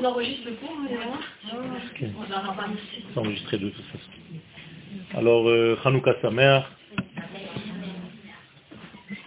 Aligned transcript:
On 0.00 0.04
enregistre 0.04 0.46
le 0.46 0.52
cours, 0.52 0.70
okay. 1.94 2.10
C'est 3.12 3.20
enregistré 3.20 3.58
de 3.58 3.68
toute 3.68 3.84
façon. 3.86 4.10
Alors, 5.14 5.46
euh, 5.48 5.76
Hanouka 5.84 6.14
Samer. 6.22 6.60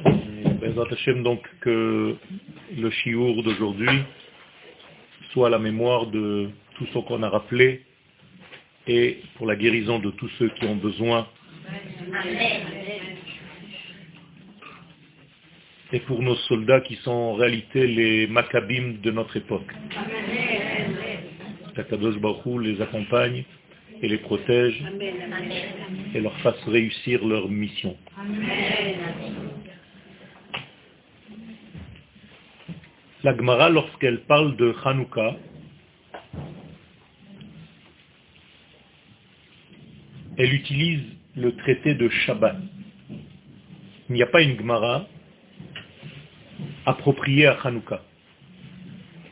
Bezat 0.04 0.88
Hashem, 0.92 1.22
donc, 1.22 1.42
que 1.62 2.16
le 2.76 2.90
chiour 2.90 3.44
d'aujourd'hui 3.44 4.04
soit 5.32 5.50
la 5.50 5.60
mémoire 5.60 6.08
de 6.08 6.50
tout 6.76 6.86
ce 6.94 7.00
qu'on 7.00 7.22
a 7.22 7.30
rappelé 7.30 7.84
et 8.88 9.20
pour 9.36 9.46
la 9.46 9.56
guérison 9.56 10.00
de 10.00 10.10
tous 10.12 10.30
ceux 10.40 10.50
qui 10.50 10.66
ont 10.66 10.76
besoin. 10.76 11.28
Et 15.92 16.00
pour 16.00 16.24
nos 16.24 16.36
soldats 16.36 16.82
qui 16.82 16.96
sont 16.98 17.12
en 17.12 17.34
réalité 17.34 17.86
les 17.86 18.28
maccabim 18.28 18.96
de 19.04 19.12
notre 19.12 19.38
époque. 19.38 19.72
Takados 21.76 22.20
Baruch 22.20 22.62
les 22.62 22.82
accompagne 22.82 23.44
et 24.02 24.08
les 24.08 24.18
protège 24.18 24.84
et 26.14 26.20
leur 26.20 26.38
fasse 26.40 26.62
réussir 26.66 27.26
leur 27.26 27.50
mission. 27.50 27.98
La 33.24 33.36
Gemara, 33.36 33.70
lorsqu'elle 33.70 34.22
parle 34.22 34.56
de 34.58 34.76
Hanouka, 34.84 35.36
elle 40.38 40.54
utilise 40.54 41.04
le 41.36 41.56
traité 41.56 41.96
de 41.96 42.10
Shabbat. 42.10 42.58
Il 44.10 44.16
n'y 44.16 44.22
a 44.24 44.28
pas 44.28 44.42
une 44.42 44.58
Gemara 44.58 45.08
appropriée 46.86 47.48
à 47.48 47.54
Hanouka. 47.64 48.04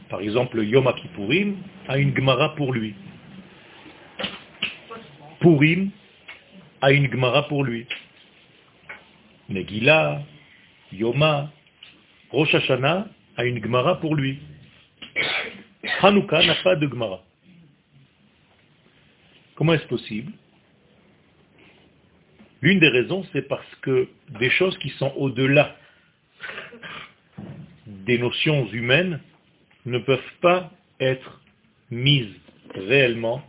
Par 0.09 0.21
exemple, 0.21 0.63
Yom 0.63 0.91
Kippourim 0.95 1.55
a 1.87 1.97
une 1.97 2.15
Gemara 2.15 2.55
pour 2.55 2.73
lui. 2.73 2.95
Purim 5.39 5.91
a 6.81 6.91
une 6.91 7.11
Gemara 7.11 7.47
pour 7.47 7.63
lui. 7.63 7.87
Megillah, 9.49 10.21
Yoma, 10.91 11.51
Rosh 12.31 12.53
Hashanah 12.53 13.07
a 13.37 13.45
une 13.45 13.61
Gemara 13.61 13.99
pour 13.99 14.15
lui. 14.15 14.39
Hanouka 16.01 16.45
n'a 16.45 16.55
pas 16.63 16.75
de 16.75 16.87
Gemara. 16.87 17.23
Comment 19.55 19.73
est-ce 19.73 19.87
possible? 19.87 20.31
L'une 22.61 22.79
des 22.79 22.89
raisons, 22.89 23.25
c'est 23.33 23.47
parce 23.47 23.75
que 23.81 24.07
des 24.39 24.49
choses 24.51 24.77
qui 24.77 24.89
sont 24.91 25.11
au-delà 25.17 25.75
des 27.87 28.17
notions 28.19 28.67
humaines 28.69 29.19
ne 29.85 29.97
peuvent 29.97 30.19
pas 30.41 30.71
être 30.99 31.40
mises 31.91 32.33
réellement, 32.73 33.43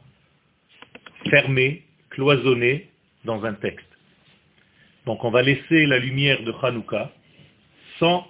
fermées, 1.30 1.84
cloisonnées 2.10 2.90
dans 3.24 3.44
un 3.44 3.54
texte. 3.54 3.86
Donc 5.06 5.24
on 5.24 5.30
va 5.30 5.42
laisser 5.42 5.86
la 5.86 5.98
lumière 5.98 6.42
de 6.42 6.52
Hanouka 6.62 7.12
sans 7.98 8.26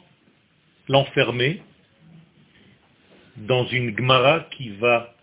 l'enfermer 0.88 1.62
dans 3.36 3.66
une 3.66 3.96
Gemara 3.96 4.40
qui 4.56 4.70
va 4.76 5.14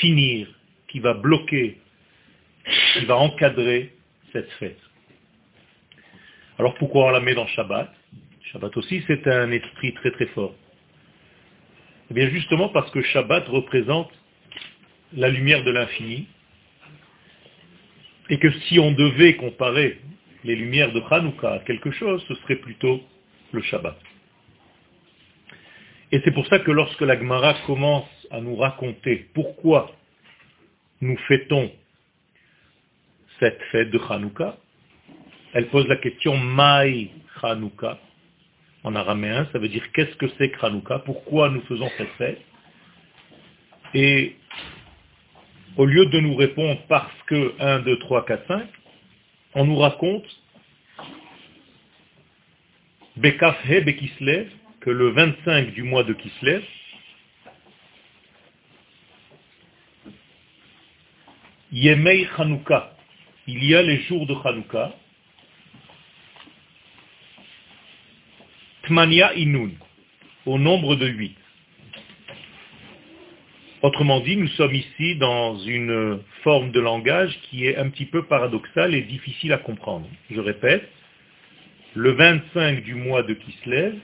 finir, 0.00 0.48
qui 0.88 1.00
va 1.00 1.14
bloquer, 1.14 1.78
qui 2.94 3.04
va 3.04 3.16
encadrer 3.16 3.94
cette 4.32 4.50
fête. 4.52 4.78
Alors 6.58 6.74
pourquoi 6.74 7.06
on 7.06 7.10
la 7.10 7.20
met 7.20 7.34
dans 7.34 7.46
Shabbat? 7.46 7.92
Shabbat 8.52 8.76
aussi, 8.76 9.02
c'est 9.06 9.26
un 9.26 9.50
esprit 9.50 9.94
très 9.94 10.10
très 10.12 10.26
fort. 10.26 10.54
Eh 12.10 12.14
bien 12.14 12.28
justement 12.30 12.68
parce 12.70 12.90
que 12.90 13.02
Shabbat 13.02 13.46
représente 13.48 14.10
la 15.12 15.28
lumière 15.28 15.62
de 15.64 15.70
l'infini, 15.70 16.26
et 18.28 18.38
que 18.38 18.50
si 18.50 18.78
on 18.78 18.92
devait 18.92 19.36
comparer 19.36 20.00
les 20.44 20.56
lumières 20.56 20.92
de 20.92 21.02
Hanouka 21.10 21.52
à 21.52 21.58
quelque 21.60 21.90
chose, 21.90 22.24
ce 22.28 22.34
serait 22.36 22.56
plutôt 22.56 23.02
le 23.52 23.62
Shabbat. 23.62 23.98
Et 26.12 26.20
c'est 26.24 26.32
pour 26.32 26.46
ça 26.46 26.58
que 26.58 26.70
lorsque 26.70 27.00
la 27.00 27.16
Gemara 27.16 27.54
commence 27.66 28.08
à 28.30 28.40
nous 28.40 28.56
raconter 28.56 29.28
pourquoi 29.34 29.94
nous 31.00 31.16
fêtons 31.28 31.70
cette 33.38 33.60
fête 33.70 33.90
de 33.90 34.00
Hanouka, 34.08 34.56
elle 35.52 35.68
pose 35.68 35.86
la 35.88 35.96
question 35.96 36.36
Maï 36.36 37.10
Hanouka? 37.42 37.98
En 38.82 38.94
araméen, 38.94 39.46
ça 39.52 39.58
veut 39.58 39.68
dire 39.68 39.90
qu'est-ce 39.92 40.16
que 40.16 40.26
c'est 40.38 40.52
Hanouka? 40.62 41.00
Pourquoi 41.00 41.50
nous 41.50 41.60
faisons 41.62 41.90
cette 41.98 42.12
fête? 42.12 42.40
Et 43.92 44.36
au 45.76 45.84
lieu 45.84 46.06
de 46.06 46.20
nous 46.20 46.34
répondre 46.34 46.80
parce 46.88 47.22
que 47.26 47.54
1, 47.58 47.80
2, 47.80 47.98
3, 47.98 48.24
4, 48.24 48.46
5, 48.48 48.68
on 49.54 49.64
nous 49.66 49.76
raconte 49.76 50.24
Bekafhe 53.16 53.84
Bekislev, 53.84 54.50
que 54.80 54.90
le 54.90 55.10
25 55.10 55.72
du 55.72 55.82
mois 55.82 56.04
de 56.04 56.14
Kislev, 56.14 56.64
Yemei 61.72 62.26
Hanouka, 62.36 62.96
il 63.46 63.62
y 63.64 63.74
a 63.74 63.82
les 63.82 64.00
jours 64.02 64.26
de 64.26 64.34
Hanouka, 64.34 64.94
Tmania 68.90 69.32
Inun, 69.36 69.70
au 70.46 70.58
nombre 70.58 70.96
de 70.96 71.06
huit. 71.06 71.36
Autrement 73.82 74.18
dit, 74.18 74.36
nous 74.36 74.48
sommes 74.48 74.74
ici 74.74 75.14
dans 75.14 75.56
une 75.60 76.18
forme 76.42 76.72
de 76.72 76.80
langage 76.80 77.38
qui 77.42 77.66
est 77.66 77.76
un 77.76 77.88
petit 77.88 78.06
peu 78.06 78.24
paradoxale 78.24 78.96
et 78.96 79.02
difficile 79.02 79.52
à 79.52 79.58
comprendre. 79.58 80.08
Je 80.28 80.40
répète, 80.40 80.88
le 81.94 82.10
25 82.10 82.82
du 82.82 82.96
mois 82.96 83.22
de 83.22 83.34
Kislev, 83.34 83.94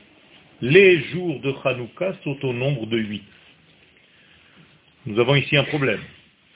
les 0.60 1.02
jours 1.06 1.40
de 1.40 1.52
Hanouka 1.64 2.14
sont 2.22 2.38
au 2.44 2.52
nombre 2.52 2.86
de 2.86 2.96
huit. 2.96 3.24
Nous 5.04 5.18
avons 5.18 5.34
ici 5.34 5.56
un 5.56 5.64
problème. 5.64 6.00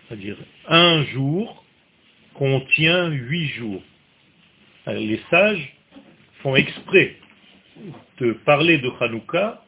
C'est-à-dire, 0.06 0.36
un 0.68 1.02
jour 1.06 1.64
contient 2.34 3.08
huit 3.08 3.48
jours. 3.48 3.82
les 4.86 5.20
sages 5.30 5.74
font 6.44 6.54
exprès 6.54 7.16
de 8.18 8.32
parler 8.32 8.78
de 8.78 8.90
Hanouka 9.00 9.62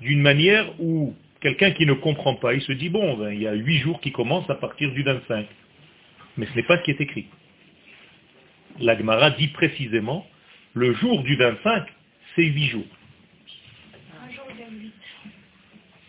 d'une 0.00 0.20
manière 0.20 0.80
où 0.80 1.14
quelqu'un 1.40 1.72
qui 1.72 1.86
ne 1.86 1.94
comprend 1.94 2.34
pas, 2.36 2.54
il 2.54 2.62
se 2.62 2.72
dit, 2.72 2.88
bon, 2.88 3.16
ben, 3.16 3.32
il 3.32 3.42
y 3.42 3.46
a 3.46 3.54
huit 3.54 3.78
jours 3.78 4.00
qui 4.00 4.12
commencent 4.12 4.50
à 4.50 4.54
partir 4.54 4.90
du 4.92 5.02
25. 5.02 5.46
Mais 6.36 6.46
ce 6.46 6.54
n'est 6.54 6.62
pas 6.62 6.78
ce 6.78 6.82
qui 6.84 6.90
est 6.92 7.00
écrit. 7.00 7.26
L'Agmara 8.80 9.30
dit 9.32 9.48
précisément, 9.48 10.26
le 10.74 10.94
jour 10.94 11.22
du 11.22 11.36
25, 11.36 11.86
c'est 12.34 12.44
huit 12.44 12.68
jours. 12.68 12.86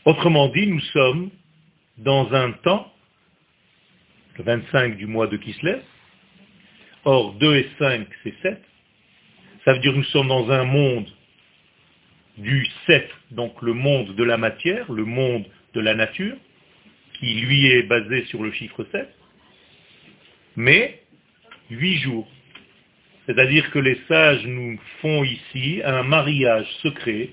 Autrement 0.06 0.48
dit, 0.50 0.68
nous 0.68 0.80
sommes 0.80 1.30
dans 1.98 2.34
un 2.34 2.52
temps, 2.52 2.92
le 4.38 4.44
25 4.44 4.98
du 4.98 5.08
mois 5.08 5.28
de 5.28 5.38
Kislev, 5.38 5.82
or 7.06 7.34
2 7.36 7.56
et 7.56 7.70
5, 7.80 8.08
c'est 8.24 8.34
7. 8.42 8.62
Ça 9.66 9.74
veut 9.74 9.80
dire 9.80 9.92
que 9.92 9.98
nous 9.98 10.04
sommes 10.06 10.28
dans 10.28 10.50
un 10.50 10.64
monde 10.64 11.08
du 12.38 12.68
7, 12.88 13.10
donc 13.32 13.62
le 13.62 13.74
monde 13.74 14.16
de 14.16 14.24
la 14.24 14.38
matière, 14.38 14.92
le 14.92 15.06
monde 15.06 15.46
de 15.74 15.82
la 15.82 15.94
nature, 15.94 16.36
qui 17.20 17.34
lui 17.36 17.68
est 17.68 17.84
basé 17.84 18.26
sur 18.26 18.44
le 18.44 18.52
chiffre 18.52 18.86
7, 18.92 19.08
mais 20.56 21.02
8 21.70 21.98
jours. 22.00 22.28
C'est-à-dire 23.26 23.70
que 23.72 23.80
les 23.80 24.00
sages 24.08 24.46
nous 24.46 24.80
font 25.02 25.24
ici 25.24 25.82
un 25.86 26.04
mariage 26.04 26.68
secret 26.82 27.30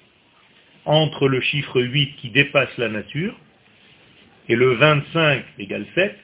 entre 0.85 1.29
le 1.29 1.41
chiffre 1.41 1.81
8 1.81 2.17
qui 2.17 2.31
dépasse 2.31 2.77
la 2.79 2.89
nature 2.89 3.35
et 4.49 4.57
le 4.57 4.75
25 4.75 5.45
égale 5.59 5.87
7 5.95 6.17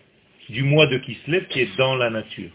du 0.50 0.62
mois 0.62 0.87
de 0.87 0.99
Kislev 0.99 1.46
qui 1.49 1.61
est 1.61 1.76
dans 1.76 1.96
la 1.96 2.11
nature. 2.11 2.50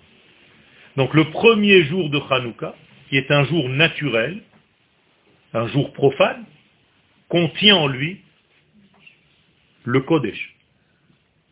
Donc 0.97 1.13
le 1.13 1.25
premier 1.25 1.83
jour 1.83 2.09
de 2.09 2.19
Hanouka, 2.29 2.75
qui 3.09 3.17
est 3.17 3.31
un 3.31 3.45
jour 3.45 3.69
naturel, 3.69 4.41
un 5.53 5.67
jour 5.67 5.91
profane, 5.93 6.45
contient 7.29 7.75
en 7.75 7.87
lui 7.87 8.21
le 9.83 10.01
Kodesh, 10.01 10.55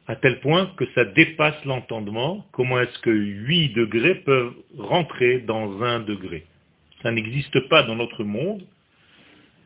à 0.08 0.16
tel 0.16 0.40
point 0.40 0.72
que 0.78 0.86
ça 0.94 1.06
dépasse 1.06 1.64
l'entendement. 1.66 2.46
Comment 2.52 2.80
est-ce 2.80 3.00
que 3.00 3.10
8 3.10 3.70
degrés 3.74 4.16
peuvent 4.16 4.54
rentrer 4.78 5.40
dans 5.40 5.82
un 5.84 6.00
degré 6.02 6.46
Ça 7.02 7.12
n'existe 7.12 7.68
pas 7.70 7.84
dans 7.84 7.96
notre 7.96 8.24
monde, 8.24 8.64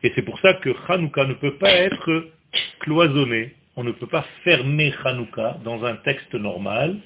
et 0.02 0.12
c'est 0.14 0.22
pour 0.22 0.38
ça 0.40 0.54
que 0.54 0.70
Hanouka 0.88 1.24
ne 1.24 1.34
peut 1.34 1.56
pas 1.56 1.72
être 1.72 2.26
cloisonné. 2.80 3.54
On 3.74 3.84
ne 3.84 3.92
peut 3.92 4.06
pas 4.06 4.24
fermer 4.44 4.92
Hanouka 5.02 5.58
dans 5.64 5.82
un 5.84 5.96
texte 5.96 6.34
normal. 6.34 6.98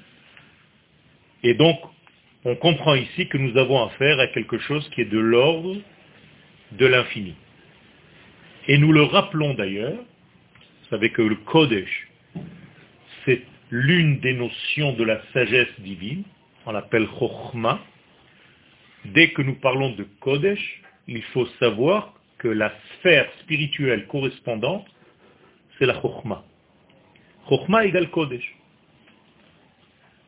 Et 1.45 1.55
donc, 1.55 1.79
on 2.45 2.57
comprend 2.57 2.97
ici 2.97 3.29
que 3.29 3.39
nous 3.39 3.57
avons 3.57 3.85
affaire 3.87 4.19
à 4.19 4.27
quelque 4.27 4.59
chose 4.59 4.87
qui 4.91 5.03
est 5.03 5.11
de 5.11 5.19
l'ordre 5.19 5.77
de 6.73 6.87
l'infini. 6.87 7.35
Et 8.67 8.79
nous 8.79 8.93
le 8.93 9.03
rappelons 9.03 9.55
d'ailleurs, 9.55 9.97
Vous 9.97 10.88
savez 10.91 11.11
que 11.11 11.23
le 11.23 11.37
Kodesh, 11.37 12.09
c'est 13.25 13.43
l'une 13.70 14.20
des 14.20 14.32
notions 14.35 14.93
de 14.94 15.05
la 15.05 15.20
sagesse 15.32 15.81
divine, 15.81 16.25
on 16.67 16.73
l'appelle 16.73 17.06
Chochma. 17.19 17.81
Dès 19.06 19.31
que 19.31 19.43
nous 19.43 19.55
parlons 19.55 19.91
de 19.91 20.05
Kodesh, 20.20 20.82
il 21.06 21.23
faut 21.25 21.47
savoir 21.61 22.15
que 22.38 22.49
la 22.49 22.73
sphère 22.94 23.31
spirituelle 23.41 24.06
correspondante, 24.06 24.87
c'est 25.79 25.87
la 25.87 26.00
Chochma. 26.00 26.44
Chochma 27.49 27.85
égale 27.87 28.11
Kodesh. 28.11 28.55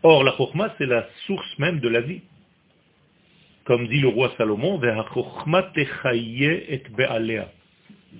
Or, 0.02 0.24
la 0.24 0.32
Chochma, 0.36 0.74
c'est 0.78 0.86
la 0.86 1.06
source 1.26 1.58
même 1.58 1.80
de 1.80 1.88
la 1.88 2.00
vie. 2.00 2.22
Comme 3.64 3.88
dit 3.88 4.00
le 4.00 4.08
roi 4.08 4.32
Salomon, 4.36 4.80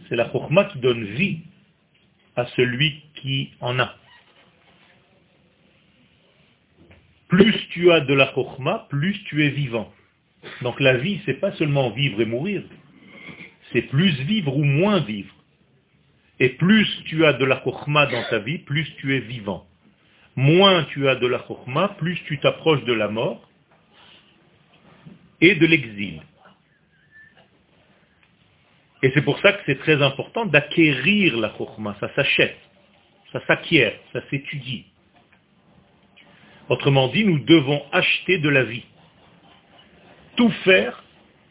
c'est 0.08 0.16
la 0.16 0.31
Chochma 0.31 0.64
qui 0.64 0.78
donne 0.78 1.04
vie 1.04 1.40
à 2.37 2.46
celui 2.46 3.02
qui 3.16 3.50
en 3.60 3.78
a. 3.78 3.94
Plus 7.28 7.54
tu 7.70 7.90
as 7.92 8.00
de 8.00 8.14
la 8.14 8.32
Chochma, 8.34 8.87
plus 8.90 9.16
tu 9.25 9.44
es 9.44 9.50
vivant. 9.50 9.92
Donc 10.62 10.81
la 10.81 10.96
vie, 10.96 11.20
c'est 11.26 11.40
pas 11.40 11.52
seulement 11.52 11.90
vivre 11.90 12.20
et 12.20 12.25
mourir, 12.25 12.62
c'est 13.72 13.82
plus 13.82 14.19
vivre 14.22 14.56
ou 14.56 14.64
moins 14.64 15.00
vivre. 15.00 15.34
Et 16.38 16.50
plus 16.50 16.88
tu 17.04 17.25
as 17.26 17.34
de 17.34 17.44
la 17.44 17.62
Chochma 17.62 18.06
dans 18.06 18.25
ta 18.31 18.38
vie, 18.38 18.58
plus 18.58 18.87
tu 18.96 19.14
es 19.14 19.20
vivant. 19.20 19.66
Moins 20.37 20.84
tu 20.84 21.08
as 21.08 21.16
de 21.16 21.26
la 21.26 21.44
Chochma, 21.46 21.88
plus 21.98 22.19
tu 22.26 22.38
t'approches 22.38 22.84
de 22.84 22.92
la 22.92 23.08
mort 23.08 23.50
et 25.40 25.54
de 25.54 25.66
l'exil. 25.66 26.22
Et 29.02 29.10
c'est 29.14 29.22
pour 29.22 29.38
ça 29.40 29.52
que 29.52 29.62
c'est 29.66 29.78
très 29.78 30.02
important 30.02 30.44
d'acquérir 30.46 31.37
la 31.38 31.54
Chokhmah. 31.56 31.96
Ça 32.00 32.14
s'achète, 32.14 32.58
ça 33.32 33.40
s'acquiert, 33.46 33.98
ça 34.12 34.20
s'étudie. 34.28 34.84
Autrement 36.69 37.08
dit, 37.08 37.25
nous 37.25 37.38
devons 37.40 37.82
acheter 37.92 38.38
de 38.38 38.48
la 38.48 38.64
vie. 38.64 38.84
Tout 40.37 40.50
faire 40.64 41.02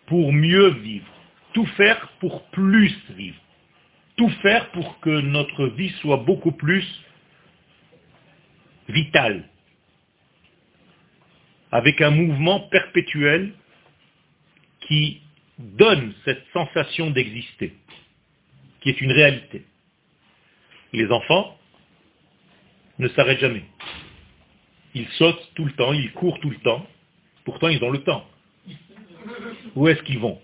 pour 0.06 0.32
mieux 0.32 0.70
vivre. 0.70 1.08
Tout 1.54 1.66
faire 1.66 2.10
pour 2.20 2.44
plus 2.52 2.96
vivre. 3.16 3.40
Tout 4.16 4.30
faire 4.42 4.70
pour 4.72 5.00
que 5.00 5.10
notre 5.22 5.68
vie 5.68 5.90
soit 6.02 6.18
beaucoup 6.18 6.52
plus 6.52 6.86
vitale. 8.88 9.50
Avec 11.72 12.02
un 12.02 12.12
mouvement 12.12 12.62
perpétuel 12.62 13.54
qui 14.90 15.22
donne 15.60 16.14
cette 16.26 16.44
sensation 16.52 17.12
d'exister, 17.12 17.76
qui 18.82 18.90
est 18.90 19.00
une 19.00 19.12
réalité. 19.12 19.66
Les 20.94 21.10
enfants 21.12 21.58
ne 22.98 23.08
s'arrêtent 23.10 23.40
jamais. 23.40 23.64
Ils 24.96 25.08
sautent 25.10 25.52
tout 25.54 25.66
le 25.66 25.74
temps, 25.74 25.94
ils 25.94 26.12
courent 26.14 26.40
tout 26.40 26.50
le 26.50 26.58
temps, 26.58 26.86
pourtant 27.46 27.68
ils 27.68 27.84
ont 27.84 27.92
le 27.92 28.04
temps. 28.04 28.28
Où 29.76 29.88
est-ce 29.88 30.02
qu'ils 30.02 30.20
vont? 30.20 30.42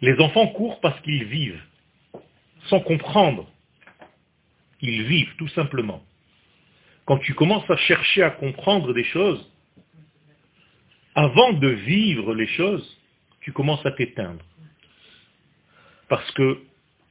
Les 0.00 0.18
enfants 0.18 0.48
courent 0.48 0.80
parce 0.80 1.00
qu'ils 1.02 1.24
vivent, 1.24 1.62
sans 2.64 2.80
comprendre. 2.80 3.48
Ils 4.80 5.04
vivent 5.04 5.36
tout 5.36 5.48
simplement. 5.48 6.02
Quand 7.04 7.18
tu 7.18 7.34
commences 7.34 7.68
à 7.70 7.76
chercher 7.76 8.22
à 8.22 8.30
comprendre 8.30 8.92
des 8.92 9.04
choses, 9.04 9.49
avant 11.14 11.52
de 11.52 11.68
vivre 11.68 12.34
les 12.34 12.46
choses, 12.46 12.98
tu 13.40 13.52
commences 13.52 13.84
à 13.84 13.92
t'éteindre. 13.92 14.44
Parce 16.08 16.30
que 16.32 16.62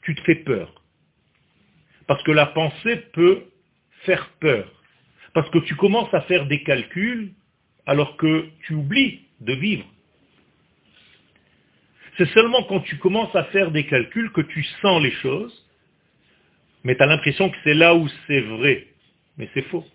tu 0.01 0.15
te 0.15 0.21
fais 0.21 0.35
peur. 0.35 0.73
Parce 2.07 2.23
que 2.23 2.31
la 2.31 2.47
pensée 2.47 2.97
peut 3.13 3.43
faire 4.05 4.29
peur. 4.39 4.67
Parce 5.33 5.49
que 5.51 5.59
tu 5.59 5.75
commences 5.75 6.13
à 6.13 6.21
faire 6.21 6.45
des 6.47 6.63
calculs 6.63 7.33
alors 7.85 8.17
que 8.17 8.49
tu 8.63 8.73
oublies 8.73 9.21
de 9.41 9.53
vivre. 9.53 9.85
C'est 12.17 12.29
seulement 12.33 12.63
quand 12.63 12.81
tu 12.81 12.97
commences 12.97 13.33
à 13.35 13.45
faire 13.45 13.71
des 13.71 13.85
calculs 13.85 14.31
que 14.31 14.41
tu 14.41 14.63
sens 14.81 15.01
les 15.01 15.11
choses, 15.11 15.65
mais 16.83 16.95
tu 16.95 17.03
as 17.03 17.05
l'impression 17.05 17.49
que 17.49 17.57
c'est 17.63 17.73
là 17.73 17.95
où 17.95 18.07
c'est 18.27 18.41
vrai. 18.41 18.87
Mais 19.37 19.49
c'est 19.53 19.61
faux. 19.63 19.85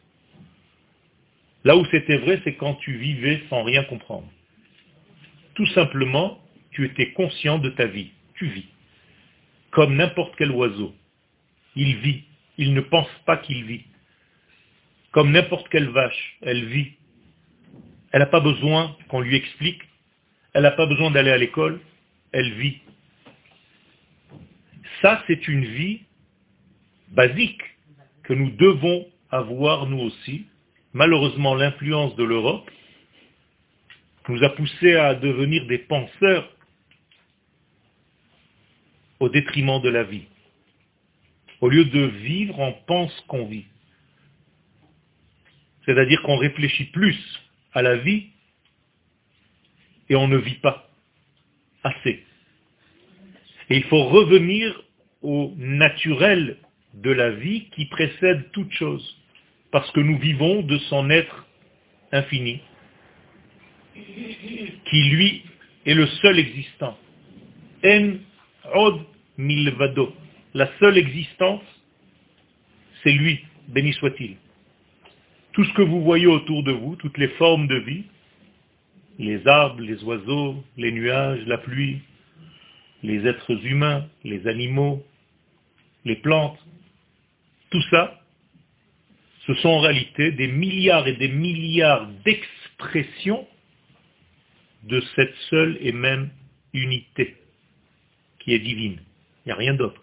Là 1.65 1.77
où 1.77 1.85
c'était 1.87 2.19
vrai, 2.19 2.41
c'est 2.45 2.55
quand 2.55 2.75
tu 2.75 2.93
vivais 2.97 3.43
sans 3.49 3.63
rien 3.63 3.85
comprendre. 3.85 4.31
Tout 5.55 5.67
simplement, 5.69 6.39
tu 6.73 6.85
étais 6.85 7.13
conscient 7.13 7.59
de 7.59 7.71
ta 7.71 7.87
vie. 7.87 8.11
Tu 8.35 8.47
vis. 8.47 8.67
Comme 9.71 9.97
n'importe 9.97 10.35
quel 10.37 10.51
oiseau. 10.51 10.95
Il 11.75 11.97
vit. 11.97 12.25
Il 12.59 12.75
ne 12.75 12.81
pense 12.83 13.09
pas 13.25 13.39
qu'il 13.39 13.65
vit. 13.65 13.85
Comme 15.13 15.31
n'importe 15.31 15.69
quelle 15.71 15.89
vache, 15.89 16.39
elle 16.43 16.67
vit. 16.67 16.93
Elle 18.13 18.21
n'a 18.21 18.27
pas 18.27 18.41
besoin 18.41 18.97
qu'on 19.09 19.21
lui 19.21 19.37
explique. 19.37 19.81
Elle 20.53 20.63
n'a 20.63 20.71
pas 20.73 20.87
besoin 20.87 21.11
d'aller 21.11 21.31
à 21.31 21.39
l'école. 21.39 21.81
Elle 22.33 22.53
vit. 22.55 22.79
Ça, 25.01 25.23
c'est 25.27 25.49
une 25.49 25.65
vie 25.65 26.03
basique 27.09 27.63
que 28.25 28.35
nous 28.35 28.51
devons 28.51 29.07
avoir 29.31 29.87
nous 29.87 30.01
aussi. 30.01 30.47
Malheureusement, 30.95 31.57
l'influence 31.57 32.15
de 32.15 32.23
l'Europe 32.23 32.71
nous 34.29 34.43
a 34.45 34.51
poussé 34.51 34.95
à 34.95 35.15
devenir 35.15 35.67
des 35.67 35.79
penseurs 35.79 36.49
au 39.19 39.29
détriment 39.29 39.83
de 39.83 39.89
la 39.89 40.05
vie. 40.05 40.25
Au 41.61 41.69
lieu 41.69 41.85
de 41.85 42.01
vivre, 42.01 42.59
on 42.61 42.73
pense 42.87 43.13
qu'on 43.27 43.47
vit. 43.47 43.67
C'est-à-dire 45.85 46.23
qu'on 46.23 46.37
réfléchit 46.37 46.85
plus 46.85 47.19
à 47.73 47.83
la 47.83 47.97
vie 47.97 48.29
et 50.09 50.15
on 50.15 50.29
ne 50.29 50.37
vit 50.37 50.61
pas 50.61 50.89
assez. 51.83 52.25
Et 53.69 53.77
il 53.77 53.85
faut 53.85 54.05
revenir 54.05 54.81
au 55.23 55.53
naturel 55.57 56.59
de 56.95 57.11
la 57.11 57.31
vie 57.31 57.69
qui 57.71 57.87
précède 57.87 58.51
toute 58.53 58.71
chose, 58.73 59.24
parce 59.75 59.91
que 59.91 59.99
nous 59.99 60.19
vivons 60.19 60.63
de 60.63 60.79
son 60.89 61.11
être 61.11 61.49
infini, 62.13 62.61
qui 63.93 65.03
lui 65.11 65.43
est 65.85 65.95
le 65.95 66.07
seul 66.07 66.39
existant. 66.39 66.97
En 67.85 68.13
od 68.73 69.01
milvado. 69.37 70.15
La 70.55 70.71
seule 70.79 70.97
existence, 70.97 71.65
c'est 73.03 73.11
lui, 73.11 73.41
béni 73.67 73.93
soit-il. 73.95 74.37
Tout 75.55 75.65
ce 75.65 75.73
que 75.73 75.83
vous 75.83 76.05
voyez 76.05 76.29
autour 76.29 76.63
de 76.63 76.71
vous, 76.71 76.95
toutes 76.95 77.19
les 77.19 77.31
formes 77.31 77.67
de 77.67 77.79
vie, 77.81 78.05
les 79.19 79.45
arbres, 79.45 79.81
les 79.81 80.05
oiseaux, 80.05 80.63
les 80.77 80.93
nuages, 80.93 81.45
la 81.47 81.59
pluie, 81.59 81.99
les 83.03 83.27
êtres 83.27 83.67
humains, 83.67 84.07
les 84.23 84.47
animaux, 84.47 85.05
les 86.05 86.15
plantes, 86.15 86.65
tout 87.71 87.83
ça, 87.91 88.21
ce 89.47 89.55
sont 89.55 89.69
en 89.69 89.81
réalité 89.81 90.33
des 90.33 90.49
milliards 90.49 91.07
et 91.07 91.15
des 91.15 91.29
milliards 91.29 92.09
d'expressions 92.25 93.47
de 94.85 95.01
cette 95.17 95.35
seule 95.51 95.79
et 95.81 95.93
même 95.93 96.31
unité 96.73 97.37
qui 98.41 98.55
est 98.55 98.59
divine. 98.59 98.99
Il 99.45 99.49
n'y 99.49 99.53
a 99.53 99.57
rien 99.57 99.75
d'autre. 99.75 100.03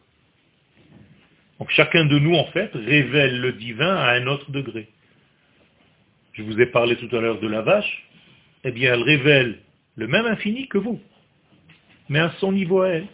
Donc 1.59 1.69
chacun 1.71 2.05
de 2.05 2.17
nous, 2.17 2.33
en 2.35 2.45
fait, 2.45 2.71
révèle 2.73 3.39
le 3.39 3.53
divin 3.53 3.95
à 3.95 4.13
un 4.13 4.27
autre 4.27 4.49
degré. 4.51 4.89
Je 6.33 6.43
vous 6.43 6.59
ai 6.59 6.65
parlé 6.67 6.95
tout 6.95 7.15
à 7.15 7.21
l'heure 7.21 7.39
de 7.39 7.47
la 7.47 7.61
vache. 7.61 8.07
Eh 8.63 8.71
bien, 8.71 8.93
elle 8.93 9.03
révèle 9.03 9.59
le 9.95 10.07
même 10.07 10.25
infini 10.25 10.67
que 10.67 10.77
vous, 10.77 10.99
mais 12.09 12.19
à 12.19 12.33
son 12.39 12.51
niveau 12.51 12.81
à 12.81 12.89
elle. 12.89 13.07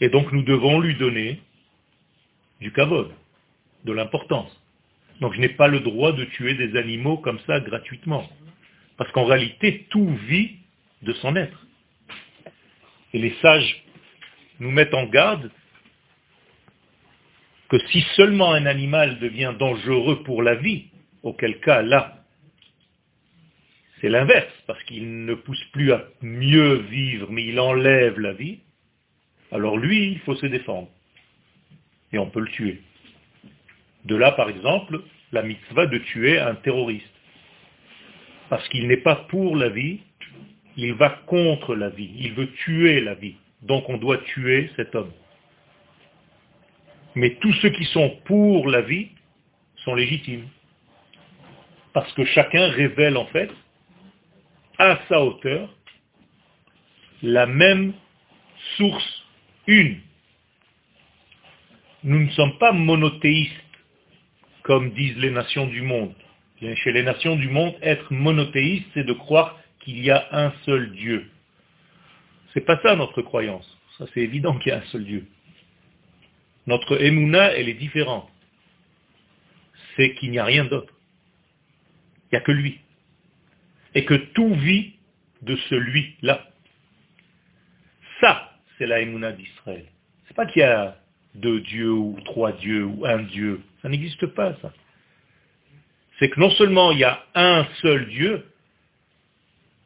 Et 0.00 0.08
donc 0.08 0.30
nous 0.32 0.42
devons 0.42 0.80
lui 0.80 0.94
donner 0.94 1.40
du 2.60 2.72
kavod, 2.72 3.10
de 3.86 3.92
l'importance. 3.92 4.52
Donc 5.20 5.32
je 5.34 5.40
n'ai 5.40 5.48
pas 5.48 5.68
le 5.68 5.80
droit 5.80 6.12
de 6.12 6.24
tuer 6.24 6.54
des 6.54 6.76
animaux 6.76 7.16
comme 7.16 7.38
ça 7.46 7.60
gratuitement. 7.60 8.28
Parce 8.98 9.10
qu'en 9.12 9.24
réalité, 9.24 9.86
tout 9.90 10.08
vit 10.28 10.56
de 11.02 11.12
son 11.14 11.36
être. 11.36 11.66
Et 13.14 13.18
les 13.18 13.34
sages 13.40 13.84
nous 14.60 14.70
mettent 14.70 14.94
en 14.94 15.06
garde 15.06 15.50
que 17.68 17.78
si 17.88 18.02
seulement 18.14 18.52
un 18.52 18.66
animal 18.66 19.18
devient 19.18 19.54
dangereux 19.58 20.22
pour 20.22 20.42
la 20.42 20.54
vie, 20.54 20.86
auquel 21.22 21.58
cas 21.60 21.82
là, 21.82 22.24
c'est 24.00 24.08
l'inverse, 24.08 24.52
parce 24.66 24.82
qu'il 24.84 25.24
ne 25.24 25.34
pousse 25.34 25.64
plus 25.72 25.92
à 25.92 26.04
mieux 26.20 26.74
vivre, 26.90 27.30
mais 27.30 27.44
il 27.46 27.58
enlève 27.58 28.20
la 28.20 28.34
vie, 28.34 28.60
alors 29.50 29.76
lui, 29.76 30.12
il 30.12 30.18
faut 30.20 30.36
se 30.36 30.46
défendre. 30.46 30.88
Et 32.12 32.18
on 32.18 32.30
peut 32.30 32.40
le 32.40 32.50
tuer. 32.50 32.82
De 34.06 34.14
là, 34.16 34.32
par 34.32 34.48
exemple, 34.48 35.02
la 35.32 35.42
mitzvah 35.42 35.86
de 35.86 35.98
tuer 35.98 36.38
un 36.38 36.54
terroriste 36.54 37.16
parce 38.48 38.66
qu'il 38.68 38.86
n'est 38.86 38.98
pas 38.98 39.16
pour 39.28 39.56
la 39.56 39.68
vie, 39.68 40.00
il 40.76 40.94
va 40.94 41.10
contre 41.26 41.74
la 41.74 41.88
vie, 41.88 42.10
il 42.18 42.32
veut 42.34 42.50
tuer 42.64 43.00
la 43.00 43.14
vie. 43.14 43.34
Donc 43.62 43.88
on 43.88 43.96
doit 43.96 44.18
tuer 44.18 44.70
cet 44.76 44.94
homme. 44.94 45.10
Mais 47.16 47.34
tous 47.40 47.52
ceux 47.54 47.70
qui 47.70 47.84
sont 47.86 48.10
pour 48.26 48.68
la 48.68 48.82
vie 48.82 49.08
sont 49.84 49.94
légitimes. 49.94 50.48
Parce 51.92 52.12
que 52.12 52.24
chacun 52.26 52.68
révèle 52.68 53.16
en 53.16 53.26
fait, 53.26 53.50
à 54.78 55.00
sa 55.08 55.20
hauteur, 55.20 55.74
la 57.22 57.46
même 57.46 57.94
source, 58.76 59.24
une. 59.66 59.98
Nous 62.04 62.20
ne 62.20 62.30
sommes 62.30 62.56
pas 62.58 62.72
monothéistes, 62.72 63.65
comme 64.66 64.90
disent 64.94 65.16
les 65.18 65.30
nations 65.30 65.68
du 65.68 65.80
monde. 65.80 66.12
Chez 66.58 66.90
les 66.90 67.04
nations 67.04 67.36
du 67.36 67.48
monde, 67.48 67.76
être 67.82 68.12
monothéiste, 68.12 68.86
c'est 68.94 69.04
de 69.04 69.12
croire 69.12 69.56
qu'il 69.78 70.02
y 70.02 70.10
a 70.10 70.26
un 70.32 70.52
seul 70.64 70.90
Dieu. 70.90 71.30
C'est 72.52 72.62
pas 72.62 72.76
ça 72.82 72.96
notre 72.96 73.22
croyance. 73.22 73.78
Ça, 73.96 74.06
c'est 74.12 74.22
évident 74.22 74.58
qu'il 74.58 74.70
y 74.70 74.74
a 74.74 74.78
un 74.78 74.86
seul 74.86 75.04
Dieu. 75.04 75.24
Notre 76.66 77.00
émouna, 77.00 77.52
elle 77.52 77.68
est 77.68 77.74
différente. 77.74 78.28
C'est 79.94 80.14
qu'il 80.14 80.32
n'y 80.32 80.40
a 80.40 80.44
rien 80.44 80.64
d'autre. 80.64 80.92
Il 82.24 82.34
n'y 82.34 82.38
a 82.38 82.40
que 82.40 82.50
lui. 82.50 82.80
Et 83.94 84.04
que 84.04 84.14
tout 84.14 84.52
vit 84.52 84.94
de 85.42 85.54
celui-là. 85.54 86.44
Ça, 88.20 88.58
c'est 88.78 88.86
la 88.86 88.98
émouna 88.98 89.30
d'Israël. 89.30 89.86
C'est 90.26 90.34
pas 90.34 90.46
qu'il 90.46 90.62
y 90.62 90.64
a 90.64 90.96
deux 91.36 91.60
dieux 91.60 91.92
ou 91.92 92.18
trois 92.24 92.52
dieux 92.52 92.84
ou 92.84 93.04
un 93.06 93.22
dieu. 93.22 93.60
Ça 93.82 93.88
n'existe 93.88 94.26
pas, 94.26 94.54
ça. 94.62 94.72
C'est 96.18 96.30
que 96.30 96.40
non 96.40 96.50
seulement 96.50 96.92
il 96.92 96.98
y 96.98 97.04
a 97.04 97.24
un 97.34 97.66
seul 97.82 98.08
Dieu, 98.08 98.44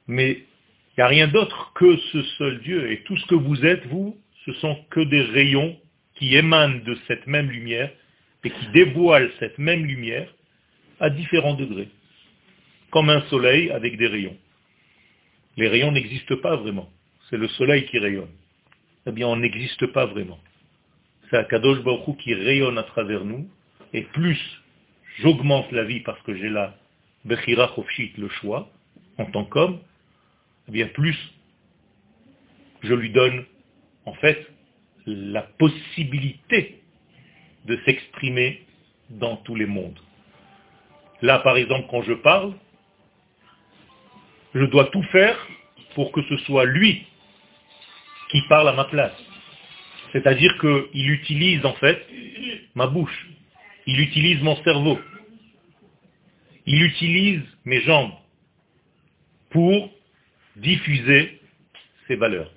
mais 0.06 0.32
il 0.32 0.94
n'y 0.98 1.04
a 1.04 1.08
rien 1.08 1.28
d'autre 1.28 1.72
que 1.74 1.96
ce 2.12 2.22
seul 2.38 2.60
Dieu. 2.60 2.90
Et 2.92 3.02
tout 3.02 3.16
ce 3.16 3.26
que 3.26 3.34
vous 3.34 3.64
êtes, 3.64 3.84
vous, 3.86 4.16
ce 4.44 4.52
sont 4.54 4.76
que 4.90 5.00
des 5.00 5.22
rayons 5.22 5.76
qui 6.14 6.36
émanent 6.36 6.84
de 6.84 6.96
cette 7.08 7.26
même 7.26 7.50
lumière 7.50 7.90
et 8.44 8.50
qui 8.50 8.66
dévoilent 8.68 9.32
cette 9.38 9.58
même 9.58 9.84
lumière 9.84 10.32
à 11.00 11.10
différents 11.10 11.54
degrés. 11.54 11.88
Comme 12.90 13.10
un 13.10 13.22
soleil 13.22 13.70
avec 13.70 13.96
des 13.96 14.06
rayons. 14.06 14.36
Les 15.56 15.68
rayons 15.68 15.92
n'existent 15.92 16.36
pas 16.36 16.56
vraiment. 16.56 16.90
C'est 17.28 17.36
le 17.36 17.48
soleil 17.48 17.86
qui 17.86 17.98
rayonne. 17.98 18.30
Eh 19.06 19.12
bien, 19.12 19.26
on 19.26 19.36
n'existe 19.36 19.86
pas 19.86 20.06
vraiment. 20.06 20.38
C'est 21.30 21.36
Akadosh 21.36 21.80
Baruch 21.82 22.16
qui 22.18 22.34
rayonne 22.34 22.76
à 22.78 22.82
travers 22.82 23.24
nous. 23.24 23.48
Et 23.92 24.02
plus 24.02 24.38
j'augmente 25.20 25.70
la 25.72 25.84
vie 25.84 26.00
parce 26.00 26.20
que 26.22 26.34
j'ai 26.34 26.48
la 26.48 26.74
Bechira 27.24 27.74
le 28.16 28.28
choix, 28.28 28.70
en 29.18 29.26
tant 29.26 29.44
qu'homme, 29.44 29.78
eh 30.68 30.72
bien 30.72 30.86
plus 30.88 31.16
je 32.82 32.94
lui 32.94 33.10
donne 33.10 33.44
en 34.06 34.14
fait 34.14 34.46
la 35.06 35.42
possibilité 35.42 36.80
de 37.66 37.78
s'exprimer 37.84 38.64
dans 39.10 39.36
tous 39.36 39.54
les 39.54 39.66
mondes. 39.66 39.98
Là, 41.20 41.40
par 41.40 41.56
exemple, 41.56 41.86
quand 41.90 42.02
je 42.02 42.14
parle, 42.14 42.54
je 44.54 44.64
dois 44.64 44.86
tout 44.86 45.02
faire 45.04 45.36
pour 45.94 46.12
que 46.12 46.22
ce 46.22 46.36
soit 46.38 46.64
lui 46.64 47.06
qui 48.30 48.40
parle 48.48 48.68
à 48.68 48.72
ma 48.72 48.84
place. 48.84 49.29
C'est-à-dire 50.12 50.58
qu'il 50.58 51.10
utilise 51.10 51.64
en 51.64 51.74
fait 51.74 52.06
ma 52.74 52.86
bouche, 52.86 53.28
il 53.86 54.00
utilise 54.00 54.42
mon 54.42 54.56
cerveau, 54.62 54.98
il 56.66 56.82
utilise 56.82 57.42
mes 57.64 57.80
jambes 57.82 58.12
pour 59.50 59.90
diffuser 60.56 61.40
ses 62.06 62.16
valeurs. 62.16 62.50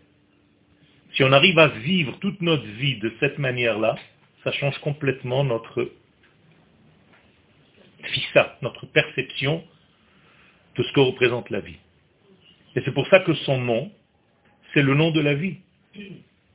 Si 1.13 1.24
on 1.24 1.31
arrive 1.31 1.60
à 1.60 1.67
vivre 1.67 2.17
toute 2.19 2.41
notre 2.41 2.65
vie 2.65 2.98
de 2.98 3.13
cette 3.19 3.38
manière-là, 3.38 3.95
ça 4.43 4.51
change 4.51 4.77
complètement 4.79 5.43
notre 5.43 5.91
fissa, 8.03 8.57
notre 8.62 8.86
perception 8.88 9.63
de 10.75 10.83
ce 10.83 10.91
que 10.91 11.00
représente 11.00 11.50
la 11.50 11.60
vie. 11.60 11.77
Et 12.75 12.81
c'est 12.83 12.93
pour 12.93 13.07
ça 13.07 13.19
que 13.19 13.33
son 13.36 13.60
nom, 13.60 13.91
c'est 14.74 14.81
le 14.81 14.95
nom 14.95 15.12
de 15.12 15.22
la 15.22 15.36
vie. 15.36 15.57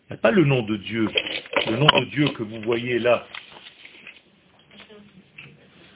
Ce 0.08 0.14
n'est 0.14 0.20
pas 0.20 0.30
le 0.30 0.44
nom 0.44 0.62
de 0.62 0.76
Dieu. 0.76 1.06
Le 1.66 1.76
nom 1.76 1.86
de 1.86 2.06
Dieu 2.06 2.28
que 2.30 2.42
vous 2.42 2.62
voyez 2.62 2.98
là, 2.98 3.26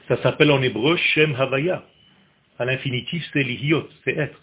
ça 0.07 0.21
s'appelle 0.21 0.51
en 0.51 0.61
hébreu 0.61 0.97
Shem 0.97 1.33
Havaya. 1.35 1.83
À 2.59 2.65
l'infinitif, 2.65 3.27
c'est 3.33 3.41
lihiot, 3.41 3.89
c'est 4.03 4.15
être. 4.15 4.39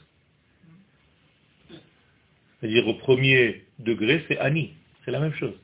C'est-à-dire 2.59 2.89
au 2.89 2.95
premier 2.95 3.65
degré, 3.79 4.25
c'est 4.27 4.39
Ani. 4.39 4.75
C'est 5.05 5.13
la 5.13 5.21
même 5.21 5.35
chose. 5.35 5.55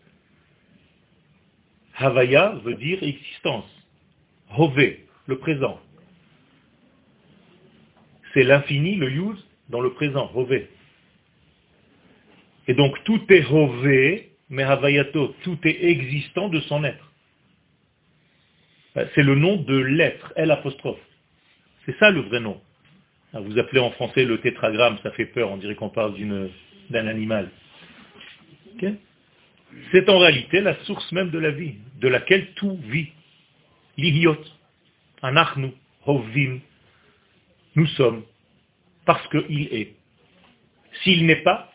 Havaya 1.97 2.51
veut 2.63 2.75
dire 2.75 3.03
existence. 3.03 3.69
Hove, 4.57 4.79
le 5.27 5.39
présent. 5.39 5.81
C'est 8.33 8.45
l'infini, 8.45 8.95
le 8.95 9.11
yuz, 9.11 9.45
dans 9.69 9.81
le 9.81 9.93
présent, 9.95 10.31
Hove. 10.33 10.61
Et 12.69 12.75
donc 12.75 13.03
tout 13.05 13.21
est 13.31 13.45
Hove, 13.45 14.21
mais 14.49 14.65
tout 15.43 15.59
est 15.65 15.85
existant 15.85 16.49
de 16.49 16.61
son 16.61 16.85
être. 16.85 17.13
C'est 19.15 19.23
le 19.23 19.35
nom 19.35 19.57
de 19.57 19.77
l'être, 19.77 20.33
L. 20.37 20.57
C'est 21.85 21.97
ça 21.99 22.11
le 22.11 22.21
vrai 22.21 22.41
nom. 22.41 22.61
Vous 23.33 23.59
appelez 23.59 23.81
en 23.81 23.91
français 23.91 24.25
le 24.25 24.41
tétragramme, 24.41 24.99
ça 25.03 25.11
fait 25.13 25.27
peur, 25.27 25.51
on 25.51 25.59
dirait 25.59 25.75
qu'on 25.75 25.91
parle 25.91 26.15
d'un 26.91 27.07
animal. 27.07 27.51
C'est 29.93 30.09
en 30.09 30.19
réalité 30.19 30.61
la 30.61 30.75
source 30.85 31.11
même 31.13 31.31
de 31.31 31.39
la 31.39 31.51
vie, 31.51 31.75
de 32.01 32.09
laquelle 32.09 32.53
tout 32.55 32.79
vit. 32.89 33.09
L'idiot, 33.99 34.37
anachnu, 35.23 35.73
hovim, 36.07 36.61
nous 37.77 37.87
sommes, 37.89 38.23
parce 39.05 39.27
qu'il 39.29 39.69
est. 39.73 39.95
S'il 41.03 41.27
n'est 41.27 41.43
pas, 41.43 41.73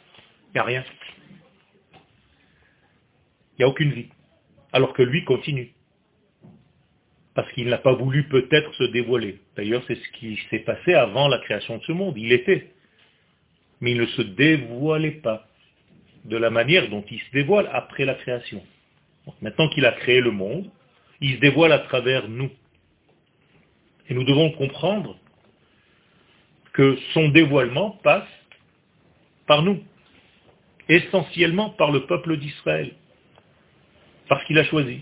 il 0.51 0.55
n'y 0.55 0.59
a 0.59 0.63
rien. 0.63 0.83
Il 3.53 3.59
n'y 3.59 3.65
a 3.65 3.67
aucune 3.69 3.91
vie. 3.91 4.09
Alors 4.73 4.93
que 4.93 5.01
lui 5.01 5.23
continue. 5.23 5.73
Parce 7.33 7.49
qu'il 7.53 7.69
n'a 7.69 7.77
pas 7.77 7.93
voulu 7.93 8.27
peut-être 8.27 8.73
se 8.75 8.83
dévoiler. 8.83 9.39
D'ailleurs, 9.55 9.83
c'est 9.87 9.95
ce 9.95 10.09
qui 10.09 10.37
s'est 10.49 10.59
passé 10.59 10.93
avant 10.93 11.29
la 11.29 11.39
création 11.39 11.77
de 11.77 11.83
ce 11.83 11.93
monde. 11.93 12.17
Il 12.17 12.33
était. 12.33 12.73
Mais 13.79 13.91
il 13.91 13.97
ne 13.97 14.05
se 14.05 14.21
dévoilait 14.21 15.21
pas 15.21 15.47
de 16.25 16.37
la 16.37 16.49
manière 16.49 16.89
dont 16.89 17.03
il 17.09 17.19
se 17.19 17.31
dévoile 17.31 17.69
après 17.71 18.05
la 18.05 18.15
création. 18.15 18.63
maintenant 19.41 19.69
qu'il 19.69 19.85
a 19.85 19.93
créé 19.93 20.19
le 20.19 20.31
monde, 20.31 20.69
il 21.21 21.35
se 21.35 21.39
dévoile 21.39 21.71
à 21.71 21.79
travers 21.79 22.27
nous. 22.27 22.49
Et 24.09 24.13
nous 24.13 24.23
devons 24.23 24.51
comprendre 24.51 25.17
que 26.73 26.97
son 27.13 27.29
dévoilement 27.29 27.91
passe 28.03 28.27
par 29.47 29.63
nous, 29.63 29.83
essentiellement 30.95 31.69
par 31.71 31.91
le 31.91 32.05
peuple 32.05 32.37
d'Israël, 32.37 32.91
parce 34.27 34.43
qu'il 34.45 34.57
a 34.57 34.63
choisi. 34.65 35.01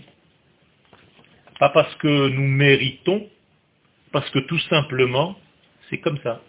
Pas 1.58 1.70
parce 1.70 1.94
que 1.96 2.28
nous 2.28 2.46
méritons, 2.46 3.28
parce 4.12 4.28
que 4.30 4.38
tout 4.40 4.58
simplement, 4.70 5.36
c'est 5.88 5.98
comme 5.98 6.18
ça. 6.22 6.40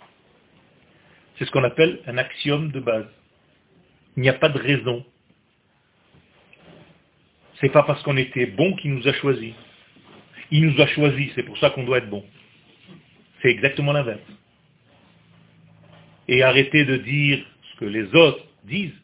C'est 1.38 1.46
ce 1.46 1.52
qu'on 1.52 1.64
appelle 1.64 2.00
un 2.06 2.18
axiome 2.18 2.72
de 2.72 2.80
base. 2.80 3.08
Il 4.16 4.22
n'y 4.22 4.30
a 4.30 4.34
pas 4.34 4.50
de 4.50 4.60
raison. 4.60 5.06
C'est 7.60 7.70
pas 7.70 7.84
parce 7.84 8.02
qu'on 8.04 8.18
était 8.18 8.48
bon 8.48 8.76
qu'il 8.76 8.94
nous 8.94 9.08
a 9.08 9.14
choisis. 9.14 9.54
Il 10.52 10.68
nous 10.68 10.82
a 10.82 10.88
choisis, 10.88 11.32
c'est 11.36 11.44
pour 11.44 11.58
ça 11.58 11.70
qu'on 11.70 11.84
doit 11.84 12.00
être 12.00 12.10
bon. 12.10 12.26
C'est 13.42 13.50
exactement 13.50 13.94
l'inverse. 13.94 14.20
Et 16.28 16.44
arrêtez 16.44 16.86
de 16.86 16.98
dire 16.98 17.44
ce 17.72 17.80
que 17.80 17.86
les 17.86 18.14
autres 18.16 18.46
disent, 18.66 19.01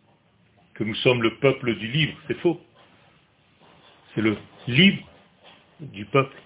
que 0.77 0.83
nous 0.83 0.95
sommes 0.95 1.23
le 1.23 1.35
peuple 1.37 1.75
du 1.75 1.87
livre, 1.87 2.15
c'est 2.27 2.37
faux. 2.37 2.61
C'est 4.13 4.21
le 4.21 4.37
livre 4.67 5.03
du 5.79 6.05
peuple. 6.05 6.37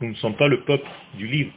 Nous 0.00 0.08
ne 0.08 0.14
sommes 0.14 0.36
pas 0.36 0.48
le 0.48 0.62
peuple 0.62 0.88
du 1.14 1.28
livre. 1.28 1.52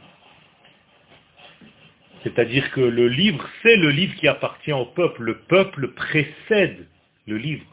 C'est-à-dire 2.22 2.70
que 2.70 2.80
le 2.80 3.08
livre, 3.08 3.44
c'est 3.62 3.76
le 3.76 3.90
livre 3.90 4.14
qui 4.14 4.28
appartient 4.28 4.72
au 4.72 4.86
peuple. 4.86 5.22
Le 5.22 5.38
peuple 5.38 5.88
précède 5.88 6.86
le 7.26 7.36
livre. 7.36 7.66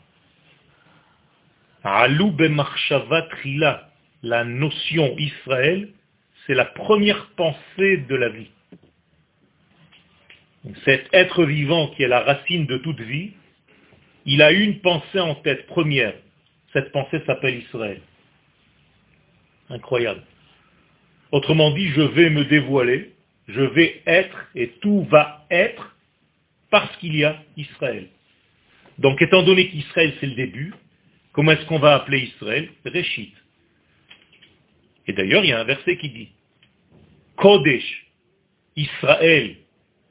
Alou 1.84 2.36
trila, 3.30 3.92
la 4.24 4.44
notion 4.44 5.16
Israël, 5.20 5.90
c'est 6.46 6.56
la 6.56 6.66
première 6.66 7.28
pensée 7.36 7.98
de 7.98 8.16
la 8.16 8.30
vie. 8.30 8.50
Cet 10.84 11.14
être 11.14 11.44
vivant 11.44 11.90
qui 11.90 12.02
est 12.02 12.08
la 12.08 12.22
racine 12.22 12.66
de 12.66 12.78
toute 12.80 13.00
vie, 13.02 13.34
il 14.26 14.42
a 14.42 14.52
une 14.52 14.80
pensée 14.80 15.20
en 15.20 15.36
tête 15.36 15.68
première. 15.68 16.14
Cette 16.74 16.92
pensée 16.92 17.22
s'appelle 17.26 17.58
Israël. 17.60 18.02
Incroyable. 19.70 20.24
Autrement 21.32 21.72
dit, 21.72 21.88
je 21.90 22.02
vais 22.02 22.30
me 22.30 22.46
dévoiler, 22.46 23.14
je 23.48 23.62
vais 23.62 24.02
être, 24.06 24.48
et 24.56 24.70
tout 24.82 25.04
va 25.06 25.46
être, 25.50 25.96
parce 26.70 26.96
qu'il 26.98 27.16
y 27.16 27.24
a 27.24 27.42
Israël. 27.58 28.08
Donc 28.98 29.22
étant 29.22 29.44
donné 29.44 29.70
qu'Israël 29.70 30.14
c'est 30.20 30.28
le 30.28 30.36
début, 30.36 30.74
Comment 31.36 31.52
est-ce 31.52 31.66
qu'on 31.66 31.80
va 31.80 31.96
appeler 31.96 32.20
Israël? 32.20 32.70
Réchit. 32.86 33.34
Et 35.06 35.12
d'ailleurs, 35.12 35.44
il 35.44 35.50
y 35.50 35.52
a 35.52 35.60
un 35.60 35.66
verset 35.66 35.98
qui 35.98 36.10
dit 36.10 36.30
Kodesh, 37.36 38.08
Israël, 38.78 39.58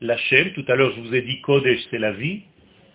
l'Hachem. 0.03 0.53
Tout 0.53 0.67
à 0.69 0.75
l'heure, 0.75 0.93
je 0.95 1.01
vous 1.01 1.15
ai 1.15 1.23
dit 1.23 1.41
Kodesh, 1.41 1.81
c'est 1.91 1.99
la 1.99 2.13
vie. 2.13 2.43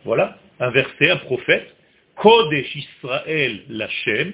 Voilà, 0.06 0.38
un 0.60 0.70
verset, 0.72 1.10
un 1.10 1.18
prophète. 1.18 1.76
Kodesh, 2.16 2.76
Israël, 2.76 3.64
l'Hachem. 3.70 4.34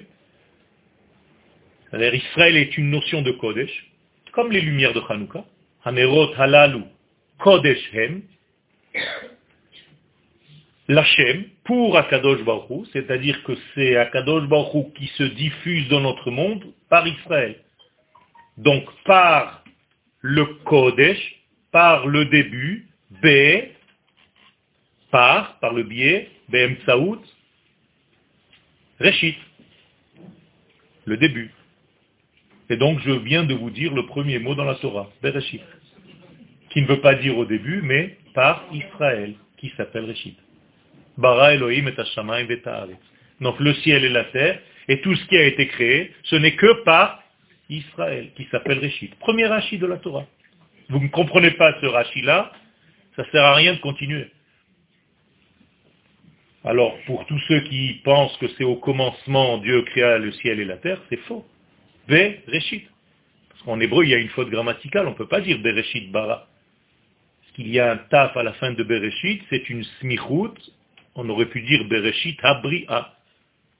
C'est-à-dire, 1.90 2.14
Israël 2.14 2.56
est 2.56 2.76
une 2.76 2.90
notion 2.90 3.22
de 3.22 3.30
Kodesh, 3.30 3.90
comme 4.32 4.50
les 4.50 4.60
lumières 4.60 4.92
de 4.92 5.00
Hanouka. 5.08 5.44
Hanerot 5.84 6.32
halalu, 6.36 6.82
Kodesh 7.38 7.94
hem. 7.94 8.22
L'Hachem, 10.88 11.44
pour 11.64 11.96
Akadosh 11.96 12.42
Baruch 12.44 12.86
c'est-à-dire 12.92 13.42
que 13.44 13.52
c'est 13.74 13.96
Akadosh 13.96 14.48
Baruch 14.48 14.92
qui 14.94 15.06
se 15.18 15.24
diffuse 15.24 15.88
dans 15.88 16.00
notre 16.00 16.30
monde 16.30 16.64
par 16.88 17.06
Israël. 17.06 17.56
Donc 18.56 18.84
par 19.04 19.64
le 20.20 20.44
Kodesh, 20.64 21.36
par 21.72 22.06
le 22.06 22.24
début, 22.26 22.88
B, 23.22 23.26
par, 25.16 25.58
par 25.60 25.72
le 25.72 25.82
biais, 25.82 26.28
BM 26.50 26.74
Saoud, 26.84 27.20
Reshit, 29.00 29.38
le 31.06 31.16
début. 31.16 31.54
Et 32.68 32.76
donc 32.76 33.00
je 33.00 33.12
viens 33.12 33.44
de 33.44 33.54
vous 33.54 33.70
dire 33.70 33.94
le 33.94 34.04
premier 34.04 34.38
mot 34.38 34.54
dans 34.54 34.66
la 34.66 34.74
Torah, 34.74 35.08
Bereshit, 35.22 35.62
qui 36.68 36.82
ne 36.82 36.86
veut 36.86 37.00
pas 37.00 37.14
dire 37.14 37.38
au 37.38 37.46
début, 37.46 37.80
mais 37.80 38.18
par 38.34 38.66
Israël, 38.74 39.32
qui 39.56 39.72
s'appelle 39.78 40.04
Reshit. 40.04 40.36
Bara 41.16 41.54
Elohim 41.54 41.88
et 41.88 41.94
Donc 43.40 43.58
le 43.58 43.72
ciel 43.72 44.04
et 44.04 44.10
la 44.10 44.24
terre, 44.24 44.60
et 44.86 45.00
tout 45.00 45.14
ce 45.14 45.24
qui 45.28 45.38
a 45.38 45.44
été 45.44 45.66
créé, 45.68 46.12
ce 46.24 46.36
n'est 46.36 46.56
que 46.56 46.84
par 46.84 47.22
Israël, 47.70 48.32
qui 48.36 48.46
s'appelle 48.50 48.80
Réchit. 48.80 49.08
Premier 49.20 49.46
Rashi 49.46 49.78
de 49.78 49.86
la 49.86 49.96
Torah. 49.96 50.26
Vous 50.90 51.00
ne 51.00 51.08
comprenez 51.08 51.52
pas 51.52 51.74
ce 51.80 51.86
Rashi-là, 51.86 52.52
ça 53.16 53.22
ne 53.22 53.28
sert 53.28 53.44
à 53.44 53.54
rien 53.54 53.72
de 53.72 53.78
continuer. 53.78 54.26
Alors, 56.66 56.98
pour 57.06 57.24
tous 57.26 57.38
ceux 57.46 57.60
qui 57.60 58.00
pensent 58.02 58.36
que 58.38 58.48
c'est 58.58 58.64
au 58.64 58.74
commencement 58.74 59.58
Dieu 59.58 59.82
créa 59.82 60.18
le 60.18 60.32
ciel 60.32 60.58
et 60.58 60.64
la 60.64 60.76
terre, 60.78 61.00
c'est 61.08 61.20
faux. 61.20 61.46
Be 62.08 62.40
Réchit. 62.48 62.82
Parce 63.48 63.62
qu'en 63.62 63.78
hébreu, 63.78 64.02
il 64.04 64.10
y 64.10 64.14
a 64.14 64.18
une 64.18 64.30
faute 64.30 64.50
grammaticale, 64.50 65.06
on 65.06 65.12
ne 65.12 65.16
peut 65.16 65.28
pas 65.28 65.40
dire 65.40 65.60
Bereshit 65.60 66.10
bara. 66.10 66.48
Parce 67.40 67.52
qu'il 67.54 67.68
y 67.68 67.78
a 67.78 67.92
un 67.92 67.96
taf 67.96 68.36
à 68.36 68.42
la 68.42 68.52
fin 68.54 68.72
de 68.72 68.82
Bereshit, 68.82 69.42
c'est 69.48 69.70
une 69.70 69.84
smichut, 70.00 70.58
on 71.14 71.28
aurait 71.28 71.46
pu 71.46 71.62
dire 71.62 71.84
Bereshit 71.84 72.36
Habri'a, 72.42 73.14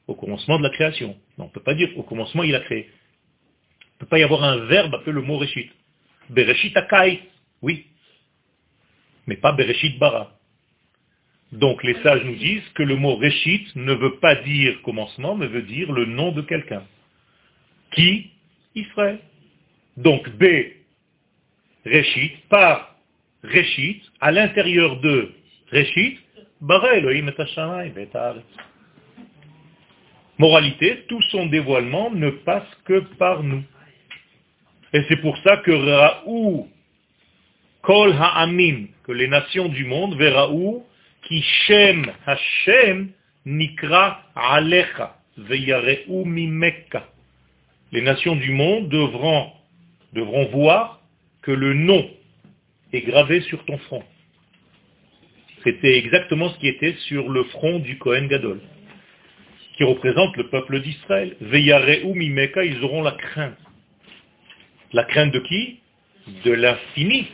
au 0.06 0.14
commencement 0.14 0.58
de 0.58 0.62
la 0.62 0.70
création. 0.70 1.16
On 1.38 1.44
ne 1.44 1.48
peut 1.48 1.62
pas 1.62 1.74
dire 1.74 1.90
au 1.96 2.04
commencement 2.04 2.44
il 2.44 2.54
a 2.54 2.60
créé. 2.60 2.88
Il 3.80 3.94
ne 3.94 3.98
peut 4.00 4.06
pas 4.06 4.20
y 4.20 4.22
avoir 4.22 4.44
un 4.44 4.58
verbe 4.66 4.94
après 4.94 5.10
le 5.10 5.22
mot 5.22 5.38
Reshit. 5.38 5.72
Bereshit 6.30 6.76
Akai, 6.76 7.20
oui, 7.62 7.86
mais 9.26 9.36
pas 9.36 9.50
Bereshit 9.50 9.98
Bara. 9.98 10.35
Donc 11.56 11.82
les 11.82 11.94
sages 12.02 12.22
nous 12.25 12.36
disent 12.36 12.68
que 12.75 12.82
le 12.82 12.96
mot 12.96 13.16
Reshit 13.16 13.75
ne 13.76 13.94
veut 13.94 14.16
pas 14.16 14.34
dire 14.34 14.80
commencement, 14.82 15.34
mais 15.34 15.46
veut 15.46 15.62
dire 15.62 15.90
le 15.90 16.04
nom 16.04 16.30
de 16.32 16.42
quelqu'un. 16.42 16.84
Qui 17.92 18.30
Israël. 18.75 19.18
Donc 19.96 20.28
B, 20.36 20.44
Reshit, 21.86 22.46
par 22.50 22.94
Reshit, 23.42 24.02
à 24.20 24.32
l'intérieur 24.32 25.00
de 25.00 25.32
Reshit, 25.72 26.18
Moralité, 30.38 31.04
tout 31.08 31.22
son 31.30 31.46
dévoilement 31.46 32.10
ne 32.10 32.30
passe 32.30 32.68
que 32.84 32.98
par 33.18 33.42
nous. 33.42 33.62
Et 34.92 35.02
c'est 35.08 35.21
pour 35.23 35.38
ça 35.38 35.56
que 35.58 35.71
Raou, 35.71 36.69
Kol 37.80 38.12
Ha'amim, 38.12 38.88
que 39.04 39.12
les 39.12 39.28
nations 39.28 39.69
du 39.69 39.86
monde, 39.86 40.16
Veraou, 40.16 40.84
Les 47.93 48.02
nations 48.02 48.36
du 48.36 48.50
monde 48.52 48.89
devront, 48.89 49.52
devront 50.12 50.47
voir 50.47 51.00
que 51.43 51.50
le 51.50 51.75
nom 51.75 52.08
est 52.93 53.00
gravé 53.02 53.41
sur 53.43 53.65
ton 53.65 53.78
front. 53.78 54.04
C'était 55.65 55.99
exactement 55.99 56.49
ce 56.50 56.58
qui 56.58 56.69
était 56.69 56.95
sur 57.08 57.28
le 57.28 57.43
front 57.45 57.80
du 57.80 57.99
Kohen 57.99 58.28
Gadol, 58.28 58.60
qui 59.76 59.84
représente 59.84 60.36
le 60.36 60.49
peuple 60.49 60.80
d'Israël. 60.80 61.36
Veyareu 61.41 62.12
mimeka, 62.15 62.65
ils 62.65 62.82
auront 62.84 63.02
la 63.02 63.12
crainte. 63.12 63.58
La 64.93 65.02
crainte 65.02 65.32
de 65.32 65.41
qui? 65.41 65.80
De 66.45 66.52
l'infini, 66.52 67.26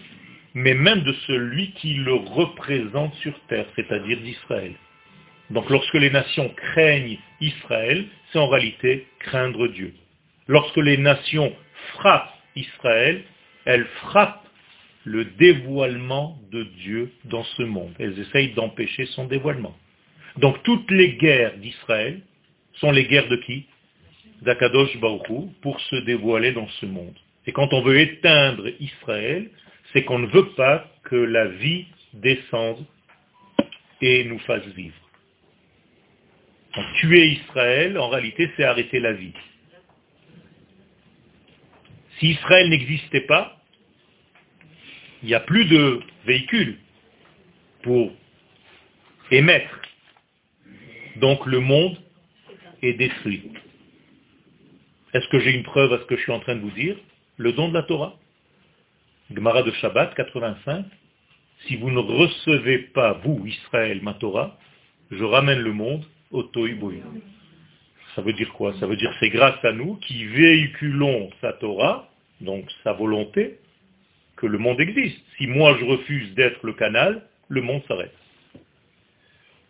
mais 0.54 0.74
même 0.74 1.02
de 1.02 1.12
celui 1.26 1.72
qui 1.72 1.94
le 1.94 2.14
représente 2.14 3.14
sur 3.16 3.38
terre, 3.48 3.66
c'est-à-dire 3.76 4.18
d'Israël. 4.18 4.74
Donc 5.50 5.68
lorsque 5.70 5.94
les 5.94 6.10
nations 6.10 6.48
craignent 6.50 7.18
Israël, 7.40 8.06
c'est 8.32 8.38
en 8.38 8.48
réalité 8.48 9.06
craindre 9.20 9.68
Dieu. 9.68 9.94
Lorsque 10.48 10.76
les 10.76 10.96
nations 10.96 11.54
frappent 11.94 12.32
Israël, 12.56 13.22
elles 13.64 13.86
frappent 14.02 14.46
le 15.04 15.24
dévoilement 15.24 16.38
de 16.50 16.62
Dieu 16.84 17.12
dans 17.24 17.44
ce 17.44 17.62
monde. 17.62 17.92
Elles 17.98 18.18
essayent 18.18 18.52
d'empêcher 18.52 19.06
son 19.06 19.26
dévoilement. 19.26 19.76
Donc 20.38 20.62
toutes 20.62 20.90
les 20.90 21.14
guerres 21.14 21.56
d'Israël 21.58 22.20
sont 22.74 22.92
les 22.92 23.06
guerres 23.06 23.28
de 23.28 23.36
qui? 23.36 23.66
D'Akadosh 24.42 24.96
Baruchou 24.98 25.52
pour 25.60 25.80
se 25.80 25.96
dévoiler 25.96 26.52
dans 26.52 26.68
ce 26.80 26.86
monde. 26.86 27.14
Et 27.46 27.52
quand 27.52 27.72
on 27.72 27.82
veut 27.82 27.98
éteindre 28.00 28.68
Israël, 28.80 29.50
c'est 29.92 30.04
qu'on 30.04 30.18
ne 30.18 30.26
veut 30.26 30.50
pas 30.50 30.86
que 31.04 31.16
la 31.16 31.46
vie 31.48 31.86
descende 32.14 32.84
et 34.00 34.24
nous 34.24 34.38
fasse 34.40 34.66
vivre. 34.68 34.96
Donc, 36.74 36.86
tuer 36.94 37.28
Israël, 37.28 37.98
en 37.98 38.08
réalité, 38.08 38.50
c'est 38.56 38.64
arrêter 38.64 38.98
la 39.00 39.12
vie. 39.12 39.34
Si 42.18 42.30
Israël 42.30 42.68
n'existait 42.68 43.22
pas, 43.22 43.60
il 45.22 45.28
n'y 45.28 45.34
a 45.34 45.40
plus 45.40 45.64
de 45.66 46.00
véhicules 46.24 46.78
pour 47.82 48.12
émettre. 49.30 49.80
Donc 51.16 51.46
le 51.46 51.60
monde 51.60 51.96
est 52.82 52.94
détruit. 52.94 53.42
Est-ce 55.14 55.28
que 55.28 55.38
j'ai 55.40 55.52
une 55.52 55.62
preuve 55.62 55.92
à 55.92 55.98
ce 55.98 56.04
que 56.04 56.16
je 56.16 56.22
suis 56.22 56.32
en 56.32 56.40
train 56.40 56.56
de 56.56 56.60
vous 56.60 56.70
dire? 56.70 56.96
Le 57.36 57.52
don 57.52 57.68
de 57.68 57.74
la 57.74 57.82
Torah? 57.82 58.18
Gemara 59.34 59.62
de 59.62 59.70
Shabbat 59.72 60.14
85. 60.14 60.84
Si 61.66 61.76
vous 61.76 61.90
ne 61.90 62.00
recevez 62.00 62.78
pas, 62.78 63.14
vous, 63.24 63.46
Israël, 63.46 64.00
ma 64.02 64.14
Torah, 64.14 64.58
je 65.10 65.24
ramène 65.24 65.60
le 65.60 65.72
monde 65.72 66.04
au 66.30 66.42
Toiboui. 66.42 67.00
Ça 68.14 68.22
veut 68.22 68.32
dire 68.32 68.52
quoi? 68.52 68.74
Ça 68.80 68.86
veut 68.86 68.96
dire 68.96 69.14
c'est 69.20 69.30
grâce 69.30 69.64
à 69.64 69.72
nous 69.72 69.96
qui 69.96 70.24
véhiculons 70.24 71.30
sa 71.40 71.52
Torah, 71.54 72.10
donc 72.40 72.64
sa 72.84 72.92
volonté, 72.92 73.58
que 74.36 74.46
le 74.46 74.58
monde 74.58 74.80
existe. 74.80 75.22
Si 75.38 75.46
moi 75.46 75.76
je 75.78 75.84
refuse 75.84 76.34
d'être 76.34 76.64
le 76.66 76.74
canal, 76.74 77.22
le 77.48 77.62
monde 77.62 77.82
s'arrête. 77.88 78.14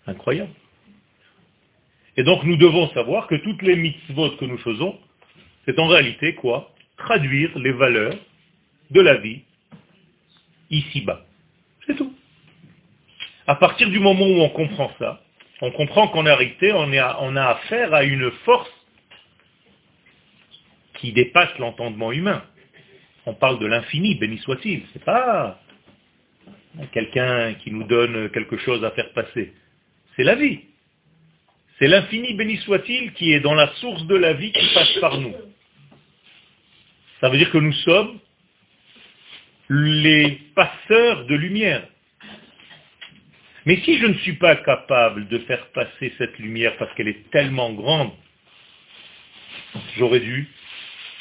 Incroyable. 0.07 0.53
Et 2.17 2.25
donc 2.25 2.43
nous 2.45 2.57
devons 2.57 2.89
savoir 2.91 3.27
que 3.29 3.37
toutes 3.37 3.63
les 3.63 3.77
mitzvot 3.77 4.31
que 4.37 4.45
nous 4.45 4.59
faisons, 4.59 4.99
c'est 5.67 5.79
en 5.79 5.87
réalité 5.87 6.35
quoi? 6.35 6.75
Traduire 6.97 7.57
les 7.59 7.73
valeurs 7.73 8.17
de 8.91 9.01
la 9.01 9.19
vie 9.19 9.43
ici-bas. 10.73 11.25
C'est 11.87 11.97
tout. 11.97 12.13
À 13.47 13.55
partir 13.55 13.89
du 13.91 14.01
moment 14.01 14.27
où 14.27 14.41
on 14.41 14.49
comprend 14.51 14.91
ça, 14.99 15.23
on 15.61 15.71
comprend 15.71 16.09
qu'en 16.09 16.25
réalité, 16.25 16.73
on, 16.73 16.91
on 16.91 17.37
a 17.37 17.45
affaire 17.45 17.95
à 17.95 18.03
une 18.03 18.31
force 18.45 18.71
qui 20.95 21.13
dépasse 21.13 21.57
l'entendement 21.59 22.11
humain 22.11 22.43
on 23.27 23.35
parle 23.35 23.59
de 23.59 23.67
l'infini, 23.67 24.17
béni 24.17 24.39
soit-il. 24.39 24.83
C'est 24.93 25.05
pas 25.05 25.61
quelqu'un 26.93 27.55
qui 27.55 27.71
nous 27.71 27.85
donne 27.85 28.31
quelque 28.31 28.57
chose 28.59 28.85
à 28.85 28.91
faire 28.93 29.13
passer. 29.13 29.53
C'est 30.17 30.25
la 30.25 30.35
vie. 30.35 30.61
C'est 31.79 31.87
l'infini, 31.89 32.35
béni 32.35 32.57
soit-il, 32.59 33.13
qui 33.13 33.33
est 33.33 33.41
dans 33.41 33.55
la 33.55 33.69
source 33.75 34.05
de 34.07 34.17
la 34.17 34.33
vie 34.33 34.53
qui 34.53 34.75
passe 34.75 34.93
par 35.01 35.19
nous. 35.19 35.35
Ça 37.21 37.29
veut 37.29 37.39
dire 37.39 37.51
que 37.51 37.59
nous 37.59 37.73
sommes 37.73 38.19
les 39.75 40.39
passeurs 40.55 41.25
de 41.25 41.35
lumière. 41.35 41.83
Mais 43.65 43.77
si 43.85 43.99
je 43.99 44.07
ne 44.07 44.15
suis 44.15 44.35
pas 44.35 44.57
capable 44.57 45.29
de 45.29 45.39
faire 45.41 45.67
passer 45.69 46.13
cette 46.19 46.39
lumière 46.39 46.77
parce 46.77 46.93
qu'elle 46.95 47.09
est 47.09 47.31
tellement 47.31 47.73
grande, 47.73 48.13
j'aurais 49.97 50.21
dû 50.21 50.47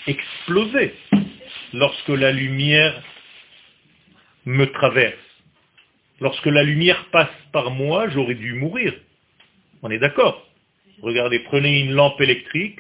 exploser 0.08 0.94
lorsque 1.72 2.10
la 2.10 2.34
lumière 2.34 3.02
me 4.46 4.66
traverse. 4.66 5.16
Lorsque 6.20 6.48
la 6.48 6.64
lumière 6.64 7.06
passe 7.12 7.30
par 7.54 7.72
moi, 7.72 8.10
j'aurais 8.10 8.36
dû 8.36 8.54
mourir. 8.54 8.94
On 9.82 9.90
est 9.90 10.00
d'accord 10.00 10.46
Regardez, 11.02 11.40
prenez 11.40 11.80
une 11.80 11.94
lampe 11.94 12.20
électrique. 12.20 12.80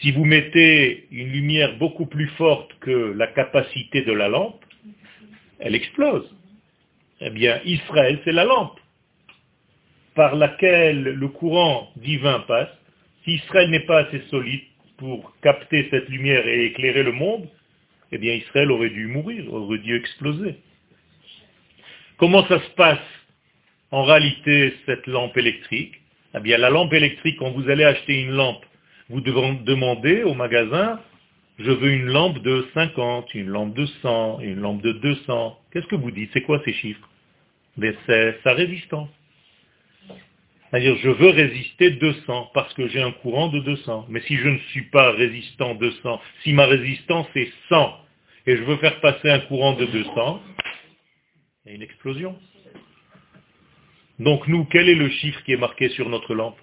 Si 0.00 0.10
vous 0.10 0.24
mettez 0.24 1.06
une 1.10 1.28
lumière 1.28 1.76
beaucoup 1.78 2.06
plus 2.06 2.28
forte 2.30 2.72
que 2.80 3.14
la 3.16 3.28
capacité 3.28 4.02
de 4.02 4.12
la 4.12 4.28
lampe, 4.28 4.64
elle 5.58 5.74
explose. 5.74 6.28
Eh 7.20 7.30
bien, 7.30 7.60
Israël, 7.64 8.18
c'est 8.24 8.32
la 8.32 8.44
lampe 8.44 8.78
par 10.14 10.34
laquelle 10.34 11.02
le 11.02 11.28
courant 11.28 11.90
divin 11.96 12.40
passe. 12.40 12.68
Si 13.24 13.34
Israël 13.34 13.70
n'est 13.70 13.86
pas 13.86 14.00
assez 14.00 14.20
solide 14.30 14.62
pour 14.96 15.32
capter 15.40 15.88
cette 15.90 16.08
lumière 16.08 16.46
et 16.46 16.66
éclairer 16.66 17.02
le 17.02 17.12
monde, 17.12 17.48
eh 18.10 18.18
bien 18.18 18.34
Israël 18.34 18.70
aurait 18.70 18.90
dû 18.90 19.06
mourir, 19.06 19.52
aurait 19.52 19.78
dû 19.78 19.96
exploser. 19.96 20.56
Comment 22.18 22.46
ça 22.46 22.60
se 22.60 22.70
passe 22.70 22.98
en 23.90 24.02
réalité 24.02 24.74
cette 24.86 25.06
lampe 25.06 25.36
électrique? 25.36 25.94
Eh 26.34 26.40
bien 26.40 26.58
la 26.58 26.70
lampe 26.70 26.92
électrique, 26.92 27.36
quand 27.38 27.52
vous 27.52 27.68
allez 27.70 27.84
acheter 27.84 28.20
une 28.20 28.32
lampe, 28.32 28.64
vous 29.08 29.20
devez 29.20 29.58
demander 29.64 30.22
au 30.22 30.34
magasin, 30.34 31.00
je 31.58 31.70
veux 31.70 31.92
une 31.92 32.06
lampe 32.06 32.38
de 32.38 32.66
50, 32.74 33.34
une 33.34 33.48
lampe 33.48 33.74
de 33.74 33.86
100, 33.86 34.40
une 34.40 34.60
lampe 34.60 34.82
de 34.82 34.92
200. 34.92 35.58
Qu'est-ce 35.72 35.86
que 35.86 35.96
vous 35.96 36.10
dites? 36.10 36.30
C'est 36.32 36.42
quoi 36.42 36.60
ces 36.64 36.72
chiffres? 36.72 37.08
Mais 37.76 37.94
c'est 38.06 38.38
sa 38.42 38.54
résistance. 38.54 39.08
C'est-à-dire, 40.70 40.96
je 40.96 41.10
veux 41.10 41.28
résister 41.28 41.90
200 41.90 42.50
parce 42.54 42.72
que 42.72 42.88
j'ai 42.88 43.02
un 43.02 43.12
courant 43.12 43.48
de 43.48 43.60
200. 43.60 44.06
Mais 44.08 44.22
si 44.22 44.36
je 44.36 44.48
ne 44.48 44.58
suis 44.70 44.86
pas 44.86 45.12
résistant 45.12 45.74
200, 45.74 46.20
si 46.42 46.54
ma 46.54 46.64
résistance 46.64 47.26
est 47.34 47.52
100 47.68 47.98
et 48.46 48.56
je 48.56 48.62
veux 48.62 48.76
faire 48.78 48.98
passer 49.00 49.28
un 49.28 49.40
courant 49.40 49.74
de 49.74 49.84
200, 49.84 50.42
il 51.64 51.68
y 51.68 51.72
a 51.72 51.74
une 51.76 51.82
explosion. 51.82 52.38
Donc 54.18 54.48
nous, 54.48 54.64
quel 54.64 54.88
est 54.88 54.94
le 54.94 55.10
chiffre 55.10 55.42
qui 55.44 55.52
est 55.52 55.58
marqué 55.58 55.90
sur 55.90 56.08
notre 56.08 56.34
lampe? 56.34 56.58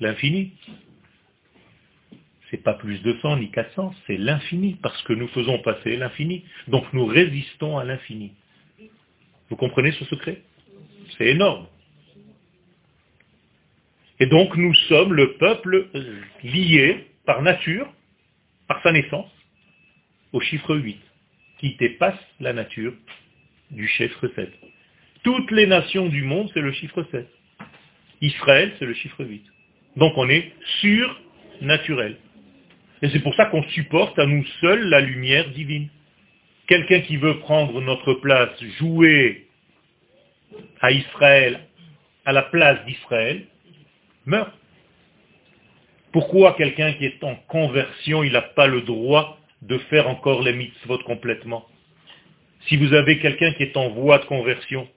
L'infini. 0.00 0.52
C'est 2.50 2.62
pas 2.62 2.74
plus 2.74 3.00
de 3.02 3.16
100 3.22 3.38
ni 3.38 3.50
400, 3.50 3.94
c'est 4.06 4.16
l'infini, 4.16 4.76
parce 4.80 5.00
que 5.02 5.12
nous 5.12 5.28
faisons 5.28 5.58
passer 5.60 5.96
l'infini. 5.96 6.44
Donc 6.68 6.84
nous 6.92 7.04
résistons 7.04 7.76
à 7.78 7.84
l'infini. 7.84 8.32
Vous 9.48 9.56
comprenez 9.56 9.92
ce 9.92 10.04
secret? 10.04 10.42
C'est 11.18 11.26
énorme. 11.26 11.66
Et 14.18 14.26
donc 14.26 14.56
nous 14.56 14.74
sommes 14.88 15.12
le 15.12 15.34
peuple 15.34 15.88
lié 16.42 17.06
par 17.26 17.42
nature, 17.42 17.92
par 18.68 18.82
sa 18.82 18.92
naissance, 18.92 19.30
au 20.32 20.40
chiffre 20.40 20.76
8, 20.76 20.98
qui 21.58 21.76
dépasse 21.76 22.18
la 22.40 22.52
nature 22.52 22.94
du 23.70 23.86
chiffre 23.88 24.28
7. 24.34 24.52
Toutes 25.22 25.50
les 25.50 25.66
nations 25.66 26.08
du 26.08 26.22
monde, 26.22 26.50
c'est 26.54 26.60
le 26.60 26.72
chiffre 26.72 27.04
7. 27.10 27.28
Israël, 28.20 28.72
c'est 28.78 28.86
le 28.86 28.94
chiffre 28.94 29.24
8. 29.24 29.44
Donc 29.96 30.12
on 30.16 30.28
est 30.28 30.52
surnaturel. 30.80 32.16
Et 33.02 33.10
c'est 33.10 33.20
pour 33.20 33.34
ça 33.34 33.46
qu'on 33.46 33.62
supporte 33.70 34.18
à 34.18 34.26
nous 34.26 34.44
seuls 34.60 34.88
la 34.88 35.00
lumière 35.00 35.48
divine. 35.50 35.88
Quelqu'un 36.66 37.00
qui 37.00 37.16
veut 37.16 37.38
prendre 37.40 37.80
notre 37.80 38.14
place, 38.14 38.50
jouer 38.78 39.46
à 40.80 40.90
Israël, 40.90 41.60
à 42.24 42.32
la 42.32 42.42
place 42.42 42.84
d'Israël, 42.86 43.46
meurt. 44.24 44.52
Pourquoi 46.12 46.54
quelqu'un 46.54 46.94
qui 46.94 47.04
est 47.04 47.22
en 47.22 47.36
conversion, 47.48 48.22
il 48.22 48.32
n'a 48.32 48.42
pas 48.42 48.66
le 48.66 48.80
droit 48.80 49.38
de 49.62 49.78
faire 49.78 50.08
encore 50.08 50.42
les 50.42 50.54
mitzvot 50.54 50.98
complètement? 51.00 51.66
Si 52.68 52.76
vous 52.76 52.94
avez 52.94 53.18
quelqu'un 53.18 53.52
qui 53.52 53.62
est 53.64 53.76
en 53.76 53.90
voie 53.90 54.18
de 54.18 54.24
conversion, 54.24 54.88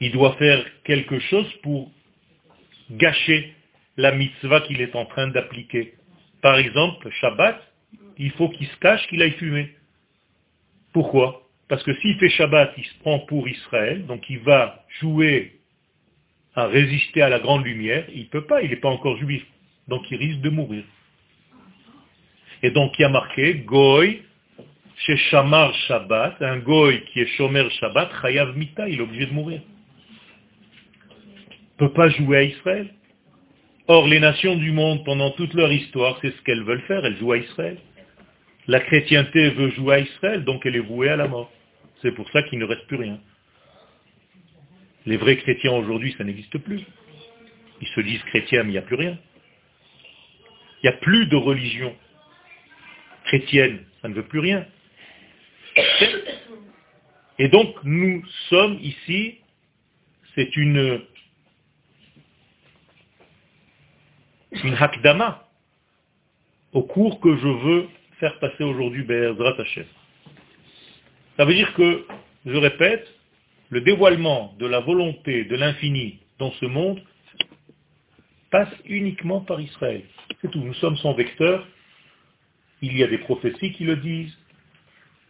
il 0.00 0.10
doit 0.10 0.34
faire 0.36 0.64
quelque 0.84 1.18
chose 1.20 1.52
pour 1.62 1.90
gâcher 2.90 3.54
la 3.96 4.12
mitzvah 4.12 4.60
qu'il 4.62 4.80
est 4.80 4.94
en 4.96 5.06
train 5.06 5.28
d'appliquer. 5.28 5.94
Par 6.40 6.56
exemple, 6.56 7.10
Shabbat, 7.20 7.60
il 8.18 8.30
faut 8.32 8.48
qu'il 8.48 8.66
se 8.66 8.76
cache 8.78 9.06
qu'il 9.08 9.22
aille 9.22 9.32
fumer. 9.32 9.74
Pourquoi? 10.92 11.42
Parce 11.68 11.82
que 11.84 11.94
s'il 11.94 12.18
fait 12.18 12.28
Shabbat, 12.30 12.74
il 12.76 12.84
se 12.84 12.98
prend 13.00 13.20
pour 13.20 13.48
Israël, 13.48 14.06
donc 14.06 14.28
il 14.28 14.40
va 14.40 14.84
jouer 15.00 15.60
à 16.54 16.66
résister 16.66 17.22
à 17.22 17.28
la 17.28 17.38
grande 17.38 17.64
lumière, 17.64 18.04
il 18.12 18.24
ne 18.24 18.28
peut 18.28 18.44
pas, 18.44 18.62
il 18.62 18.70
n'est 18.70 18.76
pas 18.76 18.90
encore 18.90 19.16
juif. 19.16 19.44
Donc 19.88 20.02
il 20.10 20.16
risque 20.16 20.40
de 20.40 20.50
mourir. 20.50 20.84
Et 22.62 22.70
donc 22.70 22.92
il 22.98 23.02
y 23.02 23.04
a 23.04 23.08
marqué 23.08 23.54
Goy 23.54 24.22
chez 24.98 25.16
Shamar 25.16 25.74
Shabbat, 25.74 26.40
un 26.42 26.58
Goy 26.58 27.02
qui 27.06 27.20
est 27.20 27.26
Shomer 27.36 27.68
Shabbat, 27.80 28.10
Chayav 28.20 28.56
Mita, 28.56 28.88
il 28.88 28.98
est 28.98 29.02
obligé 29.02 29.26
de 29.26 29.32
mourir. 29.32 29.60
Il 31.50 31.84
ne 31.84 31.88
peut 31.88 31.92
pas 31.92 32.08
jouer 32.10 32.36
à 32.36 32.42
Israël. 32.44 32.94
Or, 33.88 34.06
les 34.06 34.20
nations 34.20 34.56
du 34.56 34.70
monde, 34.70 35.04
pendant 35.04 35.30
toute 35.32 35.54
leur 35.54 35.72
histoire, 35.72 36.18
c'est 36.22 36.30
ce 36.30 36.42
qu'elles 36.42 36.62
veulent 36.62 36.82
faire, 36.82 37.04
elles 37.04 37.16
jouent 37.18 37.32
à 37.32 37.38
Israël. 37.38 37.78
La 38.68 38.80
chrétienté 38.80 39.50
veut 39.50 39.70
jouer 39.70 39.94
à 39.94 39.98
Israël, 40.00 40.44
donc 40.44 40.64
elle 40.64 40.76
est 40.76 40.80
vouée 40.80 41.08
à 41.08 41.16
la 41.16 41.26
mort. 41.26 41.50
C'est 42.00 42.12
pour 42.12 42.30
ça 42.30 42.42
qu'il 42.44 42.58
ne 42.58 42.64
reste 42.64 42.86
plus 42.86 42.96
rien. 42.96 43.18
Les 45.04 45.16
vrais 45.16 45.36
chrétiens 45.36 45.72
aujourd'hui, 45.72 46.14
ça 46.16 46.22
n'existe 46.22 46.58
plus. 46.58 46.80
Ils 47.80 47.88
se 47.88 48.00
disent 48.00 48.22
chrétiens, 48.24 48.62
mais 48.62 48.68
il 48.68 48.72
n'y 48.72 48.78
a 48.78 48.82
plus 48.82 48.96
rien. 48.96 49.18
Il 50.82 50.88
n'y 50.88 50.94
a 50.94 50.98
plus 50.98 51.26
de 51.26 51.36
religion 51.36 51.94
chrétienne, 53.24 53.84
ça 54.00 54.08
ne 54.08 54.14
veut 54.14 54.26
plus 54.26 54.40
rien. 54.40 54.66
Et 57.38 57.48
donc 57.48 57.74
nous 57.82 58.22
sommes 58.48 58.78
ici, 58.80 59.38
c'est 60.34 60.56
une, 60.56 61.00
une 64.64 64.74
hakdama 64.74 65.48
au 66.72 66.82
cours 66.82 67.20
que 67.20 67.36
je 67.36 67.48
veux 67.48 67.88
faire 68.18 68.38
passer 68.38 68.64
aujourd'hui 68.64 69.02
Be'ezrat 69.02 69.54
Hashem. 69.58 69.86
Ça 71.36 71.44
veut 71.44 71.54
dire 71.54 71.72
que, 71.74 72.06
je 72.46 72.56
répète, 72.56 73.06
le 73.70 73.80
dévoilement 73.80 74.54
de 74.58 74.66
la 74.66 74.80
volonté 74.80 75.44
de 75.44 75.56
l'infini 75.56 76.20
dans 76.38 76.52
ce 76.52 76.66
monde 76.66 77.00
passe 78.50 78.72
uniquement 78.86 79.40
par 79.40 79.60
Israël. 79.60 80.02
C'est 80.40 80.50
tout. 80.50 80.60
Nous 80.60 80.74
sommes 80.74 80.96
son 80.98 81.14
vecteur. 81.14 81.66
Il 82.82 82.96
y 82.96 83.02
a 83.02 83.06
des 83.06 83.18
prophéties 83.18 83.72
qui 83.72 83.84
le 83.84 83.96
disent. 83.96 84.36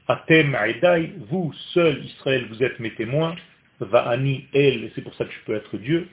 Atem 0.08 0.54
Aedai, 0.56 1.12
vous 1.28 1.52
seul 1.72 2.04
Israël, 2.04 2.46
vous 2.48 2.62
êtes 2.62 2.80
mes 2.80 2.92
témoins. 2.94 3.36
Va'ani 3.78 4.46
El, 4.52 4.90
c'est 4.94 5.02
pour 5.02 5.14
ça 5.14 5.24
que 5.24 5.32
je 5.32 5.44
peux 5.46 5.54
être 5.54 5.76
Dieu. 5.78 6.08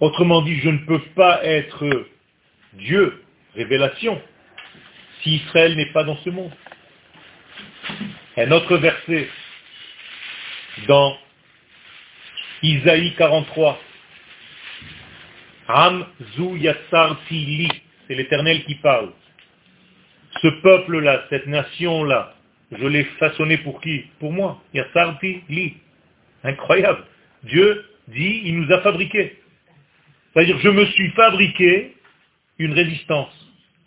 Autrement 0.00 0.42
dit, 0.42 0.56
je 0.60 0.70
ne 0.70 0.78
peux 0.78 1.00
pas 1.14 1.44
être 1.44 2.06
Dieu, 2.74 3.22
révélation, 3.54 4.20
si 5.22 5.36
Israël 5.36 5.76
n'est 5.76 5.92
pas 5.92 6.04
dans 6.04 6.16
ce 6.18 6.30
monde. 6.30 6.52
Un 8.36 8.50
autre 8.50 8.76
verset 8.76 9.28
dans 10.88 11.16
Isaïe 12.62 13.14
43. 13.16 13.80
Am 15.68 16.06
zu 16.34 16.56
li, 16.56 17.68
c'est 18.06 18.14
l'Éternel 18.14 18.64
qui 18.64 18.74
parle. 18.76 19.12
Ce 20.42 20.48
peuple-là, 20.48 21.24
cette 21.30 21.46
nation-là, 21.46 22.34
je 22.72 22.86
l'ai 22.86 23.04
façonné 23.18 23.58
pour 23.58 23.80
qui? 23.80 24.04
Pour 24.18 24.32
moi. 24.32 24.60
Yatsarti 24.74 25.42
li. 25.48 25.74
Incroyable. 26.42 27.04
Dieu 27.44 27.84
dit, 28.08 28.42
il 28.44 28.60
nous 28.60 28.72
a 28.72 28.80
fabriqués. 28.80 29.38
C'est-à-dire, 30.34 30.58
je 30.58 30.68
me 30.68 30.84
suis 30.86 31.10
fabriqué 31.10 31.94
une 32.58 32.72
résistance, 32.72 33.32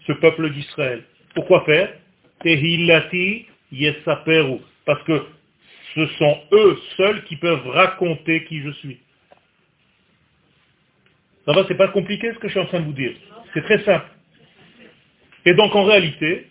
ce 0.06 0.14
peuple 0.14 0.50
d'Israël. 0.52 1.04
Pourquoi 1.36 1.64
faire? 1.66 1.94
Tehillati 2.42 3.46
Yesaperu. 3.72 4.60
Parce 4.86 5.04
que 5.04 5.26
ce 5.96 6.06
sont 6.18 6.42
eux 6.54 6.80
seuls 6.96 7.24
qui 7.26 7.36
peuvent 7.36 7.68
raconter 7.68 8.46
qui 8.46 8.62
je 8.62 8.72
suis. 8.72 9.00
Ça 11.46 11.54
va, 11.54 11.66
c'est 11.68 11.76
pas 11.76 11.88
compliqué 11.90 12.32
ce 12.34 12.40
que 12.40 12.48
je 12.48 12.54
suis 12.54 12.60
en 12.60 12.66
train 12.66 12.80
de 12.80 12.86
vous 12.86 12.94
dire. 12.94 13.14
C'est 13.54 13.64
très 13.64 13.84
simple. 13.84 14.08
Et 15.46 15.54
donc 15.54 15.76
en 15.76 15.84
réalité, 15.84 16.48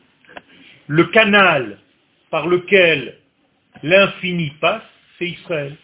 le 0.86 1.04
canal 1.04 1.78
par 2.30 2.46
lequel 2.46 3.18
l'infini 3.82 4.50
passe, 4.60 4.82
c'est 5.18 5.28
Israël. 5.28 5.76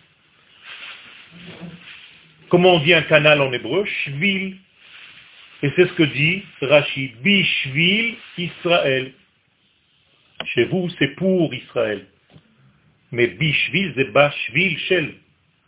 Comment 2.53 2.75
on 2.75 2.81
dit 2.81 2.93
un 2.93 3.01
canal 3.01 3.41
en 3.41 3.51
hébreu 3.51 3.87
Shvil. 3.87 4.59
Et 5.63 5.73
c'est 5.75 5.87
ce 5.87 5.93
que 5.95 6.03
dit 6.03 6.45
Rachid. 6.61 7.17
Bishvil 7.23 8.15
Israël. 8.37 9.15
Chez 10.45 10.67
vous, 10.67 10.91
c'est 10.99 11.17
pour 11.17 11.55
Israël. 11.55 12.05
Mais 13.11 13.29
Bishvil, 13.29 13.95
c'est 13.97 14.13
Bashvil 14.13 14.79
Shel. 14.81 15.15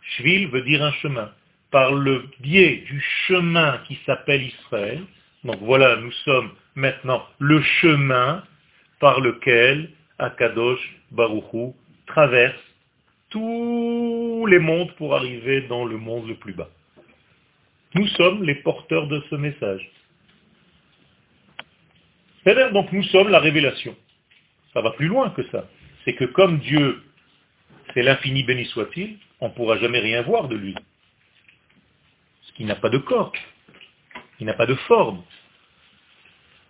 Shvil 0.03 0.47
veut 0.49 0.61
dire 0.61 0.83
un 0.83 0.91
chemin. 1.01 1.31
Par 1.71 1.91
le 1.91 2.29
biais 2.41 2.83
du 2.85 3.03
chemin 3.25 3.79
qui 3.87 3.97
s'appelle 4.05 4.43
Israël, 4.43 5.01
donc 5.43 5.57
voilà, 5.61 5.95
nous 5.95 6.11
sommes 6.11 6.51
maintenant 6.75 7.25
le 7.39 7.63
chemin 7.81 8.43
par 8.99 9.21
lequel 9.21 9.89
Akadosh 10.19 10.97
Baruchou 11.09 11.75
traverse 12.05 12.61
tous 13.31 14.45
les 14.45 14.59
mondes 14.59 14.91
pour 14.97 15.15
arriver 15.15 15.61
dans 15.61 15.85
le 15.85 15.97
monde 15.97 16.27
le 16.27 16.35
plus 16.35 16.53
bas. 16.53 16.69
Nous 17.95 18.07
sommes 18.09 18.43
les 18.43 18.55
porteurs 18.55 19.07
de 19.07 19.23
ce 19.29 19.35
message. 19.35 19.89
C'est-à-dire, 22.43 22.71
donc 22.73 22.91
nous 22.91 23.03
sommes 23.03 23.29
la 23.29 23.39
révélation. 23.39 23.95
Ça 24.73 24.81
va 24.81 24.91
plus 24.91 25.07
loin 25.07 25.29
que 25.29 25.43
ça. 25.49 25.67
C'est 26.03 26.13
que 26.13 26.25
comme 26.25 26.59
Dieu, 26.59 27.01
c'est 27.93 28.03
l'infini 28.03 28.43
béni 28.43 28.65
soit-il, 28.65 29.17
on 29.39 29.47
ne 29.47 29.53
pourra 29.53 29.77
jamais 29.77 29.99
rien 29.99 30.21
voir 30.21 30.49
de 30.49 30.55
lui. 30.55 30.73
Parce 30.73 32.51
qu'il 32.55 32.65
n'a 32.65 32.75
pas 32.75 32.89
de 32.89 32.97
corps. 32.97 33.31
Il 34.39 34.45
n'a 34.45 34.53
pas 34.53 34.65
de 34.65 34.75
forme. 34.75 35.23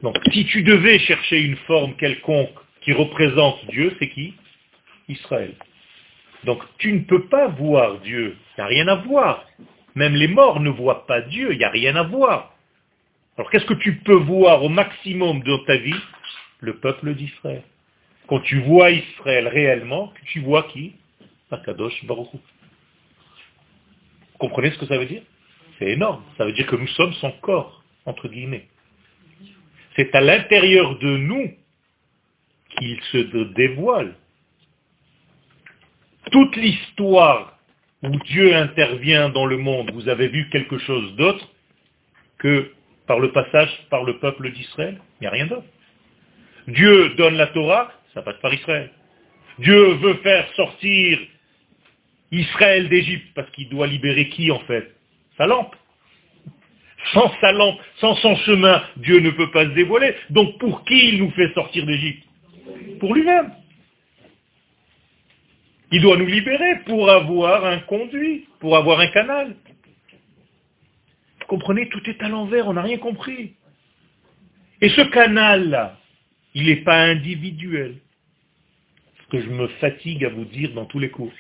Donc 0.04 0.18
si 0.32 0.46
tu 0.46 0.62
devais 0.62 1.00
chercher 1.00 1.42
une 1.42 1.58
forme 1.58 1.96
quelconque 1.96 2.54
qui 2.82 2.94
représente 2.94 3.66
Dieu, 3.68 3.96
c'est 3.98 4.10
qui? 4.10 4.36
Israël. 5.10 5.56
Donc 6.44 6.62
tu 6.78 6.94
ne 6.94 7.00
peux 7.00 7.26
pas 7.26 7.48
voir 7.48 8.00
Dieu. 8.02 8.38
Il 8.58 8.62
n'y 8.62 8.64
a 8.64 8.68
rien 8.68 8.88
à 8.88 8.96
voir. 8.96 9.44
Même 9.96 10.16
les 10.16 10.28
morts 10.28 10.60
ne 10.60 10.70
voient 10.70 11.08
pas 11.08 11.22
Dieu. 11.22 11.54
Il 11.54 11.58
n'y 11.58 11.64
a 11.64 11.70
rien 11.70 11.96
à 11.96 12.04
voir. 12.04 12.54
Alors 13.38 13.50
qu'est-ce 13.50 13.66
que 13.66 13.74
tu 13.74 13.96
peux 13.98 14.16
voir 14.16 14.64
au 14.64 14.70
maximum 14.70 15.42
dans 15.44 15.64
ta 15.66 15.78
vie? 15.78 15.96
Le 16.60 16.78
peuple 16.78 17.16
d'Israël. 17.16 17.64
Quand 18.28 18.40
tu 18.40 18.60
vois 18.62 18.92
Israël 18.92 19.48
réellement, 19.48 20.12
tu 20.26 20.42
vois 20.42 20.64
qui? 20.64 20.96
Akadosh 21.52 22.06
Baruch 22.06 22.28
Vous 22.34 22.40
comprenez 24.40 24.72
ce 24.72 24.80
que 24.80 24.86
ça 24.86 24.98
veut 24.98 25.06
dire? 25.06 25.22
C'est 25.78 25.92
énorme. 25.92 26.24
Ça 26.38 26.46
veut 26.46 26.54
dire 26.54 26.66
que 26.66 26.76
nous 26.76 26.88
sommes 26.88 27.14
son 27.14 27.32
corps, 27.42 27.84
entre 28.06 28.28
guillemets. 28.28 28.68
C'est 29.96 30.14
à 30.16 30.22
l'intérieur 30.22 30.98
de 31.00 31.18
nous 31.18 31.54
qu'il 32.78 33.02
se 33.12 33.54
dévoile. 33.54 34.16
Toute 36.32 36.56
l'histoire 36.56 37.55
où 38.06 38.18
Dieu 38.26 38.56
intervient 38.56 39.30
dans 39.30 39.46
le 39.46 39.58
monde, 39.58 39.92
vous 39.92 40.10
avez 40.10 40.28
vu 40.28 40.50
quelque 40.50 40.78
chose 40.80 41.16
d'autre 41.16 41.48
que 42.38 42.72
par 43.08 43.20
le 43.20 43.32
passage 43.32 43.70
par 43.90 44.04
le 44.04 44.18
peuple 44.18 44.52
d'Israël? 44.52 45.00
Il 45.20 45.24
n'y 45.24 45.28
a 45.28 45.32
rien 45.32 45.48
d'autre. 45.48 45.68
Dieu 46.68 47.10
donne 47.16 47.36
la 47.36 47.48
Torah, 47.48 47.92
ça 48.14 48.22
passe 48.22 48.40
par 48.42 48.54
Israël. 48.54 48.90
Dieu 49.60 49.94
veut 49.96 50.16
faire 50.16 50.48
sortir 50.56 51.20
Israël 52.32 52.90
d'Égypte 52.90 53.28
parce 53.36 53.50
qu'il 53.52 53.70
doit 53.70 53.88
libérer 53.88 54.30
qui 54.30 54.52
en 54.52 54.60
fait? 54.60 54.94
Sa 55.38 55.46
lampe. 55.46 55.76
Sans 57.14 57.32
sa 57.40 57.52
lampe, 57.52 57.80
sans 58.00 58.16
son 58.16 58.36
chemin, 58.38 58.82
Dieu 58.98 59.20
ne 59.20 59.30
peut 59.30 59.52
pas 59.52 59.66
se 59.66 59.70
dévoiler. 59.70 60.16
Donc 60.32 60.58
pour 60.58 60.84
qui 60.86 61.10
il 61.10 61.20
nous 61.20 61.32
fait 61.32 61.54
sortir 61.54 61.86
d'Égypte? 61.86 62.24
Pour 63.00 63.14
lui-même. 63.14 63.52
Il 65.92 66.02
doit 66.02 66.18
nous 66.18 66.26
libérer 66.26 66.80
pour 66.86 67.10
avoir 67.10 67.66
un 67.66 67.80
conduit, 67.80 68.48
pour 68.60 68.76
avoir 68.76 69.00
un 69.00 69.08
canal. 69.08 69.56
Vous 71.40 71.48
comprenez, 71.48 71.88
tout 71.90 72.02
est 72.10 72.22
à 72.24 72.30
l'envers, 72.30 72.68
on 72.68 72.74
n'a 72.74 72.82
rien 72.82 72.98
compris. 72.98 73.54
Et 74.82 74.90
ce 74.90 75.02
canal-là, 75.02 76.00
il 76.54 76.66
n'est 76.66 76.84
pas 76.84 77.04
individuel. 77.04 77.98
Ce 79.22 79.28
que 79.28 79.42
je 79.42 79.50
me 79.50 79.68
fatigue 79.80 80.26
à 80.26 80.30
vous 80.30 80.46
dire 80.46 80.74
dans 80.74 80.86
tous 80.86 81.00
les 81.00 81.10
cours. 81.10 81.32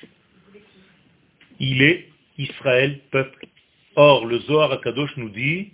Il 1.60 1.81
est 1.81 2.10
Israël, 2.38 2.99
peuple. 3.12 3.47
Or, 3.95 4.25
le 4.25 4.39
Zohar 4.39 4.71
Akadosh 4.73 5.15
nous 5.17 5.29
dit, 5.29 5.71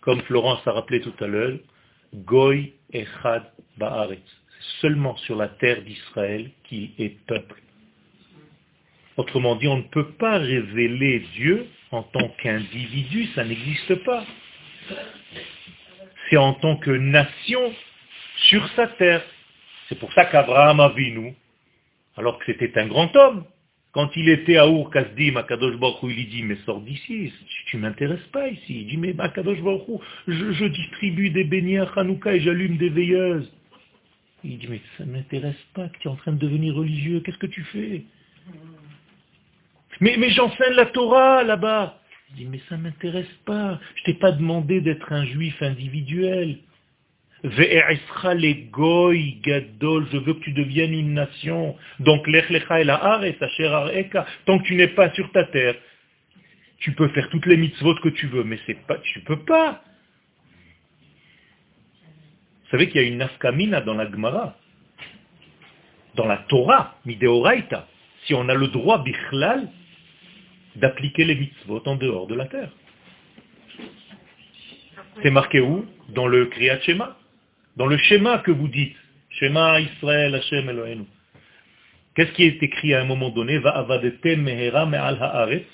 comme 0.00 0.20
Florence 0.22 0.66
a 0.66 0.72
rappelé 0.72 1.00
tout 1.00 1.14
à 1.20 1.26
l'heure, 1.26 1.58
Goy 2.14 2.72
Echad 2.92 3.50
Ba'aretz. 3.78 4.20
C'est 4.48 4.80
seulement 4.82 5.16
sur 5.18 5.36
la 5.36 5.48
terre 5.48 5.82
d'Israël 5.82 6.50
qu'il 6.64 6.90
est 6.98 7.18
peuple. 7.26 7.60
Autrement 9.20 9.54
dit, 9.54 9.68
on 9.68 9.76
ne 9.76 9.82
peut 9.82 10.12
pas 10.12 10.38
révéler 10.38 11.22
Dieu 11.34 11.66
en 11.90 12.02
tant 12.02 12.30
qu'individu, 12.42 13.26
ça 13.34 13.44
n'existe 13.44 13.96
pas. 13.96 14.24
C'est 16.30 16.38
en 16.38 16.54
tant 16.54 16.76
que 16.76 16.90
nation 16.90 17.60
sur 18.48 18.66
sa 18.70 18.86
terre. 18.86 19.22
C'est 19.90 19.98
pour 19.98 20.10
ça 20.14 20.24
qu'Abraham 20.24 20.80
a 20.80 20.88
vu 20.88 21.10
nous, 21.10 21.34
alors 22.16 22.38
que 22.38 22.46
c'était 22.46 22.78
un 22.78 22.86
grand 22.86 23.14
homme, 23.14 23.44
quand 23.92 24.08
il 24.16 24.30
était 24.30 24.56
à 24.56 24.66
Ur 24.66 24.88
Kasdim, 24.88 25.36
à 25.36 25.42
Kadosh 25.42 25.76
Baruch 25.76 25.98
il 26.04 26.28
dit, 26.30 26.42
mais 26.42 26.56
sors 26.64 26.80
d'ici, 26.80 27.30
tu 27.66 27.76
ne 27.76 27.82
m'intéresses 27.82 28.26
pas 28.32 28.48
ici. 28.48 28.80
Il 28.80 28.86
dit, 28.86 28.96
mais 28.96 29.14
Kadosh 29.34 29.60
Baruch 29.60 30.00
je, 30.28 30.52
je, 30.52 30.64
distribue 30.64 31.28
des 31.28 31.44
beignets 31.44 31.80
à 31.80 31.90
Hanouka 31.94 32.32
et 32.32 32.40
j'allume 32.40 32.78
des 32.78 32.88
veilleuses. 32.88 33.52
Il 34.44 34.56
dit, 34.56 34.68
mais 34.70 34.80
ça 34.96 35.04
ne 35.04 35.12
m'intéresse 35.12 35.62
pas 35.74 35.90
que 35.90 35.98
tu 35.98 36.08
es 36.08 36.10
en 36.10 36.16
train 36.16 36.32
de 36.32 36.38
devenir 36.38 36.74
religieux, 36.74 37.20
qu'est-ce 37.20 37.36
que 37.36 37.46
tu 37.46 37.64
fais? 37.64 38.04
Mais, 40.00 40.30
j'enseigne 40.30 40.74
la 40.74 40.86
Torah 40.86 41.42
là-bas. 41.42 41.98
Il 42.30 42.36
dit, 42.36 42.46
mais 42.46 42.60
ça 42.68 42.76
ne 42.76 42.82
m'intéresse 42.82 43.26
pas, 43.44 43.80
je 43.96 44.04
t'ai 44.04 44.14
pas 44.14 44.30
demandé 44.30 44.80
d'être 44.80 45.12
un 45.12 45.24
juif 45.24 45.60
individuel 45.62 46.58
je 47.42 47.48
veux 50.18 50.34
que 50.34 50.40
tu 50.40 50.52
deviennes 50.52 50.92
une 50.92 51.14
nation. 51.14 51.76
Donc, 51.98 52.26
tant 54.46 54.58
que 54.58 54.64
tu 54.64 54.74
n'es 54.74 54.88
pas 54.88 55.10
sur 55.12 55.32
ta 55.32 55.44
terre, 55.44 55.74
tu 56.78 56.92
peux 56.92 57.08
faire 57.08 57.28
toutes 57.30 57.46
les 57.46 57.56
mitzvot 57.56 57.94
que 57.96 58.10
tu 58.10 58.26
veux, 58.26 58.44
mais 58.44 58.58
c'est 58.66 58.86
pas, 58.86 58.98
tu 58.98 59.20
peux 59.20 59.40
pas. 59.40 59.82
Vous 62.64 62.70
savez 62.70 62.88
qu'il 62.88 63.00
y 63.00 63.04
a 63.04 63.08
une 63.08 63.18
nafkamina 63.18 63.80
dans 63.80 63.94
la 63.94 64.10
Gemara, 64.10 64.56
dans 66.14 66.26
la 66.26 66.38
Torah, 66.48 66.96
mideoraita, 67.04 67.88
si 68.24 68.34
on 68.34 68.48
a 68.48 68.54
le 68.54 68.68
droit, 68.68 69.02
bichlal, 69.02 69.68
d'appliquer 70.76 71.24
les 71.24 71.34
mitzvot 71.34 71.82
en 71.86 71.96
dehors 71.96 72.26
de 72.26 72.34
la 72.34 72.46
terre. 72.46 72.70
C'est 75.22 75.30
marqué 75.30 75.60
où? 75.60 75.86
Dans 76.10 76.26
le 76.26 76.46
Kriyat 76.46 76.80
Shema. 76.80 77.16
Dans 77.76 77.86
le 77.86 77.96
schéma 77.98 78.38
que 78.38 78.50
vous 78.50 78.68
dites, 78.68 78.96
schéma 79.30 79.80
Israël, 79.80 80.34
Hashem 80.34 80.68
Elohenu, 80.68 81.04
qu'est-ce 82.14 82.32
qui 82.32 82.44
est 82.44 82.62
écrit 82.62 82.94
à 82.94 83.02
un 83.02 83.04
moment 83.04 83.30
donné? 83.30 83.58
Va 83.58 83.86
mehera 84.36 84.86
me'al 84.86 85.18
haaretz. 85.20 85.66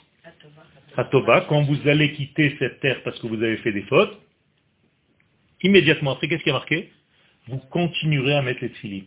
Quand 1.49 1.63
vous 1.63 1.89
allez 1.89 2.13
quitter 2.13 2.57
cette 2.59 2.81
terre 2.81 3.03
parce 3.03 3.19
que 3.21 3.27
vous 3.27 3.43
avez 3.43 3.59
fait 3.59 3.73
des 3.73 3.83
fautes, 3.83 4.19
immédiatement 5.63 6.13
après, 6.13 6.29
qu'est-ce 6.29 6.43
qui 6.43 6.49
est 6.49 6.53
marqué? 6.53 6.91
Vous 7.49 7.59
continuerez 7.59 8.35
à 8.35 8.43
mettre 8.43 8.63
les 8.63 8.71
tfilines. 8.71 9.07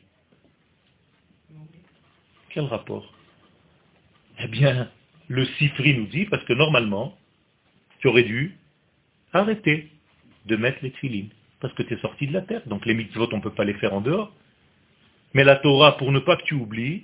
Quel 2.50 2.66
rapport? 2.66 3.14
Eh 4.40 4.48
bien, 4.48 4.90
le 5.30 5.46
Sifri 5.46 5.96
nous 5.96 6.08
dit, 6.08 6.26
parce 6.26 6.44
que 6.44 6.54
normalement, 6.54 7.18
tu 8.00 8.08
aurais 8.08 8.24
dû 8.24 8.58
arrêter 9.32 9.90
de 10.46 10.56
mettre 10.56 10.80
les 10.82 10.92
tfilines 10.92 11.30
parce 11.60 11.74
que 11.74 11.84
tu 11.84 11.94
es 11.94 11.98
sorti 11.98 12.28
de 12.28 12.34
la 12.34 12.42
terre. 12.42 12.62
Donc 12.68 12.86
les 12.86 12.94
mitzvot, 12.94 13.30
on 13.32 13.38
ne 13.38 13.42
peut 13.42 13.54
pas 13.54 13.66
les 13.66 13.74
faire 13.76 13.94
en 13.94 14.02
dehors. 14.02 14.34
Mais 15.34 15.44
la 15.44 15.58
Torah, 15.58 15.98
pour 15.98 16.12
ne 16.12 16.20
pas 16.20 16.36
que 16.38 16.44
tu 16.44 16.56
oublies, 16.56 17.04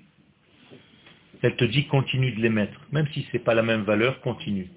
elle 1.42 1.56
te 1.56 1.66
dit 1.66 1.86
continue 1.88 2.32
de 2.32 2.42
les 2.42 2.50
mettre. 2.50 2.80
Même 2.92 3.08
si 3.14 3.24
ce 3.24 3.34
n'est 3.34 3.44
pas 3.44 3.54
la 3.54 3.62
même 3.62 3.84
valeur, 3.84 4.22
continue. 4.22 4.70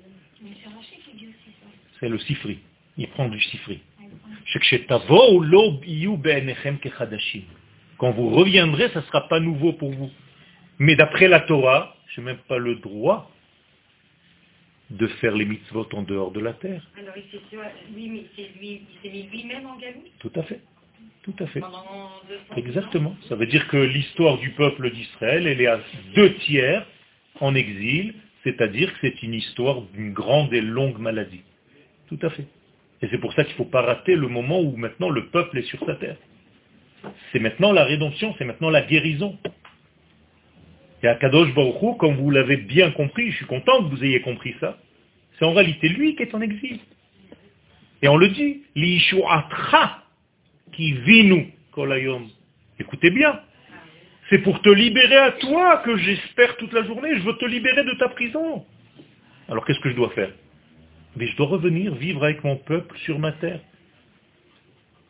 C'est 2.01 2.09
le 2.09 2.19
sifri. 2.19 2.59
Il 2.97 3.09
prend 3.09 3.29
du 3.29 3.41
sifri. 3.41 3.81
Quand 7.97 8.11
vous 8.11 8.31
reviendrez, 8.31 8.89
ça 8.91 9.01
ne 9.01 9.05
sera 9.05 9.29
pas 9.29 9.41
nouveau 9.41 9.73
pour 9.73 9.93
vous. 9.93 10.11
Mais 10.79 10.97
d'après 10.97 11.29
la 11.29 11.41
Torah, 11.41 11.97
je 12.09 12.21
n'ai 12.21 12.27
même 12.27 12.39
pas 12.49 12.59
le 12.59 12.77
droit 12.77 13.31
de 14.91 15.07
faire 15.07 15.35
les 15.35 15.45
mitzvot 15.45 15.89
en 15.93 16.03
dehors 16.03 16.31
de 16.33 16.41
la 16.41 16.55
terre. 16.55 16.83
Alors 16.99 17.15
il 17.17 17.25
s'est 17.31 18.51
mis 18.61 19.29
lui-même 19.31 19.67
en 19.67 19.79
Tout 20.19 20.33
à 20.35 20.43
fait. 20.43 20.61
Tout 21.23 21.35
à 21.41 21.47
fait. 21.47 21.63
Exactement. 22.57 23.15
Ça 23.29 23.35
veut 23.35 23.47
dire 23.47 23.69
que 23.69 23.77
l'histoire 23.77 24.39
du 24.39 24.51
peuple 24.51 24.91
d'Israël, 24.91 25.47
elle 25.47 25.61
est 25.61 25.67
à 25.67 25.81
deux 26.15 26.35
tiers 26.37 26.87
en 27.41 27.55
exil, 27.55 28.15
c'est-à-dire 28.45 28.93
que 28.93 28.99
c'est 29.03 29.23
une 29.23 29.35
histoire 29.35 29.83
d'une 29.93 30.13
grande 30.13 30.55
et 30.55 30.61
longue 30.61 30.99
maladie. 30.99 31.43
Tout 32.09 32.19
à 32.23 32.31
fait. 32.31 32.47
Et 33.03 33.09
c'est 33.11 33.19
pour 33.19 33.33
ça 33.35 33.45
qu'il 33.45 33.53
ne 33.53 33.59
faut 33.59 33.65
pas 33.67 33.83
rater 33.83 34.17
le 34.17 34.29
moment 34.29 34.61
où 34.61 34.77
maintenant 34.77 35.11
le 35.11 35.27
peuple 35.27 35.59
est 35.59 35.63
sur 35.63 35.85
sa 35.85 35.95
terre. 35.97 36.17
C'est 37.33 37.39
maintenant 37.39 37.73
la 37.73 37.85
rédemption, 37.85 38.35
c'est 38.39 38.45
maintenant 38.45 38.71
la 38.71 38.83
guérison. 38.83 39.39
Et 41.03 41.09
à 41.09 41.15
Kadosh 41.15 41.55
Baruch 41.55 41.97
comme 41.99 42.17
vous 42.17 42.31
l'avez 42.31 42.57
bien 42.57 42.91
compris, 42.91 43.31
je 43.31 43.37
suis 43.37 43.47
content 43.47 43.85
que 43.85 43.95
vous 43.95 44.05
ayez 44.05 44.21
compris 44.21 44.55
ça, 44.61 44.79
c'est 45.39 45.45
en 45.45 45.53
réalité 45.53 45.89
lui 45.89 46.17
qui 46.17 46.23
est 46.23 46.35
en 46.35 46.41
exil. 46.41 46.81
Et 48.03 48.09
on 48.09 48.17
le 48.17 48.29
dit, 48.29 48.63
l'ishuatra 48.75 50.03
qui 50.73 50.93
vinu 50.93 51.53
kolayom. 51.73 52.29
Écoutez 52.79 53.11
bien, 53.11 53.41
c'est 54.31 54.39
pour 54.39 54.61
te 54.63 54.69
libérer 54.69 55.17
à 55.17 55.33
toi 55.33 55.79
que 55.79 55.97
j'espère 55.97 56.57
toute 56.57 56.73
la 56.73 56.85
journée, 56.85 57.17
je 57.17 57.23
veux 57.23 57.37
te 57.37 57.47
libérer 57.47 57.85
de 57.85 57.93
ta 57.93 58.09
prison. 58.09 58.65
Alors 59.49 59.65
qu'est-ce 59.65 59.81
que 59.81 59.91
je 59.91 59.97
dois 59.97 60.11
faire? 60.11 60.31
Mais 61.17 61.27
je 61.27 61.37
dois 61.37 61.47
revenir 61.47 61.95
vivre 61.95 62.25
avec 62.25 62.45
mon 62.45 62.57
peuple 62.57 62.97
sur 62.99 63.19
ma 63.19 63.33
terre. 63.33 63.61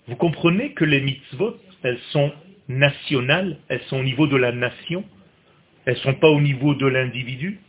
Vous 0.06 0.16
comprenez 0.16 0.72
que 0.72 0.84
les 0.84 1.00
mitzvot, 1.00 1.56
elles 1.82 1.98
sont 2.12 2.32
nationales, 2.68 3.58
elles 3.68 3.82
sont 3.82 3.98
au 3.98 4.02
niveau 4.02 4.26
de 4.26 4.36
la 4.36 4.52
nation, 4.52 5.04
Elles 5.88 5.94
ne 5.94 6.00
sont 6.00 6.14
pas 6.16 6.28
au 6.28 6.38
niveau 6.38 6.74
de 6.74 6.86
l'individu. 6.86 7.60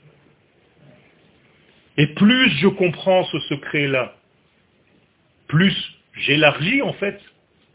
Et 1.95 2.08
plus 2.08 2.49
je 2.58 2.67
comprends 2.67 3.23
ce 3.23 3.39
secret-là, 3.39 4.13
plus 5.47 5.73
j'élargis 6.15 6.82
en 6.82 6.91
fait 6.91 7.17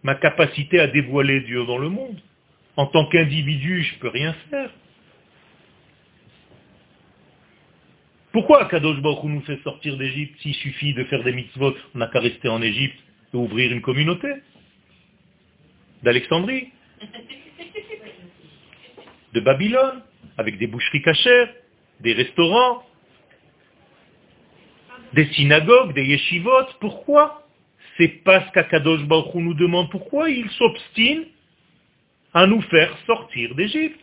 ma 0.03 0.15
capacité 0.15 0.81
à 0.81 0.87
dévoiler 0.87 1.41
Dieu 1.41 1.65
dans 1.65 1.79
le 1.79 1.89
monde. 1.89 2.21
En 2.77 2.85
tant 2.89 3.07
qu'individu, 3.07 3.85
je 3.85 3.95
ne 3.95 4.01
peux 4.01 4.09
rien 4.09 4.35
faire. 4.51 4.69
Pourquoi 8.31 8.67
Kadosh 8.67 9.01
Baruch 9.01 9.25
nous 9.25 9.41
fait 9.43 9.63
sortir 9.63 9.97
d'Égypte 9.97 10.39
s'il 10.43 10.55
suffit 10.57 10.93
de 10.93 11.05
faire 11.05 11.25
des 11.25 11.33
mitzvot 11.33 11.75
On 11.95 11.99
n'a 12.01 12.09
qu'à 12.09 12.21
rester 12.21 12.49
en 12.49 12.61
Égypte 12.61 12.99
et 13.33 13.37
ouvrir 13.39 13.73
une 13.73 13.81
communauté 13.81 14.29
d'Alexandrie, 16.03 16.69
de 19.33 19.41
Babylone, 19.41 20.03
avec 20.39 20.59
des 20.59 20.67
boucheries 20.67 21.03
cachères, 21.03 21.53
des 22.01 22.13
restaurants, 22.13 22.85
des 25.13 25.27
synagogues, 25.33 25.95
des 25.95 26.05
yeshivot. 26.05 26.67
Pourquoi 26.81 27.47
C'est 27.97 28.23
parce 28.25 28.51
qu'Akadosh 28.53 29.05
Baruch 29.05 29.35
nous 29.35 29.55
demande 29.55 29.91
pourquoi 29.91 30.29
il 30.31 30.49
s'obstine 30.51 31.25
à 32.33 32.47
nous 32.47 32.61
faire 32.63 32.97
sortir 33.07 33.55
d'Égypte. 33.55 34.01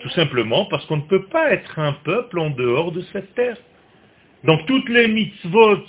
Tout 0.00 0.10
simplement 0.10 0.66
parce 0.66 0.84
qu'on 0.86 0.98
ne 0.98 1.02
peut 1.08 1.26
pas 1.26 1.50
être 1.52 1.78
un 1.78 1.92
peuple 1.92 2.38
en 2.38 2.50
dehors 2.50 2.92
de 2.92 3.00
cette 3.12 3.34
terre. 3.34 3.56
Donc 4.44 4.66
toutes 4.66 4.88
les 4.88 5.08
mitzvot, 5.08 5.84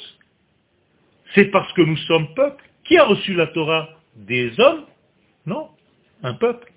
c'est 1.36 1.46
parce 1.46 1.72
que 1.74 1.82
nous 1.82 1.98
sommes 1.98 2.34
peuple. 2.34 2.64
Qui 2.86 2.98
a 2.98 3.04
reçu 3.04 3.34
la 3.34 3.48
Torah 3.48 3.90
Des 4.16 4.58
hommes? 4.60 4.86
Non, 5.46 5.70
un 6.24 6.34
peuple. 6.34 6.72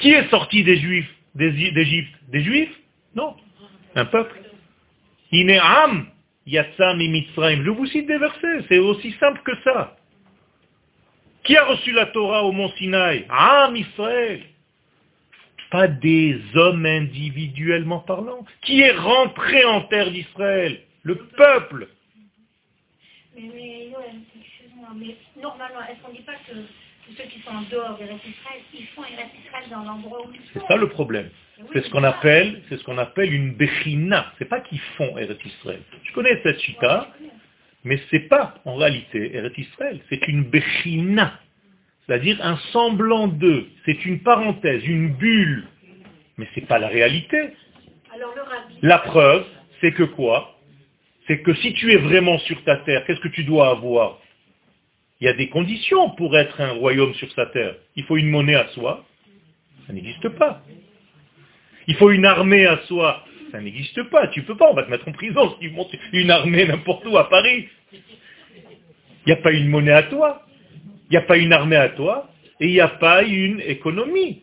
Qui 0.00 0.10
est 0.10 0.28
sorti 0.30 0.64
des 0.64 0.78
Juifs? 0.78 1.17
d'Égypte 1.38 2.14
Des 2.28 2.42
Juifs? 2.42 2.76
Non, 3.14 3.36
un 3.94 4.04
peuple. 4.04 4.38
Ine'am 5.32 6.06
yatsam 6.46 6.98
mitzrayim. 6.98 7.64
Je 7.64 7.70
vous 7.70 7.86
cite 7.86 8.06
des 8.06 8.18
versets, 8.18 8.64
c'est 8.68 8.78
aussi 8.78 9.12
simple 9.20 9.40
que 9.44 9.56
ça. 9.64 9.96
Qui 11.44 11.56
a 11.56 11.64
reçu 11.64 11.92
la 11.92 12.06
Torah 12.06 12.44
au 12.44 12.52
mont 12.52 12.68
Sinaï? 12.76 13.24
Am 13.30 13.74
Israël 13.76 14.42
pas 15.70 15.88
des 15.88 16.40
hommes 16.54 16.86
individuellement 16.86 18.00
parlant. 18.00 18.44
Qui 18.62 18.80
est 18.80 18.96
rentré 18.96 19.64
en 19.64 19.82
terre 19.82 20.10
d'Israël? 20.10 20.80
Le 21.02 21.16
peuple. 21.16 21.88
Mais, 23.36 23.50
mais, 23.54 23.92
excuse-moi, 24.40 24.88
mais 24.96 25.16
normalement, 25.40 25.80
est-ce 25.90 26.00
qu'on 26.02 26.12
dit 26.12 26.22
pas 26.22 26.34
que 26.46 26.54
ceux 27.16 27.24
qui 27.24 27.40
sont 27.40 27.50
en 27.50 27.62
dehors 27.70 27.98
ils 28.74 28.86
font 28.88 29.02
dans 29.70 29.82
l'endroit 29.84 30.26
où 30.26 30.30
ils 30.32 30.38
sont 30.38 30.46
C'est 30.54 30.66
ça 30.66 30.76
le 30.76 30.88
problème. 30.88 31.28
C'est 31.72 31.84
ce 31.84 31.90
qu'on 31.90 32.04
appelle, 32.04 32.62
c'est 32.68 32.76
ce 32.76 32.84
qu'on 32.84 32.98
appelle 32.98 33.32
une 33.32 33.54
bechina. 33.54 34.32
C'est 34.38 34.48
pas 34.48 34.60
qu'ils 34.60 34.80
font 34.96 35.16
Eretz 35.18 35.44
Israël. 35.44 35.80
Je 36.04 36.12
connais 36.12 36.40
cette 36.42 36.60
chita, 36.60 37.08
mais 37.84 38.00
c'est 38.10 38.28
pas 38.28 38.54
en 38.64 38.76
réalité 38.76 39.34
Eretz 39.36 39.56
Israël. 39.58 40.00
C'est 40.08 40.28
une 40.28 40.44
bechina 40.44 41.40
c'est-à-dire 42.08 42.38
un 42.42 42.56
semblant 42.72 43.28
d'eux. 43.28 43.66
C'est 43.84 44.06
une 44.06 44.20
parenthèse, 44.20 44.82
une 44.86 45.10
bulle. 45.10 45.66
Mais 46.38 46.48
ce 46.54 46.60
n'est 46.60 46.66
pas 46.66 46.78
la 46.78 46.88
réalité. 46.88 47.50
la 48.80 48.98
preuve, 48.98 49.44
c'est 49.80 49.92
que 49.92 50.04
quoi? 50.04 50.58
C'est 51.26 51.42
que 51.42 51.52
si 51.54 51.74
tu 51.74 51.92
es 51.92 51.96
vraiment 51.96 52.38
sur 52.38 52.62
ta 52.64 52.76
terre, 52.78 53.04
qu'est-ce 53.04 53.20
que 53.20 53.28
tu 53.28 53.44
dois 53.44 53.68
avoir? 53.68 54.18
Il 55.20 55.24
y 55.24 55.28
a 55.28 55.32
des 55.32 55.48
conditions 55.48 56.10
pour 56.10 56.36
être 56.36 56.60
un 56.60 56.72
royaume 56.72 57.12
sur 57.14 57.30
sa 57.32 57.46
terre. 57.46 57.74
Il 57.96 58.04
faut 58.04 58.16
une 58.16 58.30
monnaie 58.30 58.54
à 58.54 58.68
soi. 58.68 59.04
Ça 59.86 59.92
n'existe 59.92 60.28
pas. 60.30 60.62
Il 61.88 61.96
faut 61.96 62.10
une 62.10 62.24
armée 62.24 62.66
à 62.66 62.78
soi. 62.86 63.24
Ça 63.50 63.60
n'existe 63.60 64.04
pas. 64.10 64.28
Tu 64.28 64.42
peux 64.42 64.56
pas. 64.56 64.70
On 64.70 64.74
va 64.74 64.84
te 64.84 64.90
mettre 64.90 65.08
en 65.08 65.12
prison 65.12 65.56
tu 65.60 65.70
montes 65.70 65.90
une 66.12 66.30
armée 66.30 66.66
n'importe 66.66 67.04
où 67.06 67.18
à 67.18 67.28
Paris. 67.28 67.68
Il 67.92 68.00
n'y 69.26 69.32
a 69.32 69.36
pas 69.36 69.52
une 69.52 69.68
monnaie 69.68 69.92
à 69.92 70.04
toi. 70.04 70.46
Il 71.10 71.12
n'y 71.12 71.16
a 71.16 71.22
pas 71.22 71.36
une 71.36 71.52
armée 71.52 71.76
à 71.76 71.88
toi 71.88 72.30
et 72.60 72.66
il 72.66 72.72
n'y 72.72 72.80
a 72.80 72.88
pas 72.88 73.22
une 73.22 73.60
économie 73.60 74.42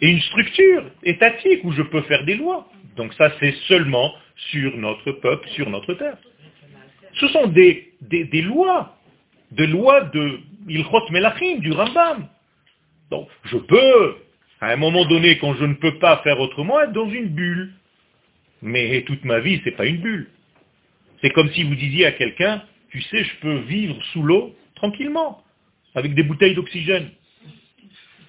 et 0.00 0.08
une 0.08 0.20
structure 0.20 0.84
étatique 1.02 1.64
où 1.64 1.72
je 1.72 1.82
peux 1.82 2.02
faire 2.02 2.24
des 2.24 2.36
lois. 2.36 2.68
Donc 2.96 3.12
ça, 3.14 3.32
c'est 3.40 3.54
seulement 3.68 4.14
sur 4.50 4.76
notre 4.78 5.12
peuple, 5.12 5.48
sur 5.50 5.68
notre 5.68 5.92
terre. 5.94 6.16
Ce 7.14 7.28
sont 7.28 7.46
des 7.48 7.92
lois 8.42 8.96
de 9.56 10.40
Ilchot 10.68 11.10
Melachim, 11.10 11.58
du 11.60 11.72
Rambam. 11.72 12.28
Donc 13.10 13.28
je 13.44 13.58
peux, 13.58 14.16
à 14.60 14.72
un 14.72 14.76
moment 14.76 15.04
donné, 15.04 15.38
quand 15.38 15.54
je 15.54 15.64
ne 15.64 15.74
peux 15.74 15.98
pas 15.98 16.18
faire 16.18 16.40
autrement, 16.40 16.80
être 16.80 16.92
dans 16.92 17.08
une 17.08 17.28
bulle. 17.28 17.72
Mais 18.62 19.02
toute 19.02 19.24
ma 19.24 19.40
vie, 19.40 19.58
ce 19.58 19.64
n'est 19.66 19.76
pas 19.76 19.86
une 19.86 19.98
bulle. 19.98 20.28
C'est 21.20 21.30
comme 21.30 21.50
si 21.50 21.64
vous 21.64 21.74
disiez 21.74 22.06
à 22.06 22.12
quelqu'un, 22.12 22.62
tu 22.90 23.00
sais, 23.02 23.24
je 23.24 23.36
peux 23.40 23.58
vivre 23.60 23.96
sous 24.12 24.22
l'eau 24.22 24.54
tranquillement 24.74 25.42
avec 25.94 26.14
des 26.14 26.22
bouteilles 26.22 26.54
d'oxygène. 26.54 27.10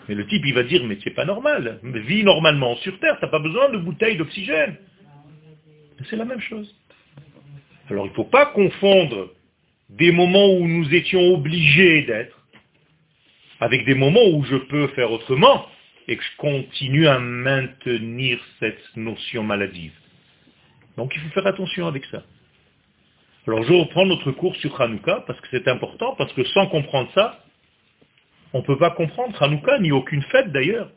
Mais 0.07 0.15
le 0.15 0.27
type, 0.27 0.43
il 0.45 0.53
va 0.53 0.63
dire, 0.63 0.83
mais 0.83 0.97
c'est 1.03 1.11
pas 1.11 1.25
normal. 1.25 1.79
Vis 1.83 2.23
normalement 2.23 2.75
sur 2.77 2.99
Terre, 2.99 3.17
tu 3.19 3.25
n'as 3.25 3.31
pas 3.31 3.39
besoin 3.39 3.69
de 3.69 3.77
bouteilles 3.77 4.17
d'oxygène. 4.17 4.75
C'est 6.09 6.17
la 6.17 6.25
même 6.25 6.41
chose. 6.41 6.75
Alors 7.89 8.05
il 8.05 8.09
ne 8.09 8.15
faut 8.15 8.25
pas 8.25 8.47
confondre 8.47 9.29
des 9.97 10.11
moments 10.11 10.51
où 10.53 10.67
nous 10.67 10.93
étions 10.93 11.21
obligés 11.33 12.03
d'être 12.03 12.37
avec 13.59 13.85
des 13.85 13.95
moments 13.95 14.27
où 14.33 14.43
je 14.43 14.55
peux 14.55 14.87
faire 14.89 15.11
autrement 15.11 15.65
et 16.07 16.17
que 16.17 16.23
je 16.23 16.37
continue 16.37 17.07
à 17.07 17.19
maintenir 17.19 18.39
cette 18.59 18.83
notion 18.95 19.43
maladive. 19.43 19.93
Donc 20.97 21.13
il 21.15 21.21
faut 21.21 21.29
faire 21.29 21.47
attention 21.47 21.87
avec 21.87 22.03
ça. 22.05 22.23
Alors 23.47 23.63
je 23.63 23.73
reprends 23.73 24.05
notre 24.05 24.31
cours 24.31 24.55
sur 24.57 24.79
Hanouka 24.79 25.23
parce 25.27 25.39
que 25.41 25.47
c'est 25.51 25.67
important, 25.67 26.15
parce 26.17 26.33
que 26.33 26.43
sans 26.45 26.67
comprendre 26.67 27.09
ça, 27.13 27.43
on 28.53 28.59
ne 28.59 28.63
peut 28.63 28.77
pas 28.77 28.91
comprendre 28.91 29.41
Hanouka, 29.41 29.79
ni 29.79 29.91
aucune 29.91 30.21
fête 30.23 30.51
d'ailleurs. 30.51 30.89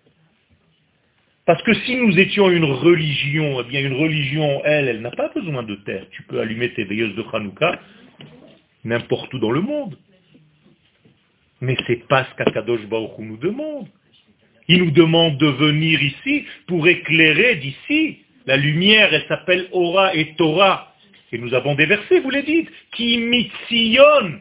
Parce 1.44 1.62
que 1.62 1.74
si 1.74 1.96
nous 1.96 2.18
étions 2.18 2.50
une 2.50 2.64
religion, 2.64 3.60
eh 3.60 3.64
bien 3.68 3.80
une 3.80 3.94
religion, 3.94 4.62
elle, 4.64 4.88
elle 4.88 5.00
n'a 5.00 5.12
pas 5.12 5.28
besoin 5.28 5.62
de 5.62 5.76
terre. 5.76 6.04
Tu 6.10 6.22
peux 6.24 6.40
allumer 6.40 6.72
tes 6.74 6.84
veilleuses 6.84 7.14
de 7.14 7.24
Hanouka 7.32 7.78
n'importe 8.86 9.32
où 9.34 9.38
dans 9.38 9.50
le 9.50 9.60
monde. 9.60 9.96
Mais 11.60 11.76
c'est 11.86 12.06
pas 12.08 12.24
ce 12.24 12.34
qu'Akadosh 12.36 12.86
Baruch 12.86 13.18
nous 13.18 13.36
demande. 13.36 13.88
Il 14.68 14.84
nous 14.84 14.90
demande 14.90 15.38
de 15.38 15.46
venir 15.46 16.02
ici 16.02 16.44
pour 16.66 16.86
éclairer 16.86 17.56
d'ici. 17.56 18.18
La 18.46 18.56
lumière, 18.56 19.12
elle 19.12 19.26
s'appelle 19.26 19.68
Ora 19.72 20.14
et 20.14 20.34
Torah. 20.34 20.94
Et 21.32 21.38
nous 21.38 21.54
avons 21.54 21.74
des 21.74 21.86
versets, 21.86 22.20
vous 22.20 22.30
les 22.30 22.42
dites, 22.42 22.70
qui 22.92 23.18
mitzion 23.18 24.40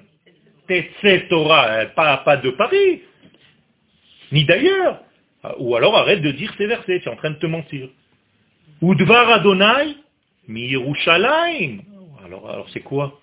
Torah, 1.29 1.85
pas, 1.95 2.17
pas 2.17 2.37
de 2.37 2.49
Paris, 2.51 3.01
ni 4.31 4.45
d'ailleurs. 4.45 5.01
Ou 5.59 5.75
alors 5.75 5.95
arrête 5.95 6.21
de 6.21 6.31
dire 6.31 6.53
ces 6.57 6.65
versets, 6.65 6.99
tu 7.01 7.07
es 7.07 7.11
en 7.11 7.15
train 7.15 7.31
de 7.31 7.35
te 7.35 7.45
mentir. 7.45 7.89
Udvar 8.81 9.29
Adonai, 9.29 9.95
mi 10.47 10.75
alors 12.25 12.67
c'est 12.73 12.81
quoi? 12.81 13.21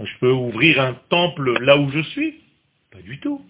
Je 0.00 0.18
peux 0.20 0.32
ouvrir 0.32 0.80
un 0.80 0.94
temple 1.08 1.62
là 1.62 1.76
où 1.76 1.90
je 1.90 2.00
suis? 2.00 2.40
Pas 2.90 3.00
du 3.00 3.18
tout. 3.20 3.44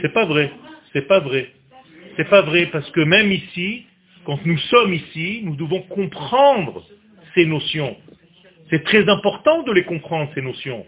C'est 0.00 0.12
pas 0.12 0.26
vrai. 0.26 0.50
C'est 0.92 1.06
pas 1.06 1.20
vrai. 1.20 1.50
C'est 2.16 2.28
pas 2.28 2.42
vrai 2.42 2.66
parce 2.66 2.90
que 2.90 3.00
même 3.00 3.32
ici, 3.32 3.86
quand 4.24 4.44
nous 4.44 4.58
sommes 4.58 4.94
ici, 4.94 5.40
nous 5.42 5.56
devons 5.56 5.82
comprendre 5.82 6.84
ces 7.34 7.46
notions. 7.46 7.96
C'est 8.70 8.84
très 8.84 9.08
important 9.08 9.62
de 9.62 9.72
les 9.72 9.84
comprendre, 9.84 10.30
ces 10.34 10.42
notions. 10.42 10.86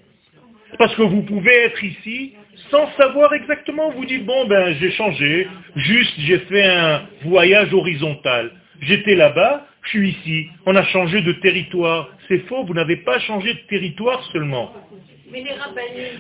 Parce 0.79 0.95
que 0.95 1.03
vous 1.03 1.23
pouvez 1.23 1.55
être 1.55 1.83
ici 1.83 2.35
sans 2.71 2.91
savoir 2.93 3.33
exactement, 3.35 3.91
vous 3.91 4.05
dites, 4.07 4.25
bon, 4.25 4.47
ben 4.47 4.75
j'ai 4.81 4.91
changé, 4.93 5.47
juste 5.77 6.15
j'ai 6.19 6.39
fait 6.41 6.65
un 6.65 7.03
voyage 7.25 7.73
horizontal. 7.73 8.51
J'étais 8.81 9.15
là-bas, 9.15 9.67
je 9.87 9.91
suis 9.91 10.11
ici, 10.11 10.49
on 10.67 10.75
a 10.75 10.83
changé 10.85 11.23
de 11.23 11.33
territoire. 11.33 12.09
C'est 12.29 12.41
faux, 12.49 12.65
vous 12.65 12.75
n'avez 12.75 12.97
pas 12.97 13.21
changé 13.21 13.55
de 13.55 13.61
territoire 13.69 14.23
seulement. 14.33 14.73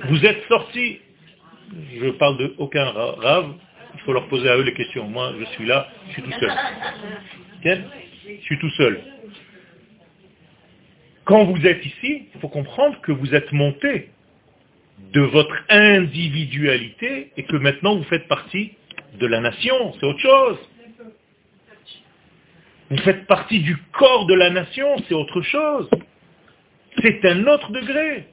Vous 0.09 0.25
êtes 0.25 0.47
sorti, 0.49 1.01
je 2.01 2.11
parle 2.11 2.39
de 2.39 2.55
aucun 2.59 2.85
rave, 2.85 3.55
il 3.95 4.01
faut 4.01 4.13
leur 4.13 4.29
poser 4.29 4.49
à 4.49 4.57
eux 4.57 4.63
les 4.63 4.75
questions. 4.75 5.09
Moi, 5.09 5.35
je 5.41 5.45
suis 5.57 5.67
là, 5.67 5.89
je 6.09 6.13
suis 6.13 6.23
tout 6.23 6.33
seul. 6.33 6.53
Je 8.29 8.43
suis 8.43 8.59
tout 8.59 8.71
seul. 8.71 9.01
Quand 11.25 11.45
vous 11.45 11.65
êtes 11.65 11.85
ici, 11.85 12.27
il 12.35 12.41
faut 12.41 12.49
comprendre 12.49 13.01
que 13.03 13.13
vous 13.13 13.35
êtes 13.35 13.53
monté 13.53 14.11
de 15.13 15.21
votre 15.21 15.57
individualité 15.69 17.31
et 17.37 17.45
que 17.45 17.57
maintenant 17.57 17.97
vous 17.97 18.05
faites 18.05 18.27
partie 18.27 18.73
de 19.19 19.27
la 19.27 19.41
nation. 19.41 19.93
C'est 19.95 20.07
autre 20.07 20.21
chose. 20.21 20.59
Vous 22.91 22.99
faites 22.99 23.27
partie 23.27 23.61
du 23.61 23.77
corps 23.93 24.27
de 24.27 24.35
la 24.35 24.51
nation, 24.51 24.97
c'est 25.09 25.15
autre 25.15 25.43
chose. 25.43 25.89
C'est 27.03 27.25
un 27.25 27.47
autre 27.47 27.73
degré. 27.73 28.27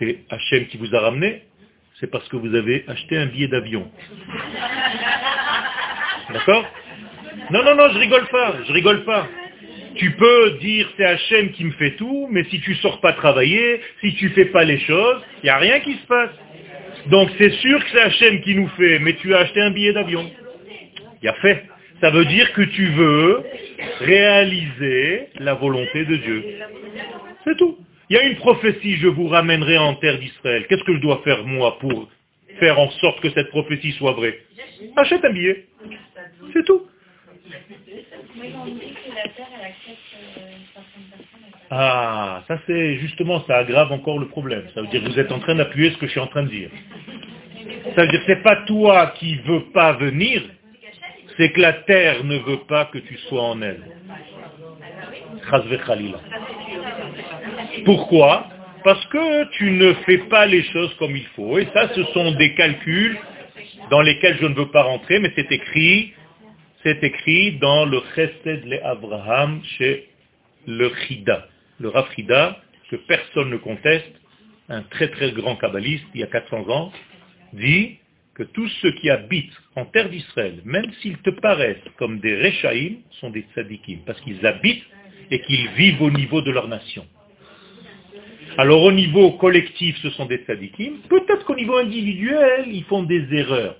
c'est 0.00 0.20
Hachem 0.30 0.66
qui 0.66 0.78
vous 0.78 0.94
a 0.94 1.00
ramené, 1.00 1.42
c'est 2.00 2.10
parce 2.10 2.26
que 2.28 2.36
vous 2.36 2.54
avez 2.54 2.84
acheté 2.88 3.16
un 3.18 3.26
billet 3.26 3.48
d'avion. 3.48 3.90
D'accord? 6.32 6.64
Non, 7.50 7.62
non, 7.62 7.74
non, 7.74 7.90
je 7.92 7.98
rigole 7.98 8.26
pas, 8.28 8.54
je 8.66 8.72
rigole 8.72 9.04
pas. 9.04 9.28
Tu 9.96 10.12
peux 10.12 10.52
dire 10.60 10.88
c'est 10.96 11.04
Hachem 11.04 11.52
qui 11.52 11.64
me 11.64 11.72
fait 11.72 11.96
tout, 11.96 12.28
mais 12.30 12.44
si 12.44 12.60
tu 12.60 12.74
sors 12.76 13.00
pas 13.00 13.12
travailler, 13.12 13.82
si 14.00 14.14
tu 14.14 14.30
fais 14.30 14.46
pas 14.46 14.64
les 14.64 14.78
choses, 14.78 15.22
il 15.42 15.46
n'y 15.46 15.50
a 15.50 15.58
rien 15.58 15.80
qui 15.80 15.94
se 15.94 16.06
passe. 16.06 16.30
Donc 17.06 17.30
c'est 17.38 17.50
sûr 17.50 17.78
que 17.84 17.90
c'est 17.92 18.00
Hachem 18.00 18.40
qui 18.42 18.54
nous 18.54 18.68
fait, 18.68 18.98
mais 18.98 19.14
tu 19.14 19.34
as 19.34 19.38
acheté 19.38 19.60
un 19.60 19.70
billet 19.70 19.92
d'avion. 19.92 20.30
Il 21.22 21.28
a 21.28 21.34
fait. 21.34 21.64
Ça 22.00 22.10
veut 22.10 22.24
dire 22.24 22.52
que 22.54 22.62
tu 22.62 22.86
veux 22.86 23.42
réaliser 24.00 25.28
la 25.38 25.54
volonté 25.54 26.04
de 26.04 26.16
Dieu. 26.16 26.44
C'est 27.44 27.56
tout. 27.56 27.78
Il 28.08 28.16
y 28.16 28.18
a 28.18 28.24
une 28.24 28.36
prophétie, 28.36 28.96
je 28.96 29.06
vous 29.06 29.28
ramènerai 29.28 29.78
en 29.78 29.94
terre 29.94 30.18
d'Israël. 30.18 30.66
Qu'est-ce 30.68 30.82
que 30.84 30.94
je 30.94 31.00
dois 31.00 31.20
faire 31.22 31.44
moi 31.46 31.78
pour 31.78 32.08
faire 32.58 32.78
en 32.78 32.90
sorte 32.90 33.20
que 33.20 33.30
cette 33.30 33.50
prophétie 33.50 33.92
soit 33.92 34.12
vraie? 34.12 34.38
Achète 34.96 35.24
un 35.24 35.32
billet. 35.32 35.66
C'est 36.52 36.64
tout. 36.64 36.89
Ah, 41.70 42.42
ça 42.48 42.58
c'est 42.66 42.96
justement, 42.96 43.44
ça 43.46 43.58
aggrave 43.58 43.92
encore 43.92 44.18
le 44.18 44.28
problème. 44.28 44.64
Ça 44.74 44.80
veut 44.82 44.88
dire 44.88 45.02
que 45.02 45.08
vous 45.08 45.18
êtes 45.18 45.30
en 45.30 45.38
train 45.38 45.54
d'appuyer 45.54 45.92
ce 45.92 45.98
que 45.98 46.06
je 46.06 46.12
suis 46.12 46.20
en 46.20 46.26
train 46.26 46.42
de 46.42 46.48
dire. 46.48 46.70
Ça 47.94 48.02
veut 48.02 48.08
dire 48.08 48.20
que 48.20 48.26
c'est 48.26 48.42
pas 48.42 48.56
toi 48.66 49.12
qui 49.18 49.36
veux 49.36 49.70
pas 49.72 49.92
venir, 49.92 50.42
c'est 51.36 51.50
que 51.50 51.60
la 51.60 51.72
terre 51.72 52.24
ne 52.24 52.38
veut 52.38 52.64
pas 52.68 52.86
que 52.86 52.98
tu 52.98 53.16
sois 53.28 53.42
en 53.42 53.62
elle. 53.62 53.82
Pourquoi? 57.84 58.48
Parce 58.84 59.04
que 59.06 59.44
tu 59.52 59.70
ne 59.70 59.92
fais 60.04 60.18
pas 60.18 60.46
les 60.46 60.62
choses 60.64 60.94
comme 60.94 61.16
il 61.16 61.26
faut. 61.36 61.58
Et 61.58 61.68
ça, 61.72 61.88
ce 61.94 62.02
sont 62.04 62.32
des 62.32 62.54
calculs 62.54 63.18
dans 63.90 64.00
lesquels 64.00 64.38
je 64.40 64.46
ne 64.46 64.54
veux 64.54 64.70
pas 64.70 64.82
rentrer, 64.82 65.18
mais 65.18 65.32
c'est 65.36 65.50
écrit, 65.52 66.12
c'est 66.82 67.02
écrit 67.04 67.58
dans 67.58 67.84
le 67.84 68.00
Chesed 68.14 68.64
le 68.64 68.84
Abraham 68.84 69.60
chez 69.78 70.08
le 70.66 70.90
Chida. 71.06 71.46
Le 71.78 71.88
Rafrida, 71.88 72.58
que 72.90 72.96
personne 72.96 73.50
ne 73.50 73.56
conteste, 73.56 74.10
un 74.68 74.82
très 74.82 75.08
très 75.08 75.32
grand 75.32 75.56
kabbaliste, 75.56 76.04
il 76.14 76.20
y 76.20 76.24
a 76.24 76.26
400 76.26 76.68
ans, 76.68 76.92
dit 77.52 77.98
que 78.34 78.44
tous 78.44 78.68
ceux 78.80 78.92
qui 78.92 79.10
habitent 79.10 79.52
en 79.76 79.84
terre 79.86 80.08
d'Israël, 80.08 80.60
même 80.64 80.90
s'ils 81.00 81.18
te 81.18 81.30
paraissent 81.30 81.76
comme 81.98 82.20
des 82.20 82.40
Rechaïm, 82.40 82.98
sont 83.20 83.30
des 83.30 83.44
tzadikim, 83.54 84.00
parce 84.06 84.20
qu'ils 84.22 84.44
habitent 84.46 84.84
et 85.30 85.40
qu'ils 85.40 85.68
vivent 85.70 86.02
au 86.02 86.10
niveau 86.10 86.40
de 86.40 86.50
leur 86.50 86.68
nation. 86.68 87.06
Alors 88.56 88.82
au 88.82 88.92
niveau 88.92 89.32
collectif, 89.32 89.96
ce 90.02 90.10
sont 90.10 90.26
des 90.26 90.38
tzadikim. 90.38 90.98
Peut-être 91.08 91.44
qu'au 91.44 91.54
niveau 91.54 91.76
individuel, 91.76 92.66
ils 92.68 92.84
font 92.84 93.02
des 93.02 93.26
erreurs. 93.32 93.76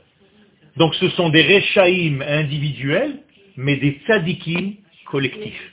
Donc 0.77 0.95
ce 0.95 1.09
sont 1.11 1.29
des 1.31 1.43
Rechaïm 1.43 2.23
individuels, 2.23 3.18
mais 3.57 3.77
des 3.77 4.01
tzadikim 4.07 4.75
collectifs. 5.07 5.73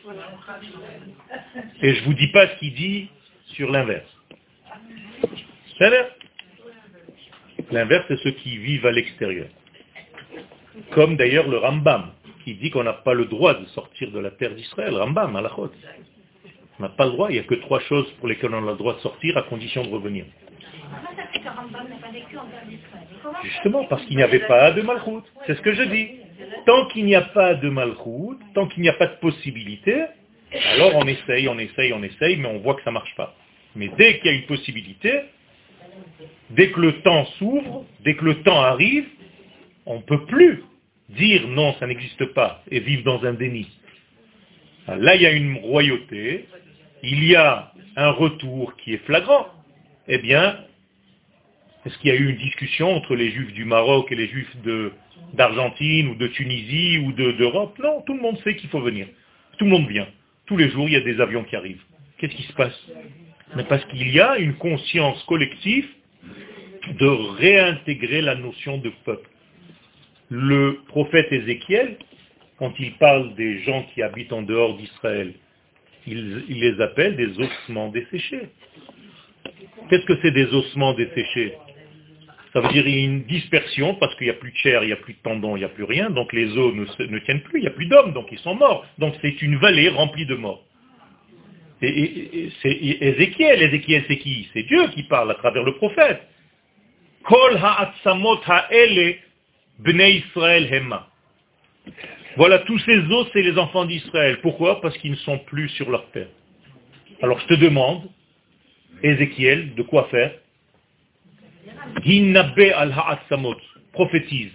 Et 1.82 1.94
je 1.94 2.02
ne 2.02 2.06
vous 2.06 2.14
dis 2.14 2.28
pas 2.30 2.48
ce 2.48 2.56
qu'il 2.60 2.74
dit 2.74 3.10
sur 3.54 3.72
l'inverse. 3.72 4.10
L'inverse, 7.72 8.06
c'est 8.08 8.20
ceux 8.20 8.32
qui 8.32 8.58
vivent 8.58 8.86
à 8.86 8.92
l'extérieur. 8.92 9.48
Comme 10.92 11.18
d'ailleurs 11.18 11.48
le 11.48 11.58
Rambam, 11.58 12.12
qui 12.44 12.56
dit 12.56 12.70
qu'on 12.70 12.84
n'a 12.84 12.94
pas 12.94 13.14
le 13.14 13.26
droit 13.26 13.56
de 13.56 13.66
sortir 13.68 14.12
de 14.12 14.20
la 14.20 14.32
terre 14.32 14.56
d'Israël. 14.56 14.96
Rambam, 14.96 15.36
à 15.36 15.42
la 15.42 15.52
On 15.60 15.70
n'a 16.80 16.90
pas 16.90 17.06
le 17.06 17.12
droit, 17.12 17.30
il 17.30 17.34
n'y 17.34 17.40
a 17.40 17.44
que 17.44 17.56
trois 17.56 17.82
choses 17.82 18.10
pour 18.20 18.28
lesquelles 18.28 18.54
on 18.54 18.68
a 18.68 18.72
le 18.72 18.78
droit 18.78 18.96
de 18.96 19.00
sortir 19.00 19.38
à 19.38 19.44
condition 19.44 19.84
de 19.84 19.90
revenir. 19.90 20.26
Justement, 23.44 23.86
parce 23.86 24.04
qu'il 24.06 24.18
n'y 24.18 24.24
avait 24.24 24.48
pas 24.48 24.72
de 24.72 24.82
malchoute. 24.82 25.26
C'est 25.46 25.56
ce 25.56 25.62
que 25.62 25.74
je 25.74 25.84
dis. 25.84 26.10
Tant 26.66 26.88
qu'il 26.88 27.06
n'y 27.06 27.16
a 27.16 27.22
pas 27.22 27.56
de 27.56 27.70
malchoute, 27.70 28.40
tant 28.54 28.68
qu'il 28.68 28.84
n'y 28.84 28.90
a 28.90 28.94
pas 28.94 29.08
de 29.08 29.16
possibilité, 29.16 30.06
alors 30.74 30.96
on 30.96 31.08
essaye, 31.08 31.48
on 31.50 31.58
essaye, 31.58 31.94
on 31.94 32.04
essaye, 32.04 32.38
mais 32.38 32.48
on 32.48 32.60
voit 32.60 32.76
que 32.76 32.84
ça 32.84 32.92
ne 32.92 32.96
marche 32.96 33.16
pas. 33.16 33.36
Mais 33.76 33.90
dès 33.98 34.20
qu'il 34.20 34.32
y 34.32 34.36
a 34.36 34.38
une 34.38 34.46
possibilité, 34.46 35.22
Dès 36.52 36.72
que 36.72 36.80
le 36.80 37.02
temps 37.02 37.26
s'ouvre, 37.38 37.86
dès 38.04 38.16
que 38.16 38.26
le 38.26 38.42
temps 38.44 38.62
arrive, 38.62 39.06
on 39.86 39.98
ne 39.98 40.02
peut 40.02 40.26
plus 40.26 40.64
dire 41.10 41.48
non, 41.48 41.74
ça 41.80 41.88
n'existe 41.88 42.26
pas 42.34 42.64
et 42.72 42.80
vivre 42.80 43.04
dans 43.04 43.24
un 43.26 43.34
déni. 43.34 43.68
Là, 44.88 45.16
il 45.16 45.22
y 45.22 45.26
a 45.26 45.32
une 45.32 45.58
royauté, 45.58 46.48
il 47.04 47.24
y 47.26 47.36
a 47.36 47.74
un 47.98 48.12
retour 48.12 48.76
qui 48.78 48.94
est 48.94 49.06
flagrant. 49.06 49.48
Eh 50.08 50.20
bien, 50.20 50.58
est-ce 51.88 51.98
qu'il 52.00 52.10
y 52.10 52.14
a 52.14 52.18
eu 52.18 52.30
une 52.30 52.38
discussion 52.38 52.94
entre 52.94 53.16
les 53.16 53.32
juifs 53.32 53.54
du 53.54 53.64
Maroc 53.64 54.12
et 54.12 54.16
les 54.16 54.28
juifs 54.28 54.54
d'Argentine 55.34 56.10
ou 56.10 56.16
de 56.16 56.28
Tunisie 56.28 56.98
ou 57.00 57.14
d'Europe? 57.14 57.80
Non, 57.80 58.02
tout 58.02 58.14
le 58.14 58.22
monde 58.22 58.38
sait 58.44 58.58
qu'il 58.58 58.70
faut 58.70 58.82
venir. 58.82 59.08
Tout 59.58 59.66
le 59.66 59.72
monde 59.72 59.88
vient. 59.88 60.08
Tous 60.48 60.58
les 60.58 60.70
jours, 60.70 60.90
il 60.90 60.94
y 60.94 60.98
a 60.98 61.02
des 61.02 61.22
avions 61.22 61.46
qui 61.46 61.56
arrivent. 61.56 61.82
Qu'est-ce 62.18 62.36
qui 62.36 62.44
se 62.44 62.54
passe? 62.54 62.78
Mais 63.56 63.64
parce 63.64 63.86
qu'il 63.86 64.12
y 64.14 64.20
a 64.20 64.38
une 64.38 64.56
conscience 64.56 65.24
collective 65.24 65.88
de 67.00 67.08
réintégrer 67.08 68.22
la 68.22 68.36
notion 68.36 68.80
de 68.80 68.92
peuple. 69.06 69.30
Le 70.30 70.82
prophète 70.88 71.32
Ézéchiel, 71.32 71.98
quand 72.60 72.74
il 72.80 72.96
parle 72.96 73.34
des 73.36 73.60
gens 73.60 73.86
qui 73.94 74.02
habitent 74.02 74.34
en 74.34 74.42
dehors 74.42 74.76
d'Israël, 74.76 75.34
il, 76.06 76.44
les 76.50 76.82
appelle 76.82 77.16
des 77.16 77.40
ossements 77.40 77.90
desséchés. 77.90 78.50
Qu'est-ce 79.90 80.06
que 80.06 80.18
c'est 80.22 80.32
des 80.32 80.48
ossements 80.54 80.94
desséchés? 80.94 81.54
Ça 82.58 82.64
veut 82.64 82.74
dire 82.74 82.88
une 82.88 83.22
dispersion 83.26 83.94
parce 83.94 84.16
qu'il 84.16 84.26
n'y 84.26 84.32
a 84.32 84.34
plus 84.34 84.50
de 84.50 84.58
chair, 84.58 84.84
il 84.84 84.88
n'y 84.88 84.94
a 84.94 84.96
plus 84.96 85.14
de 85.14 85.20
tendons, 85.20 85.56
il 85.56 85.60
n'y 85.60 85.66
a 85.66 85.70
plus 85.70 85.84
rien, 85.84 86.10
donc 86.10 86.34
les 86.34 86.58
os 86.58 86.74
ne, 86.74 87.06
ne 87.06 87.20
tiennent 87.20 87.42
plus, 87.42 87.60
il 87.60 87.62
n'y 87.62 87.68
a 87.68 87.72
plus 87.72 87.86
d'hommes, 87.86 88.14
donc 88.14 88.30
ils 88.32 88.40
sont 88.40 88.56
morts. 88.56 88.84
Donc 88.98 89.14
c'est 89.22 89.44
une 89.44 89.58
vallée 89.58 89.90
remplie 89.90 90.26
de 90.26 90.34
morts. 90.34 90.64
Et, 91.84 92.50
c'est 92.64 92.72
Ézéchiel, 92.72 93.62
Ézéchiel 93.62 94.06
c'est 94.08 94.18
qui? 94.18 94.50
C'est 94.54 94.64
Dieu 94.64 94.88
qui 94.96 95.04
parle 95.04 95.30
à 95.30 95.36
travers 95.36 95.62
le 95.62 95.76
prophète. 95.76 96.20
Kol 97.26 97.60
Israël. 99.86 100.84
Voilà, 102.38 102.58
tous 102.58 102.80
ces 102.80 102.98
os, 102.98 103.28
c'est 103.34 103.44
les 103.44 103.60
enfants 103.60 103.86
d'Israël. 103.86 104.40
Pourquoi? 104.42 104.82
Parce 104.82 104.98
qu'ils 104.98 105.12
ne 105.12 105.18
sont 105.18 105.38
plus 105.38 105.70
sur 105.70 105.92
leur 105.92 106.10
terre. 106.10 106.30
Alors 107.22 107.40
je 107.40 107.46
te 107.46 107.54
demande, 107.54 108.10
Ézéchiel, 109.04 109.76
de 109.76 109.84
quoi 109.84 110.08
faire? 110.10 110.34
Hinnabe 112.04 112.74
al 112.76 112.92
ha'atzamot, 112.92 113.58
prophétise. 113.94 114.52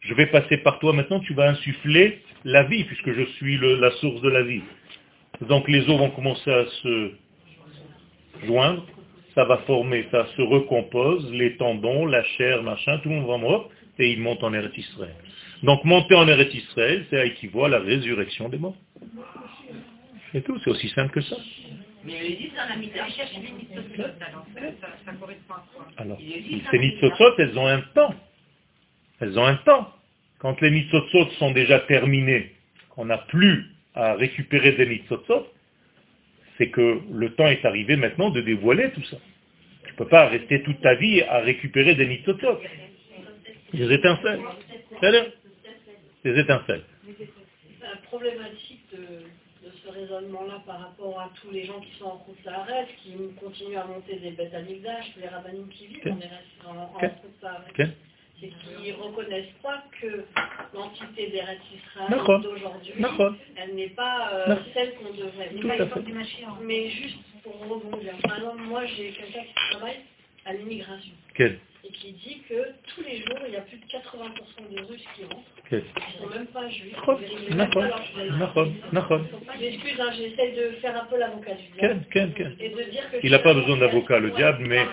Je 0.00 0.14
vais 0.14 0.26
passer 0.26 0.58
par 0.58 0.78
toi 0.78 0.92
maintenant, 0.92 1.20
tu 1.20 1.34
vas 1.34 1.50
insuffler 1.50 2.22
la 2.44 2.62
vie, 2.64 2.84
puisque 2.84 3.12
je 3.12 3.24
suis 3.36 3.58
la 3.58 3.90
source 3.92 4.22
de 4.22 4.30
la 4.30 4.42
vie. 4.42 4.62
Donc 5.48 5.68
les 5.68 5.80
os 5.88 5.98
vont 5.98 6.10
commencer 6.10 6.50
à 6.50 6.64
se 6.82 7.12
joindre, 8.46 8.86
ça 9.34 9.44
va 9.44 9.58
former, 9.58 10.06
ça 10.10 10.26
se 10.36 10.42
recompose, 10.42 11.30
les 11.32 11.56
tendons, 11.56 12.06
la 12.06 12.22
chair, 12.24 12.62
machin, 12.62 12.98
tout 12.98 13.08
le 13.08 13.16
monde 13.16 13.28
va 13.28 13.36
mourir, 13.36 13.64
et 13.98 14.12
ils 14.12 14.20
montent 14.20 14.42
en 14.42 14.52
Eretz 14.52 14.76
Israël. 14.76 15.14
Donc 15.62 15.84
monter 15.84 16.14
en 16.14 16.26
Eretz 16.28 16.54
Israël, 16.54 17.04
c'est 17.10 17.26
équivaut 17.26 17.64
à 17.64 17.68
la 17.68 17.78
résurrection 17.78 18.48
des 18.48 18.58
morts. 18.58 18.76
C'est 20.32 20.42
tout, 20.42 20.58
c'est 20.64 20.70
aussi 20.70 20.88
simple 20.90 21.12
que 21.12 21.20
ça. 21.20 21.36
Mais 22.04 22.30
ils 22.30 22.38
disent 22.38 22.54
dans 22.54 22.68
la 22.68 22.76
les 22.76 22.90
alors 24.22 24.46
ça, 25.04 25.12
correspond 25.12 25.54
à 25.54 25.64
quoi 25.74 25.86
Alors, 25.98 26.18
ces 26.70 26.78
mitzotzot, 26.78 27.34
elles 27.38 27.58
ont 27.58 27.66
un 27.66 27.80
temps. 27.94 28.14
Elles 29.20 29.38
ont 29.38 29.44
un 29.44 29.56
temps. 29.56 29.92
Quand 30.38 30.58
les 30.62 30.70
mitzotzot 30.70 31.30
sont 31.38 31.50
déjà 31.50 31.80
terminées, 31.80 32.54
qu'on 32.90 33.04
n'a 33.04 33.18
plus 33.18 33.66
à 33.94 34.14
récupérer 34.14 34.72
des 34.72 34.86
mitzotzot, 34.86 35.46
c'est 36.56 36.70
que 36.70 37.00
le 37.12 37.34
temps 37.34 37.48
est 37.48 37.64
arrivé 37.64 37.96
maintenant 37.96 38.30
de 38.30 38.40
dévoiler 38.40 38.90
tout 38.92 39.04
ça. 39.04 39.18
Tu 39.84 39.92
ne 39.92 39.96
peux 39.96 40.08
pas 40.08 40.28
rester 40.28 40.62
toute 40.62 40.80
ta 40.80 40.94
vie 40.94 41.22
à 41.22 41.40
récupérer 41.40 41.94
des 41.94 42.06
mitzotzot. 42.06 42.60
Des 43.74 43.92
étincelles. 43.92 44.40
C'est-à-dire 44.90 45.26
Des 46.24 46.38
étincelles. 46.38 46.84
La 47.82 47.96
problématique 48.08 48.84
de, 48.92 49.24
ce 49.92 49.98
raisonnement-là 49.98 50.62
par 50.66 50.80
rapport 50.80 51.20
à 51.20 51.30
tous 51.40 51.50
les 51.50 51.64
gens 51.64 51.80
qui 51.80 51.98
sont 51.98 52.06
en 52.06 52.16
route 52.16 52.38
l'arrêt, 52.44 52.86
qui 53.02 53.12
continuent 53.40 53.76
à 53.76 53.84
monter 53.86 54.16
des 54.16 54.30
bêtes 54.30 54.54
à 54.54 54.60
les 54.60 54.80
rabbinim 55.28 55.68
qui 55.68 55.86
vivent 55.86 56.02
on 56.06 56.20
est 56.20 56.66
en, 56.66 56.76
en 56.76 56.98
route 56.98 57.90
c'est 58.40 58.48
qu'ils 58.48 58.96
ne 58.96 59.02
reconnaissent 59.02 59.54
pas 59.62 59.84
que 60.00 60.24
l'entité 60.74 61.28
des 61.28 61.40
Israël 61.40 62.42
d'aujourd'hui, 62.42 62.94
elle 63.56 63.74
n'est 63.74 63.90
pas 63.90 64.30
euh, 64.32 64.56
celle 64.72 64.94
qu'on 64.94 65.12
devrait. 65.12 65.50
Pas 65.86 66.00
du 66.00 66.12
Mais 66.62 66.88
juste 66.88 67.18
pour 67.42 67.58
rebondir. 67.68 68.14
Par 68.22 68.38
exemple, 68.38 68.62
moi 68.62 68.86
j'ai 68.86 69.10
quelqu'un 69.10 69.42
qui 69.42 69.54
travaille 69.70 70.00
à 70.46 70.54
l'immigration. 70.54 71.12
Et 71.90 71.92
qui 71.92 72.12
dit 72.12 72.42
que 72.48 72.54
tous 72.94 73.02
les 73.02 73.16
jours, 73.16 73.38
il 73.48 73.54
y 73.54 73.56
a 73.56 73.62
plus 73.62 73.78
de 73.78 73.84
80% 73.84 74.70
de 74.70 74.80
Russes 74.86 75.04
qui 75.16 75.24
rentrent, 75.24 75.42
qui 75.68 75.74
ne 75.74 75.80
sont 75.80 76.28
même 76.32 76.46
pas 76.46 76.60
pas 76.60 76.68
juifs. 76.68 76.94
J'excuse, 79.58 80.00
hein, 80.00 80.10
j'essaie 80.16 80.52
de 80.52 80.70
faire 80.80 81.02
un 81.02 81.06
peu 81.06 81.18
l'avocat 81.18 81.54
du 81.54 81.66
diable. 81.80 82.06
Il 83.24 83.30
n'a 83.32 83.40
pas 83.40 83.54
besoin 83.54 83.76
d'avocat, 83.78 84.20
le 84.20 84.30
diable, 84.30 84.64
mais... 84.68 84.86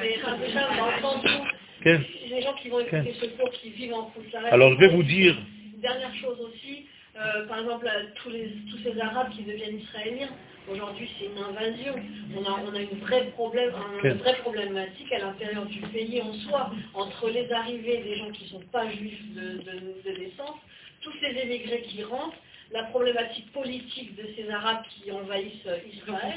Les 1.85 2.41
gens 2.41 2.53
qui 2.55 2.69
vont 2.69 2.79
écouter 2.79 3.13
ce 3.21 3.25
cours, 3.37 3.51
qui 3.51 3.69
vivent 3.69 3.93
en 3.93 4.11
Alors 4.49 4.73
je 4.73 4.79
vais 4.79 4.87
vous 4.87 5.03
dire... 5.03 5.37
Dernière 5.77 6.15
chose 6.15 6.39
aussi, 6.41 6.87
euh, 7.15 7.45
par 7.45 7.59
exemple, 7.59 7.87
tous, 8.15 8.31
les, 8.31 8.49
tous 8.71 8.79
ces 8.83 8.99
Arabes 8.99 9.29
qui 9.29 9.43
deviennent 9.43 9.79
israéliens, 9.79 10.29
aujourd'hui 10.69 11.09
c'est 11.19 11.25
une 11.25 11.43
invasion. 11.43 11.95
On 12.35 12.43
a, 12.43 12.59
on 12.65 12.75
a 12.75 12.81
une, 12.81 12.99
vraie 12.99 13.25
problème, 13.31 13.71
une 14.03 14.13
vraie 14.13 14.37
problématique 14.37 15.11
à 15.11 15.19
l'intérieur 15.19 15.65
du 15.65 15.79
pays 15.79 16.21
en 16.21 16.33
soi, 16.33 16.71
entre 16.93 17.29
les 17.29 17.51
arrivées 17.51 18.03
des 18.03 18.15
gens 18.15 18.31
qui 18.31 18.43
ne 18.45 18.49
sont 18.49 18.65
pas 18.71 18.89
juifs 18.89 19.33
de, 19.33 19.41
de, 19.41 20.01
de 20.05 20.19
naissance, 20.19 20.57
tous 21.01 21.13
ces 21.21 21.39
émigrés 21.39 21.83
qui 21.87 22.03
rentrent, 22.03 22.37
la 22.73 22.83
problématique 22.83 23.51
politique 23.53 24.15
de 24.15 24.23
ces 24.35 24.49
Arabes 24.49 24.83
qui 24.89 25.11
envahissent 25.11 25.67
Israël. 25.93 26.33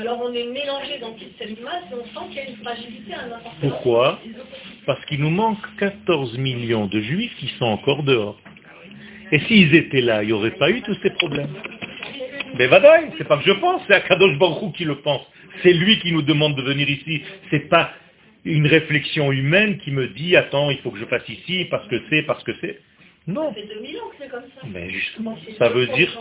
Alors 0.00 0.20
on 0.22 0.32
est 0.32 0.46
mélangé 0.46 0.98
dans 1.00 1.12
toute 1.12 1.32
cette 1.38 1.60
masse 1.60 1.84
et 1.90 1.94
on 1.94 2.04
sent 2.04 2.26
qu'il 2.28 2.36
y 2.36 2.40
a 2.40 2.48
une 2.48 2.56
fragilité 2.56 3.14
à 3.14 3.26
n'importe 3.28 3.56
Pourquoi? 3.60 4.18
Parce 4.86 5.04
qu'il 5.06 5.20
nous 5.20 5.30
manque 5.30 5.58
14 5.78 6.38
millions 6.38 6.86
de 6.86 7.00
juifs 7.00 7.34
qui 7.38 7.48
sont 7.58 7.66
encore 7.66 8.02
dehors. 8.02 8.36
Et 9.32 9.38
s'ils 9.40 9.74
étaient 9.74 10.00
là, 10.00 10.24
il 10.24 10.26
n'y 10.26 10.32
aurait 10.32 10.56
pas 10.56 10.70
eu 10.70 10.82
tous 10.82 10.96
ces 11.02 11.10
problèmes. 11.10 11.54
Mais 12.58 12.66
Vadaï, 12.66 13.10
c'est 13.18 13.26
pas 13.26 13.38
que 13.38 13.44
je 13.44 13.52
pense, 13.52 13.82
c'est 13.86 13.94
Akadosh 13.94 14.38
Baruch 14.38 14.74
qui 14.74 14.84
le 14.84 14.96
pense. 14.96 15.22
C'est 15.62 15.72
lui 15.72 15.98
qui 15.98 16.12
nous 16.12 16.22
demande 16.22 16.56
de 16.56 16.62
venir 16.62 16.88
ici. 16.88 17.22
C'est 17.50 17.68
pas 17.68 17.92
une 18.44 18.66
réflexion 18.66 19.32
humaine 19.32 19.78
qui 19.78 19.90
me 19.90 20.08
dit, 20.08 20.36
attends, 20.36 20.70
il 20.70 20.78
faut 20.78 20.90
que 20.90 20.98
je 20.98 21.04
fasse 21.04 21.28
ici, 21.28 21.66
parce 21.70 21.86
que 21.88 22.00
c'est, 22.08 22.22
parce 22.22 22.42
que 22.44 22.52
c'est. 22.60 22.80
Non. 23.26 23.52
Ça 23.54 23.60
2000 23.60 23.96
ans 23.96 24.00
que 24.10 24.16
c'est 24.18 24.30
comme 24.30 24.42
ça. 24.42 24.66
Mais 24.66 24.90
justement, 24.90 25.38
ça 25.58 25.68
veut 25.68 25.86
dire, 25.88 26.18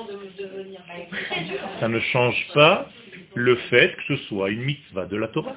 ça 1.80 1.88
ne 1.88 2.00
change 2.00 2.48
pas 2.54 2.90
le 3.36 3.56
fait 3.70 3.96
que 3.96 4.16
ce 4.16 4.24
soit 4.26 4.50
une 4.50 4.62
mitzvah 4.62 5.06
de 5.06 5.18
la 5.18 5.28
Torah. 5.30 5.56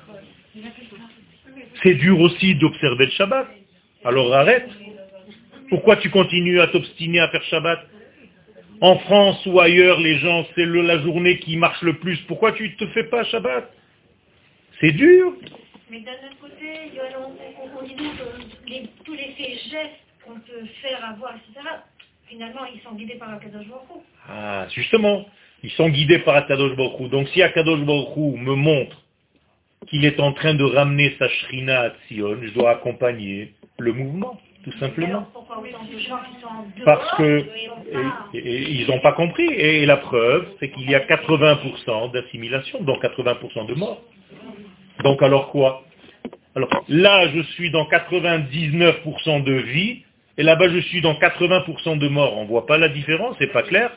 C'est 1.82 1.94
dur 1.94 2.20
aussi 2.20 2.54
d'observer 2.54 3.06
le 3.06 3.10
Shabbat. 3.12 3.48
Alors 4.04 4.32
arrête. 4.34 4.68
Pourquoi 5.68 5.96
tu 5.96 6.10
continues 6.10 6.60
à 6.60 6.68
t'obstiner 6.68 7.20
à 7.20 7.28
faire 7.28 7.42
Shabbat? 7.44 7.80
En 8.82 8.98
France 8.98 9.46
ou 9.46 9.60
ailleurs, 9.60 10.00
les 10.00 10.18
gens, 10.18 10.44
c'est 10.56 10.66
la 10.66 10.98
journée 10.98 11.38
qui 11.38 11.56
marche 11.56 11.80
le 11.82 11.98
plus. 12.00 12.18
Pourquoi 12.26 12.50
tu 12.50 12.64
ne 12.64 12.74
te 12.74 12.86
fais 12.88 13.04
pas 13.04 13.22
Shabbat? 13.22 13.72
C'est 14.80 14.90
dur. 14.90 15.34
Mais 15.88 16.00
d'un 16.00 16.10
autre 16.10 16.40
côté, 16.40 16.90
on, 17.16 17.86
dit 17.86 17.94
que 17.94 19.04
tous 19.04 19.14
les 19.14 19.34
faits 19.38 19.70
gestes 19.70 20.02
qu'on 20.24 20.34
peut 20.34 20.66
faire, 20.82 21.04
avoir, 21.04 21.36
etc., 21.36 21.64
finalement, 22.26 22.62
ils 22.74 22.80
sont 22.80 22.96
guidés 22.96 23.14
par 23.14 23.32
Akadosh 23.34 23.68
Baruch 23.68 24.02
Ah, 24.28 24.66
justement, 24.74 25.26
ils 25.62 25.70
sont 25.70 25.88
guidés 25.88 26.18
par 26.18 26.34
Akadosh 26.34 26.74
Baruch 26.74 27.08
Donc 27.08 27.28
si 27.28 27.40
Akadosh 27.40 27.82
Baruch 27.82 28.16
me 28.16 28.56
montre 28.56 29.00
qu'il 29.86 30.04
est 30.04 30.18
en 30.18 30.32
train 30.32 30.54
de 30.54 30.64
ramener 30.64 31.14
sa 31.20 31.28
shrina 31.28 31.82
à 31.82 31.92
Sion, 32.08 32.36
je 32.42 32.52
dois 32.52 32.72
accompagner 32.72 33.54
le 33.78 33.92
mouvement 33.92 34.40
tout 34.64 34.72
simplement. 34.78 35.26
Parce 36.84 37.16
que 37.16 37.44
ils 38.34 38.86
n'ont 38.88 39.00
pas 39.00 39.12
compris. 39.12 39.46
Et 39.52 39.86
la 39.86 39.96
preuve, 39.96 40.46
c'est 40.60 40.70
qu'il 40.70 40.90
y 40.90 40.94
a 40.94 41.00
80% 41.00 42.12
d'assimilation, 42.12 42.82
donc 42.82 43.02
80% 43.02 43.66
de 43.66 43.74
mort. 43.74 44.02
Donc 45.02 45.22
alors 45.22 45.50
quoi? 45.50 45.84
Alors 46.54 46.68
là, 46.88 47.28
je 47.28 47.40
suis 47.54 47.70
dans 47.70 47.84
99% 47.84 49.42
de 49.42 49.52
vie, 49.52 50.02
et 50.36 50.42
là-bas, 50.42 50.68
je 50.68 50.80
suis 50.80 51.00
dans 51.00 51.14
80% 51.14 51.98
de 51.98 52.08
mort. 52.08 52.36
On 52.36 52.42
ne 52.42 52.48
voit 52.48 52.66
pas 52.66 52.78
la 52.78 52.88
différence, 52.88 53.36
c'est 53.38 53.52
pas 53.52 53.62
clair. 53.62 53.90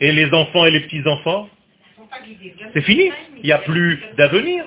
Et 0.00 0.12
les 0.12 0.32
enfants 0.32 0.64
et 0.66 0.70
les 0.70 0.80
petits-enfants? 0.80 1.48
C'est 2.72 2.82
fini. 2.82 3.10
Il 3.38 3.44
n'y 3.44 3.52
a 3.52 3.58
plus 3.58 4.02
d'avenir. 4.16 4.64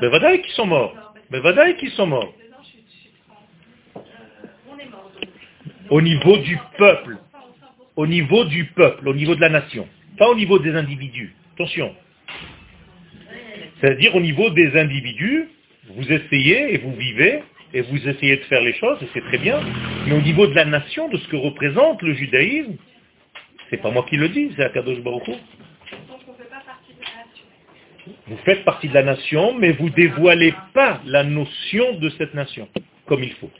Mais 0.00 0.08
voilà 0.08 0.36
qui 0.38 0.50
sont 0.52 0.66
morts. 0.66 1.05
Mais 1.30 1.40
Vadaï 1.40 1.76
qui 1.76 1.88
sont 1.90 2.06
morts. 2.06 2.32
Au 5.90 6.00
niveau 6.00 6.36
du 6.38 6.58
peuple. 6.78 7.16
Au 7.96 8.06
niveau 8.06 8.44
du 8.44 8.66
peuple, 8.66 9.08
au 9.08 9.14
niveau 9.14 9.34
de 9.34 9.40
la 9.40 9.48
nation. 9.48 9.88
Pas 10.18 10.28
au 10.28 10.34
niveau 10.34 10.58
des 10.58 10.74
individus. 10.74 11.34
Attention. 11.54 11.94
C'est-à-dire 13.80 14.14
au 14.14 14.20
niveau 14.20 14.50
des 14.50 14.76
individus, 14.78 15.48
vous 15.94 16.12
essayez 16.12 16.74
et 16.74 16.78
vous 16.78 16.94
vivez 16.94 17.42
et 17.74 17.82
vous 17.82 18.08
essayez 18.08 18.36
de 18.36 18.42
faire 18.44 18.62
les 18.62 18.72
choses, 18.74 18.98
et 19.02 19.08
c'est 19.12 19.22
très 19.22 19.38
bien. 19.38 19.60
Mais 20.06 20.12
au 20.12 20.20
niveau 20.20 20.46
de 20.46 20.54
la 20.54 20.64
nation, 20.64 21.08
de 21.08 21.18
ce 21.18 21.28
que 21.28 21.36
représente 21.36 22.00
le 22.02 22.14
judaïsme, 22.14 22.76
c'est 23.70 23.82
pas 23.82 23.90
moi 23.90 24.06
qui 24.08 24.16
le 24.16 24.28
dis, 24.28 24.50
c'est 24.56 24.62
Akadosh 24.62 25.00
Baruch 25.00 25.28
vous 28.26 28.36
faites 28.44 28.64
partie 28.64 28.88
de 28.88 28.94
la 28.94 29.02
nation, 29.02 29.54
mais 29.54 29.72
vous 29.72 29.90
dévoilez 29.90 30.54
pas 30.74 31.00
la 31.04 31.24
notion 31.24 31.94
de 31.98 32.08
cette 32.10 32.34
nation, 32.34 32.68
comme 33.06 33.22
il 33.22 33.32
faut. 33.34 33.50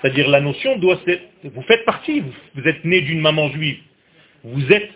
C'est-à-dire 0.00 0.28
la 0.28 0.40
notion 0.40 0.76
doit 0.78 1.00
être... 1.06 1.22
Vous 1.44 1.62
faites 1.62 1.84
partie, 1.84 2.20
vous, 2.20 2.68
êtes 2.68 2.84
né 2.84 3.00
d'une 3.00 3.20
maman 3.20 3.50
juive. 3.50 3.78
Vous 4.44 4.72
êtes 4.72 4.90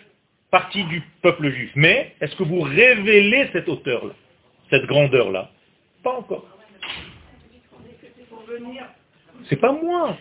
partie 0.51 0.83
du 0.85 1.01
peuple 1.21 1.49
juif. 1.49 1.71
Mais 1.75 2.13
est-ce 2.21 2.35
que 2.35 2.43
vous 2.43 2.61
révélez 2.61 3.49
cette 3.51 3.67
hauteur-là, 3.67 4.13
cette 4.69 4.85
grandeur-là? 4.85 5.51
Pas 6.03 6.17
encore. 6.17 6.47
C'est 9.49 9.59
pas 9.59 9.71
moi. 9.71 10.17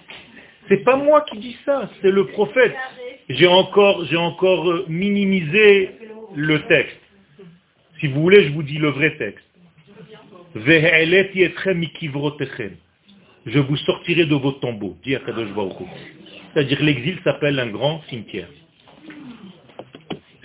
C'est 0.68 0.84
pas 0.84 0.96
moi 0.96 1.22
qui 1.22 1.38
dis 1.38 1.56
ça, 1.64 1.90
c'est 2.00 2.10
le 2.10 2.26
prophète. 2.28 2.74
J'ai 3.28 3.46
encore, 3.46 4.04
j'ai 4.06 4.16
encore 4.16 4.70
euh, 4.70 4.86
minimisé 4.88 5.90
le 6.34 6.62
texte. 6.66 7.01
Si 8.02 8.08
vous 8.08 8.20
voulez, 8.20 8.42
je 8.48 8.52
vous 8.52 8.64
dis 8.64 8.78
le 8.78 8.88
vrai 8.88 9.16
texte. 9.16 9.46
Je 13.46 13.58
vous 13.60 13.76
sortirai 13.76 14.24
de 14.24 14.34
vos 14.34 14.50
tombeaux, 14.50 14.96
dit 15.04 15.16
C'est-à-dire 16.52 16.82
l'exil 16.82 17.20
s'appelle 17.22 17.60
un 17.60 17.68
grand 17.68 18.02
cimetière. 18.08 18.48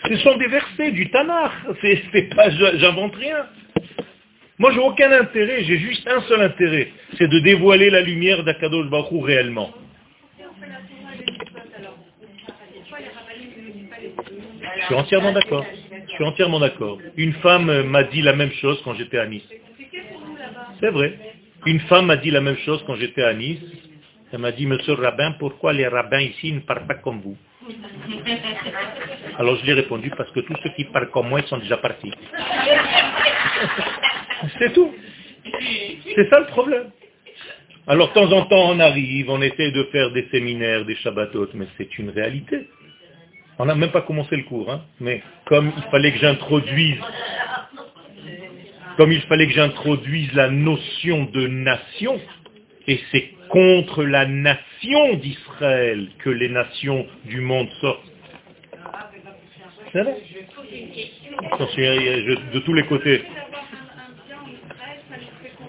Ce 0.07 0.17
sont 0.17 0.37
des 0.37 0.45
versets 0.45 0.91
du 0.91 1.09
Tanakh. 1.09 1.51
C'est 1.81 2.29
pas, 2.35 2.51
j'invente 2.51 3.15
rien. 3.15 3.47
Moi, 4.59 4.71
j'ai 4.73 4.79
aucun 4.79 5.11
intérêt, 5.11 5.63
j'ai 5.63 5.79
juste 5.79 6.07
un 6.07 6.21
seul 6.21 6.41
intérêt, 6.41 6.91
c'est 7.17 7.27
de 7.27 7.39
dévoiler 7.39 7.89
la 7.89 8.01
lumière 8.01 8.43
d'Akadosh 8.43 8.87
Baruch 8.87 9.23
réellement. 9.25 9.73
Je 14.79 14.85
suis 14.85 14.95
entièrement 14.95 15.31
d'accord. 15.31 15.65
Je 16.17 16.23
suis 16.23 16.31
entièrement 16.31 16.59
d'accord. 16.59 16.97
Une 17.15 17.33
femme 17.33 17.83
m'a 17.83 18.01
dit 18.01 18.23
la 18.23 18.33
même 18.33 18.51
chose 18.53 18.81
quand 18.83 18.95
j'étais 18.95 19.19
à 19.19 19.27
Nice. 19.27 19.47
C'est 20.79 20.89
vrai. 20.89 21.13
Une 21.67 21.79
femme 21.81 22.07
m'a 22.07 22.17
dit 22.17 22.31
la 22.31 22.41
même 22.41 22.57
chose 22.65 22.83
quand 22.87 22.95
j'étais 22.95 23.21
à 23.21 23.35
Nice. 23.35 23.59
Elle 24.33 24.39
m'a 24.39 24.51
dit, 24.51 24.65
monsieur 24.65 24.95
le 24.95 25.03
rabbin, 25.03 25.33
pourquoi 25.33 25.73
les 25.73 25.87
rabbins 25.87 26.21
ici 26.21 26.51
ne 26.51 26.61
parlent 26.61 26.87
pas 26.87 26.95
comme 26.95 27.21
vous? 27.21 27.37
Alors 29.37 29.57
je 29.57 29.63
lui 29.63 29.69
ai 29.69 29.73
répondu, 29.75 30.09
parce 30.17 30.31
que 30.31 30.39
tous 30.39 30.55
ceux 30.63 30.71
qui 30.71 30.85
parlent 30.85 31.11
comme 31.11 31.29
moi, 31.29 31.39
ils 31.39 31.47
sont 31.47 31.59
déjà 31.59 31.77
partis. 31.77 32.11
C'est 34.57 34.73
tout. 34.73 34.91
C'est 36.15 36.29
ça 36.31 36.39
le 36.39 36.47
problème. 36.47 36.89
Alors 37.85 38.07
de 38.09 38.13
temps 38.15 38.31
en 38.31 38.47
temps, 38.47 38.71
on 38.71 38.79
arrive, 38.79 39.29
on 39.29 39.39
essaie 39.43 39.71
de 39.71 39.83
faire 39.91 40.09
des 40.13 40.27
séminaires, 40.31 40.83
des 40.83 40.95
Shabbatot, 40.95 41.49
mais 41.53 41.67
c'est 41.77 41.95
une 41.99 42.09
réalité. 42.09 42.67
On 43.59 43.65
n'a 43.65 43.75
même 43.75 43.91
pas 43.91 44.01
commencé 44.01 44.35
le 44.35 44.43
cours, 44.43 44.71
hein. 44.71 44.81
mais 44.99 45.23
comme 45.45 45.71
il 45.75 45.83
fallait 45.91 46.11
que 46.11 46.19
j'introduise 46.19 46.99
comme 48.97 49.11
il 49.11 49.21
fallait 49.21 49.45
que 49.47 49.53
j'introduise 49.53 50.33
la 50.33 50.49
notion 50.49 51.25
de 51.25 51.47
nation, 51.47 52.19
et 52.87 52.99
c'est 53.11 53.29
contre 53.49 54.03
la 54.03 54.25
nation 54.25 55.13
d'Israël 55.15 56.09
que 56.17 56.31
les 56.31 56.49
nations 56.49 57.05
du 57.25 57.39
monde 57.39 57.69
sortent. 57.79 58.11
de 62.53 62.59
tous 62.59 62.73
les 62.73 62.83
côtés. 62.83 63.23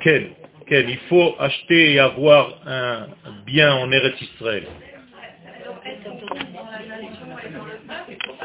Quel, 0.01 0.31
quel, 0.67 0.89
il 0.89 0.99
faut 1.09 1.37
acheter 1.39 1.93
et 1.93 1.99
avoir 1.99 2.61
un 2.67 3.07
bien 3.47 3.75
en 3.75 3.93
Eretz 3.93 4.21
Israël. 4.23 4.67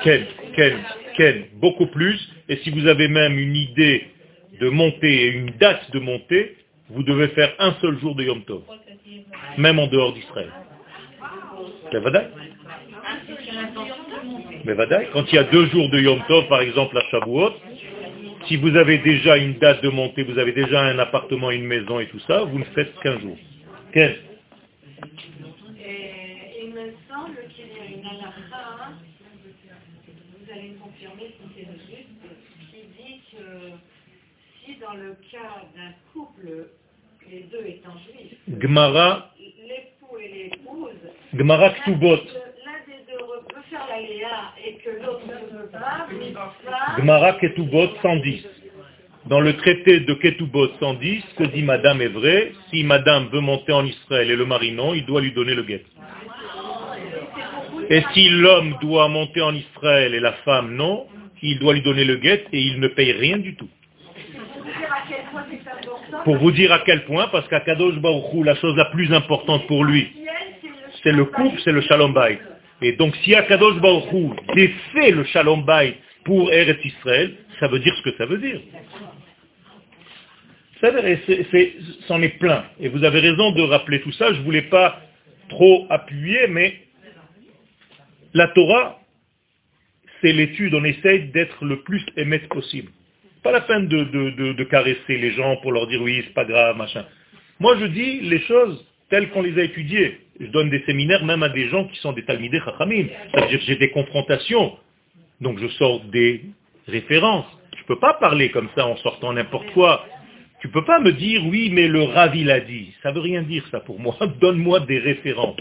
Quel, 0.03 0.27
quel, 0.55 0.77
quel, 1.15 1.45
beaucoup 1.55 1.87
plus. 1.87 2.19
Et 2.49 2.57
si 2.57 2.69
vous 2.69 2.87
avez 2.87 3.07
même 3.07 3.37
une 3.37 3.55
idée 3.55 4.07
de 4.59 4.69
montée 4.69 5.25
et 5.25 5.27
une 5.29 5.51
date 5.51 5.91
de 5.91 5.99
montée, 5.99 6.57
vous 6.89 7.03
devez 7.03 7.29
faire 7.29 7.53
un 7.59 7.73
seul 7.81 7.99
jour 7.99 8.15
de 8.15 8.23
Yom 8.23 8.43
Tov, 8.43 8.63
même 9.57 9.79
en 9.79 9.87
dehors 9.87 10.13
d'Israël. 10.13 10.51
Mais 14.65 14.75
quand 15.13 15.25
il 15.31 15.35
y 15.35 15.37
a 15.37 15.43
deux 15.43 15.65
jours 15.67 15.89
de 15.89 15.99
Yom 15.99 16.21
Tov, 16.27 16.47
par 16.47 16.61
exemple 16.61 16.97
à 16.97 17.01
Shavuot, 17.09 17.53
si 18.47 18.57
vous 18.57 18.75
avez 18.75 18.97
déjà 18.97 19.37
une 19.37 19.53
date 19.53 19.81
de 19.83 19.89
montée, 19.89 20.23
vous 20.23 20.37
avez 20.37 20.51
déjà 20.51 20.81
un 20.81 20.99
appartement, 20.99 21.49
une 21.51 21.65
maison 21.65 21.99
et 21.99 22.07
tout 22.07 22.19
ça, 22.27 22.43
vous 22.43 22.59
ne 22.59 22.65
faites 22.65 22.93
qu'un 22.99 23.19
jour. 23.19 23.37
Quel 23.93 24.17
semble 27.13 27.47
qu'il 27.55 27.67
y 27.67 27.79
a 27.79 27.85
une 27.85 28.05
halakha, 28.05 28.63
hein. 28.81 28.93
vous 30.07 30.51
allez 30.51 30.69
me 30.69 30.79
confirmer 30.79 31.27
si 31.29 31.43
c'est 31.55 31.67
juste, 31.87 32.09
qui 32.71 33.37
si 34.65 34.75
dans 34.77 34.93
le 34.93 35.15
cas 35.31 35.63
d'un 35.75 35.91
couple, 36.13 36.67
les 37.29 37.43
deux 37.51 37.65
étant 37.67 37.97
juifs, 38.05 38.37
Gmara, 38.49 39.31
l'époux 39.39 40.17
et 40.19 40.27
l'épouse, 40.27 40.91
Gmara 41.33 41.69
l'un 41.69 41.73
des 41.73 41.95
deux- 41.95 42.07
l'un 42.65 42.79
des 42.87 43.03
deux 43.11 43.17
peut 43.49 43.61
faire 43.69 43.85
la 43.89 44.01
Léa 44.01 44.53
et 44.65 44.73
que 44.75 44.89
l'autre 45.01 45.25
ne 45.27 45.57
veut 45.57 45.69
pas, 45.71 46.07
mitzvah, 46.11 46.53
Gmara 46.99 47.33
Ketubot 47.33 47.89
110. 48.01 48.45
Dans 49.25 49.39
le 49.39 49.55
traité 49.55 50.01
de 50.01 50.13
Ketubot 50.15 50.67
110, 50.79 51.23
ce 51.29 51.35
que 51.35 51.43
dit 51.45 51.63
Madame 51.63 52.01
est 52.01 52.09
vrai, 52.09 52.51
si 52.69 52.83
Madame 52.83 53.27
veut 53.29 53.39
monter 53.39 53.71
en 53.71 53.85
Israël 53.85 54.29
et 54.29 54.35
le 54.35 54.45
mari 54.45 54.73
non, 54.73 54.93
il 54.93 55.05
doit 55.05 55.21
lui 55.21 55.31
donner 55.31 55.55
le 55.55 55.63
guet. 55.63 55.85
Et 57.89 58.03
si 58.13 58.29
l'homme 58.29 58.75
doit 58.81 59.07
monter 59.07 59.41
en 59.41 59.55
Israël 59.55 60.13
et 60.13 60.19
la 60.19 60.33
femme 60.45 60.75
non, 60.75 61.07
il 61.43 61.59
doit 61.59 61.73
lui 61.73 61.81
donner 61.81 62.05
le 62.05 62.15
guet 62.15 62.45
et 62.51 62.59
il 62.59 62.79
ne 62.79 62.87
paye 62.87 63.11
rien 63.11 63.37
du 63.37 63.55
tout. 63.55 63.69
pour 66.23 66.37
vous 66.37 66.51
dire 66.51 66.71
à 66.71 66.79
quel 66.79 67.03
point 67.05 67.27
parce 67.27 67.47
qu'à 67.49 67.59
Kadosh 67.59 67.95
Baruch 67.95 68.33
Hu, 68.33 68.43
la 68.43 68.55
chose 68.55 68.75
la 68.77 68.85
plus 68.85 69.11
importante 69.13 69.67
pour 69.67 69.83
lui, 69.83 70.11
c'est 71.03 71.11
le 71.11 71.25
couple, 71.25 71.59
c'est 71.63 71.71
le 71.71 71.81
shalom. 71.81 72.15
Et 72.81 72.93
donc 72.93 73.15
si 73.17 73.35
Akadosh 73.35 73.79
Baruch 73.79 74.11
Hu 74.11 74.29
défait 74.55 75.11
le 75.11 75.23
shalom 75.25 75.65
pour 76.23 76.51
Eretz 76.51 76.83
Israël, 76.83 77.33
ça 77.59 77.67
veut 77.67 77.79
dire 77.79 77.93
ce 77.97 78.09
que 78.09 78.17
ça 78.17 78.25
veut 78.25 78.37
dire. 78.37 78.59
C'en 82.07 82.21
est 82.21 82.37
plein. 82.39 82.65
Et 82.79 82.89
vous 82.89 83.03
avez 83.03 83.19
raison 83.19 83.51
de 83.51 83.61
rappeler 83.61 84.01
tout 84.01 84.11
ça. 84.13 84.33
Je 84.33 84.39
ne 84.39 84.43
voulais 84.43 84.63
pas 84.63 84.99
trop 85.47 85.87
appuyer, 85.89 86.47
mais 86.47 86.75
la 88.33 88.47
Torah, 88.49 88.99
c'est 90.23 90.31
l'étude. 90.31 90.73
On 90.73 90.83
essaye 90.83 91.25
d'être 91.31 91.63
le 91.63 91.81
plus 91.81 92.03
émette 92.17 92.47
possible. 92.49 92.89
Pas 93.43 93.51
la 93.51 93.61
peine 93.61 93.87
de, 93.87 94.63
caresser 94.63 95.17
les 95.17 95.31
gens 95.31 95.57
pour 95.57 95.73
leur 95.73 95.85
dire 95.87 96.01
oui, 96.01 96.23
c'est 96.25 96.33
pas 96.33 96.45
grave, 96.45 96.77
machin. 96.77 97.05
Moi, 97.59 97.77
je 97.79 97.85
dis 97.85 98.21
les 98.21 98.39
choses 98.41 98.83
telles 99.09 99.29
qu'on 99.29 99.41
les 99.41 99.59
a 99.59 99.63
étudiées. 99.63 100.19
Je 100.39 100.47
donne 100.47 100.69
des 100.69 100.81
séminaires 100.85 101.23
même 101.25 101.43
à 101.43 101.49
des 101.49 101.67
gens 101.69 101.85
qui 101.85 101.99
sont 101.99 102.13
des 102.13 102.23
talmidés 102.23 102.61
chachamim. 102.63 103.07
C'est-à-dire 103.31 103.59
que 103.59 103.65
j'ai 103.65 103.75
des 103.75 103.89
confrontations. 103.91 104.77
Donc 105.41 105.59
je 105.59 105.67
sors 105.67 105.99
des 106.05 106.41
références. 106.87 107.45
Je 107.77 107.83
peux 107.83 107.99
pas 107.99 108.13
parler 108.15 108.49
comme 108.49 108.69
ça 108.75 108.87
en 108.87 108.95
sortant 108.97 109.33
n'importe 109.33 109.69
quoi. 109.71 110.05
Tu 110.61 110.69
peux 110.69 110.85
pas 110.85 110.99
me 110.99 111.11
dire 111.11 111.45
oui, 111.45 111.69
mais 111.71 111.87
le 111.87 112.03
ravi 112.03 112.45
l'a 112.45 112.61
dit. 112.61 112.93
Ça 113.03 113.11
veut 113.11 113.19
rien 113.19 113.43
dire 113.43 113.67
ça 113.69 113.81
pour 113.81 113.99
moi. 113.99 114.15
Donne-moi 114.41 114.79
des 114.81 114.99
références. 114.99 115.57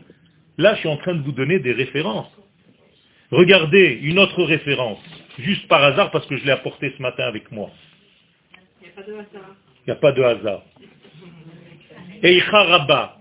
Là, 0.57 0.75
je 0.75 0.81
suis 0.81 0.89
en 0.89 0.97
train 0.97 1.15
de 1.15 1.23
vous 1.23 1.33
donner 1.33 1.59
des 1.59 1.73
références. 1.73 2.31
Regardez 3.33 3.99
une 4.03 4.19
autre 4.19 4.43
référence, 4.45 5.03
juste 5.39 5.67
par 5.67 5.83
hasard 5.83 6.11
parce 6.11 6.27
que 6.27 6.37
je 6.37 6.45
l'ai 6.45 6.53
apporté 6.53 6.93
ce 6.97 7.03
matin 7.03 7.25
avec 7.25 7.51
moi. 7.51 7.71
il 8.83 8.85
n'y 8.85 8.91
a 8.91 8.93
pas 8.95 9.03
de 9.03 9.13
hasard. 9.15 9.57
Il 9.81 9.87
n'y 9.87 9.93
a 9.93 9.97
pas 9.97 10.13
de 10.13 10.23
hasard. 10.23 10.63
Eicha 12.23 12.63
Rabba. 12.65 13.17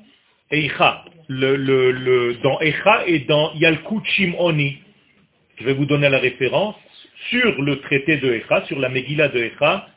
Eicha. 0.52 1.06
Le, 1.30 1.56
le, 1.56 1.92
le, 1.92 2.34
dans 2.44 2.60
Eicha 2.60 3.08
et 3.08 3.20
dans 3.20 3.54
Yalkut 3.54 4.04
Shimoni. 4.04 4.80
Je 5.58 5.64
vais 5.64 5.74
vous 5.74 5.86
donner 5.86 6.10
la 6.10 6.20
référence 6.20 6.76
sur 7.30 7.62
le 7.62 7.80
traité 7.80 8.18
de 8.18 8.34
Eicha, 8.34 8.66
sur 8.66 8.80
la 8.80 8.90
Megillah 8.90 9.30
de 9.30 9.40
Eicha. 9.40 9.88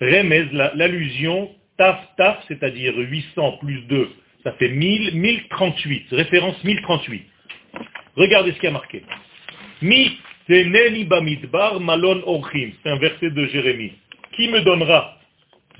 Remez, 0.00 0.46
la- 0.52 0.72
l'allusion, 0.76 1.54
taf 1.76 2.00
taf, 2.16 2.42
c'est-à-dire 2.48 2.96
800 2.96 3.58
plus 3.58 3.82
2, 3.82 4.08
ça 4.44 4.52
fait 4.52 4.70
1000, 4.70 5.14
1038. 5.16 6.06
Référence 6.12 6.64
1038. 6.64 7.26
Regardez 8.16 8.52
ce 8.52 8.58
qui 8.58 8.66
a 8.66 8.70
marqué. 8.70 9.02
Mi 9.82 10.18
malon. 11.80 12.42
C'est 12.82 12.90
un 12.90 12.96
verset 12.96 13.30
de 13.30 13.46
Jérémie. 13.46 13.92
Qui 14.36 14.48
me 14.48 14.60
donnera 14.62 15.18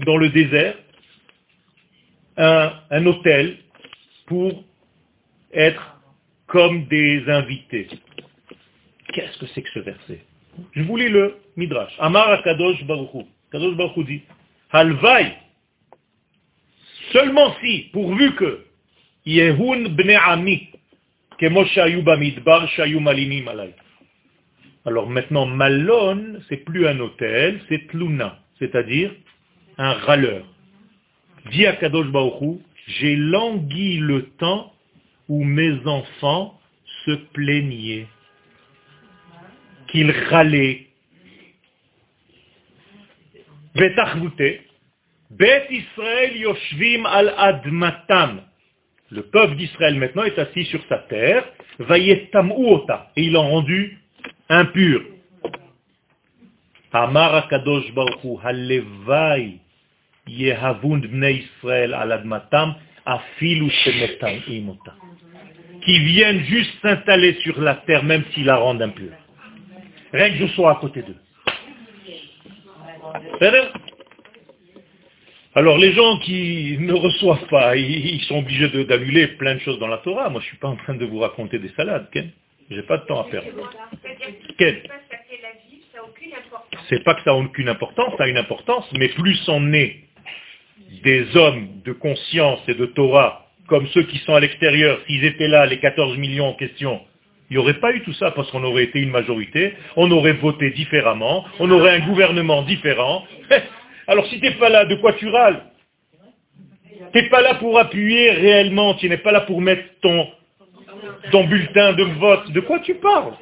dans 0.06 0.16
le 0.16 0.28
désert 0.28 0.76
un, 2.36 2.72
un 2.90 3.06
hôtel 3.06 3.58
pour 4.26 4.64
être 5.52 5.96
comme 6.46 6.86
des 6.86 7.24
invités? 7.28 7.88
Qu'est-ce 9.12 9.38
que 9.38 9.46
c'est 9.54 9.62
que 9.62 9.70
ce 9.70 9.80
verset? 9.80 10.20
Je 10.72 10.82
vous 10.82 10.96
lis 10.96 11.08
le 11.08 11.36
Midrash. 11.56 11.92
Amar 11.98 12.30
Akadosh 12.30 12.84
Baruchu. 12.84 13.24
Kadosh 13.50 13.76
Baruchu 13.76 14.04
dit, 14.04 14.22
Halvai, 14.70 15.32
seulement 17.12 17.54
si, 17.60 17.90
pourvu 17.92 18.34
que, 18.36 18.64
Yehun 19.26 19.88
bne 19.88 20.16
ami, 20.16 20.68
Alors 24.86 25.08
maintenant, 25.08 25.46
Malon, 25.46 26.40
c'est 26.48 26.58
plus 26.58 26.86
un 26.86 27.00
hôtel, 27.00 27.60
c'est 27.68 27.86
Tluna, 27.88 28.38
c'est-à-dire 28.58 29.12
un 29.78 29.92
râleur. 29.92 30.44
Dit 31.50 31.66
à 31.66 31.72
Kadosh 31.76 32.08
j'ai 32.86 33.16
langui 33.16 33.98
le 33.98 34.26
temps 34.38 34.74
où 35.28 35.44
mes 35.44 35.86
enfants 35.86 36.60
se 37.04 37.12
plaignaient, 37.32 38.06
qu'ils 39.88 40.10
râlaient. 40.10 40.88
Bet 45.30 45.66
Israël 45.70 46.36
yoshvim 46.36 47.06
al 47.06 47.32
admatam. 47.38 48.42
Le 49.10 49.22
peuple 49.22 49.56
d'Israël 49.56 49.96
maintenant 49.96 50.22
est 50.22 50.38
assis 50.38 50.64
sur 50.66 50.80
sa 50.88 50.98
terre, 50.98 51.44
et 51.90 52.22
ils 53.16 53.32
l'ont 53.32 53.48
rendu 53.48 53.98
impur. 54.48 55.02
Amar 56.92 57.34
akadosh 57.34 57.92
baruch 57.92 58.22
hu, 58.24 58.36
halevai 58.42 59.58
yehavun 60.28 60.98
bnei 60.98 61.44
Israël 61.44 61.94
al 61.94 62.12
admatam, 62.12 62.74
afilu. 63.06 63.70
Qui 65.84 65.98
viennent 66.00 66.44
juste 66.44 66.72
s'installer 66.82 67.34
sur 67.42 67.60
la 67.60 67.74
terre, 67.76 68.04
même 68.04 68.24
s'ils 68.32 68.44
la 68.44 68.56
rendent 68.56 68.82
impure. 68.82 69.12
Rien 70.12 70.30
que 70.30 70.36
je 70.36 70.46
sois 70.48 70.72
à 70.72 70.74
côté 70.76 71.02
d'eux. 71.02 71.16
Alors 75.54 75.78
les 75.78 75.92
gens 75.92 76.18
qui 76.18 76.76
ne 76.78 76.92
reçoivent 76.92 77.46
pas, 77.48 77.76
ils 77.76 78.22
sont 78.22 78.38
obligés 78.38 78.68
d'annuler 78.84 79.26
plein 79.28 79.56
de 79.56 79.60
choses 79.60 79.78
dans 79.80 79.88
la 79.88 79.98
Torah. 79.98 80.30
Moi, 80.30 80.40
je 80.40 80.46
suis 80.46 80.58
pas 80.58 80.68
en 80.68 80.76
train 80.76 80.94
de 80.94 81.04
vous 81.04 81.18
raconter 81.18 81.58
des 81.58 81.70
salades, 81.70 82.08
Ken. 82.12 82.30
J'ai 82.70 82.82
pas 82.82 82.98
de 82.98 83.06
temps 83.06 83.20
à 83.20 83.24
perdre. 83.24 83.48
N'a 83.48 83.62
importance. 86.38 86.86
C'est 86.88 87.02
pas 87.02 87.14
que 87.14 87.22
ça 87.22 87.30
a 87.30 87.34
aucune 87.34 87.68
importance, 87.68 88.14
ça 88.16 88.24
a 88.24 88.28
une 88.28 88.36
importance, 88.36 88.88
mais 88.92 89.08
plus 89.08 89.40
on 89.48 89.72
est 89.72 89.96
des 91.02 91.36
hommes 91.36 91.68
de 91.84 91.92
conscience 91.92 92.60
et 92.68 92.74
de 92.74 92.86
Torah, 92.86 93.48
comme 93.66 93.86
ceux 93.88 94.04
qui 94.04 94.18
sont 94.18 94.34
à 94.34 94.40
l'extérieur, 94.40 95.00
s'ils 95.06 95.24
étaient 95.24 95.48
là, 95.48 95.66
les 95.66 95.78
14 95.78 96.16
millions 96.16 96.48
en 96.48 96.54
question, 96.54 97.00
il 97.50 97.54
n'y 97.54 97.58
aurait 97.58 97.80
pas 97.80 97.92
eu 97.92 98.02
tout 98.02 98.12
ça 98.14 98.30
parce 98.30 98.48
qu'on 98.52 98.62
aurait 98.62 98.84
été 98.84 99.00
une 99.00 99.10
majorité, 99.10 99.74
on 99.96 100.10
aurait 100.12 100.34
voté 100.34 100.70
différemment, 100.70 101.44
on 101.58 101.70
aurait 101.70 101.96
un 101.96 102.06
gouvernement 102.06 102.62
différent. 102.62 103.26
Alors 104.10 104.26
si 104.26 104.40
tu 104.40 104.42
n'es 104.42 104.54
pas 104.56 104.68
là, 104.68 104.86
de 104.86 104.96
quoi 104.96 105.12
tu 105.12 105.28
râles 105.28 105.62
Tu 107.12 107.22
n'es 107.22 107.28
pas 107.28 107.42
là 107.42 107.54
pour 107.54 107.78
appuyer 107.78 108.32
réellement, 108.32 108.94
tu 108.94 109.08
n'es 109.08 109.18
pas 109.18 109.30
là 109.30 109.42
pour 109.42 109.60
mettre 109.60 109.84
ton, 110.02 110.26
ton 111.30 111.44
bulletin 111.44 111.92
de 111.92 112.02
vote. 112.18 112.50
De 112.50 112.58
quoi 112.58 112.80
tu 112.80 112.96
parles 112.96 113.34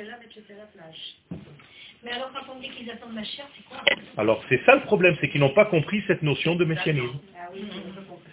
Mais 2.05 2.11
alors 2.11 2.31
quand 2.35 2.53
on 2.55 2.61
dit 2.61 2.69
qu'ils 2.69 2.91
attendent 2.91 3.15
ma 3.15 3.25
chair, 3.25 3.47
c'est 3.57 3.65
quoi 3.65 3.83
Alors 4.19 4.45
c'est 4.51 4.61
ça 4.67 4.75
le 4.75 4.83
problème, 4.83 5.17
c'est 5.23 5.31
qu'ils 5.31 5.41
n'ont 5.41 5.55
pas 5.55 5.65
compris 5.65 6.05
cette 6.07 6.21
notion 6.23 6.55
de 6.55 6.67
messianisme. 6.67 7.19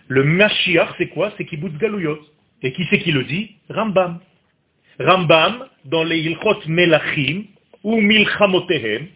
Le 0.10 0.24
Mashiach, 0.26 0.90
c'est 0.98 1.08
quoi 1.08 1.32
C'est 1.38 1.46
Kibbutz 1.46 1.78
Galouyot. 1.78 2.20
Et 2.64 2.74
qui 2.74 2.86
c'est 2.90 3.00
qui 3.00 3.14
le 3.14 3.24
dit 3.24 3.56
Rambam. 3.70 4.20
Rambam, 5.00 5.70
dans 5.86 6.04
les 6.04 6.20
Ilchot 6.20 6.68
Melachim, 6.68 7.46
ou 7.86 8.02
Milchamotehem, 8.02 9.08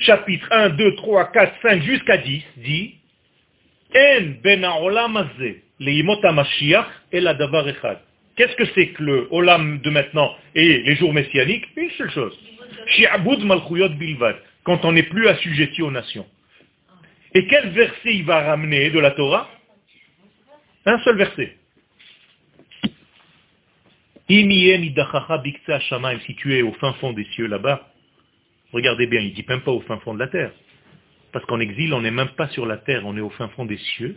chapitre 0.00 0.46
1, 0.50 0.70
2, 0.70 0.96
3, 0.96 1.32
4, 1.32 1.54
5, 1.62 1.82
jusqu'à 1.82 2.16
10, 2.18 2.42
dit 2.58 2.94
En 3.94 4.20
ben. 4.42 4.64
Qu'est-ce 8.36 8.56
que 8.56 8.64
c'est 8.74 8.88
que 8.88 9.02
le 9.02 9.28
Olam 9.30 9.80
de 9.80 9.90
maintenant 9.90 10.34
et 10.54 10.82
les 10.82 10.96
jours 10.96 11.12
messianiques? 11.12 11.66
Une 11.76 11.90
seule 11.90 12.10
chose. 12.10 12.38
Quand 14.64 14.84
on 14.84 14.92
n'est 14.92 15.02
plus 15.02 15.28
assujetti 15.28 15.82
aux 15.82 15.90
nations. 15.90 16.26
Et 17.34 17.46
quel 17.46 17.68
verset 17.70 18.14
il 18.14 18.24
va 18.24 18.42
ramener 18.42 18.90
de 18.90 18.98
la 18.98 19.12
Torah? 19.12 19.48
Un 20.86 20.98
seul 21.00 21.16
verset. 21.16 21.56
Si 24.28 24.46
tu 26.36 26.56
es 26.56 26.62
au 26.62 26.72
fin 26.74 26.92
fond 26.94 27.12
des 27.12 27.24
cieux 27.34 27.46
là-bas, 27.46 27.89
regardez 28.72 29.06
bien, 29.06 29.20
il 29.20 29.34
dit 29.34 29.44
même 29.48 29.62
pas 29.62 29.72
au 29.72 29.80
fin 29.82 29.98
fond 29.98 30.14
de 30.14 30.18
la 30.18 30.28
terre. 30.28 30.52
Parce 31.32 31.44
qu'en 31.46 31.60
exil, 31.60 31.94
on 31.94 32.00
n'est 32.00 32.10
même 32.10 32.30
pas 32.30 32.48
sur 32.48 32.66
la 32.66 32.76
terre, 32.76 33.02
on 33.04 33.16
est 33.16 33.20
au 33.20 33.30
fin 33.30 33.48
fond 33.48 33.64
des 33.64 33.78
cieux. 33.78 34.16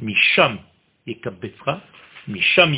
Misham 0.00 0.58
misham 1.06 2.74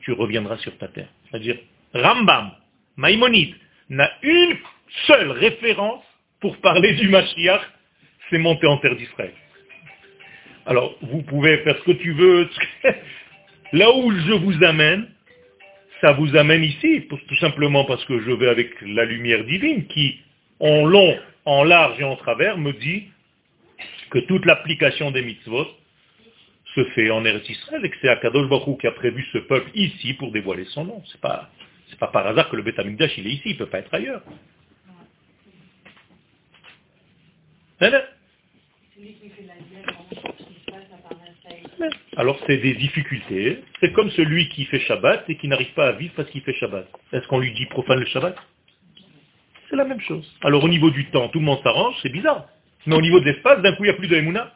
tu 0.00 0.12
reviendras 0.12 0.58
sur 0.58 0.76
ta 0.78 0.88
terre. 0.88 1.08
C'est-à-dire, 1.30 1.58
Rambam, 1.92 2.52
Maïmonide, 2.96 3.54
n'a 3.88 4.10
une 4.22 4.56
seule 5.06 5.30
référence 5.32 6.04
pour 6.40 6.56
parler 6.58 6.94
du 6.94 7.08
Mashiach, 7.08 7.62
c'est 8.30 8.38
monter 8.38 8.66
en 8.66 8.78
terre 8.78 8.96
d'Israël. 8.96 9.32
Alors, 10.66 10.96
vous 11.02 11.22
pouvez 11.22 11.58
faire 11.58 11.76
ce 11.78 11.82
que 11.84 11.92
tu 11.92 12.12
veux. 12.12 12.48
Là 13.72 13.90
où 13.90 14.12
je 14.12 14.32
vous 14.32 14.62
amène, 14.64 15.08
ça 16.00 16.12
vous 16.12 16.36
amène 16.36 16.62
ici, 16.62 17.06
tout 17.08 17.36
simplement 17.36 17.84
parce 17.84 18.04
que 18.04 18.20
je 18.20 18.30
vais 18.30 18.48
avec 18.48 18.70
la 18.82 19.04
lumière 19.04 19.44
divine 19.44 19.86
qui, 19.86 20.20
en 20.60 20.84
long, 20.84 21.18
en 21.44 21.64
large 21.64 22.00
et 22.00 22.04
en 22.04 22.16
travers, 22.16 22.58
me 22.58 22.72
dit 22.72 23.04
que 24.10 24.18
toute 24.20 24.44
l'application 24.44 25.10
des 25.10 25.22
mitzvot 25.22 25.66
se 26.74 26.84
fait 26.90 27.10
en 27.10 27.24
Eretz 27.24 27.48
Israël 27.48 27.84
et 27.84 27.90
que 27.90 27.96
c'est 28.00 28.08
Akadosh 28.08 28.48
Baruch 28.48 28.80
qui 28.80 28.86
a 28.86 28.92
prévu 28.92 29.26
ce 29.32 29.38
peuple 29.38 29.70
ici 29.74 30.14
pour 30.14 30.30
dévoiler 30.32 30.64
son 30.66 30.84
nom. 30.84 31.02
C'est 31.10 31.20
pas, 31.20 31.50
c'est 31.88 31.98
pas 31.98 32.08
par 32.08 32.26
hasard 32.26 32.50
que 32.50 32.56
le 32.56 32.62
Beth 32.62 32.78
Amikdash 32.78 33.16
il 33.16 33.26
est 33.26 33.30
ici, 33.30 33.42
il 33.46 33.52
ne 33.52 33.58
peut 33.58 33.66
pas 33.66 33.78
être 33.78 33.94
ailleurs. 33.94 34.22
Alors 42.16 42.38
c'est 42.46 42.58
des 42.58 42.74
difficultés. 42.74 43.62
C'est 43.80 43.92
comme 43.92 44.10
celui 44.10 44.48
qui 44.48 44.64
fait 44.66 44.80
Shabbat 44.80 45.24
et 45.28 45.36
qui 45.36 45.48
n'arrive 45.48 45.72
pas 45.74 45.88
à 45.88 45.92
vivre 45.92 46.12
parce 46.16 46.30
qu'il 46.30 46.42
fait 46.42 46.54
Shabbat. 46.54 46.86
Est-ce 47.12 47.26
qu'on 47.28 47.38
lui 47.38 47.52
dit 47.52 47.66
profane 47.66 48.00
le 48.00 48.06
Shabbat? 48.06 48.36
C'est 49.68 49.76
la 49.76 49.84
même 49.84 50.00
chose. 50.00 50.26
Alors 50.42 50.64
au 50.64 50.68
niveau 50.68 50.90
du 50.90 51.06
temps, 51.06 51.28
tout 51.28 51.38
le 51.38 51.44
monde 51.44 51.60
s'arrange, 51.62 51.96
c'est 52.02 52.08
bizarre. 52.08 52.46
Mais 52.86 52.94
au 52.94 53.00
niveau 53.00 53.20
de 53.20 53.24
l'espace, 53.24 53.60
d'un 53.62 53.72
coup, 53.72 53.84
il 53.84 53.88
n'y 53.88 53.94
a 53.94 53.98
plus 53.98 54.06
de 54.08 54.16
Emouna. 54.16 54.52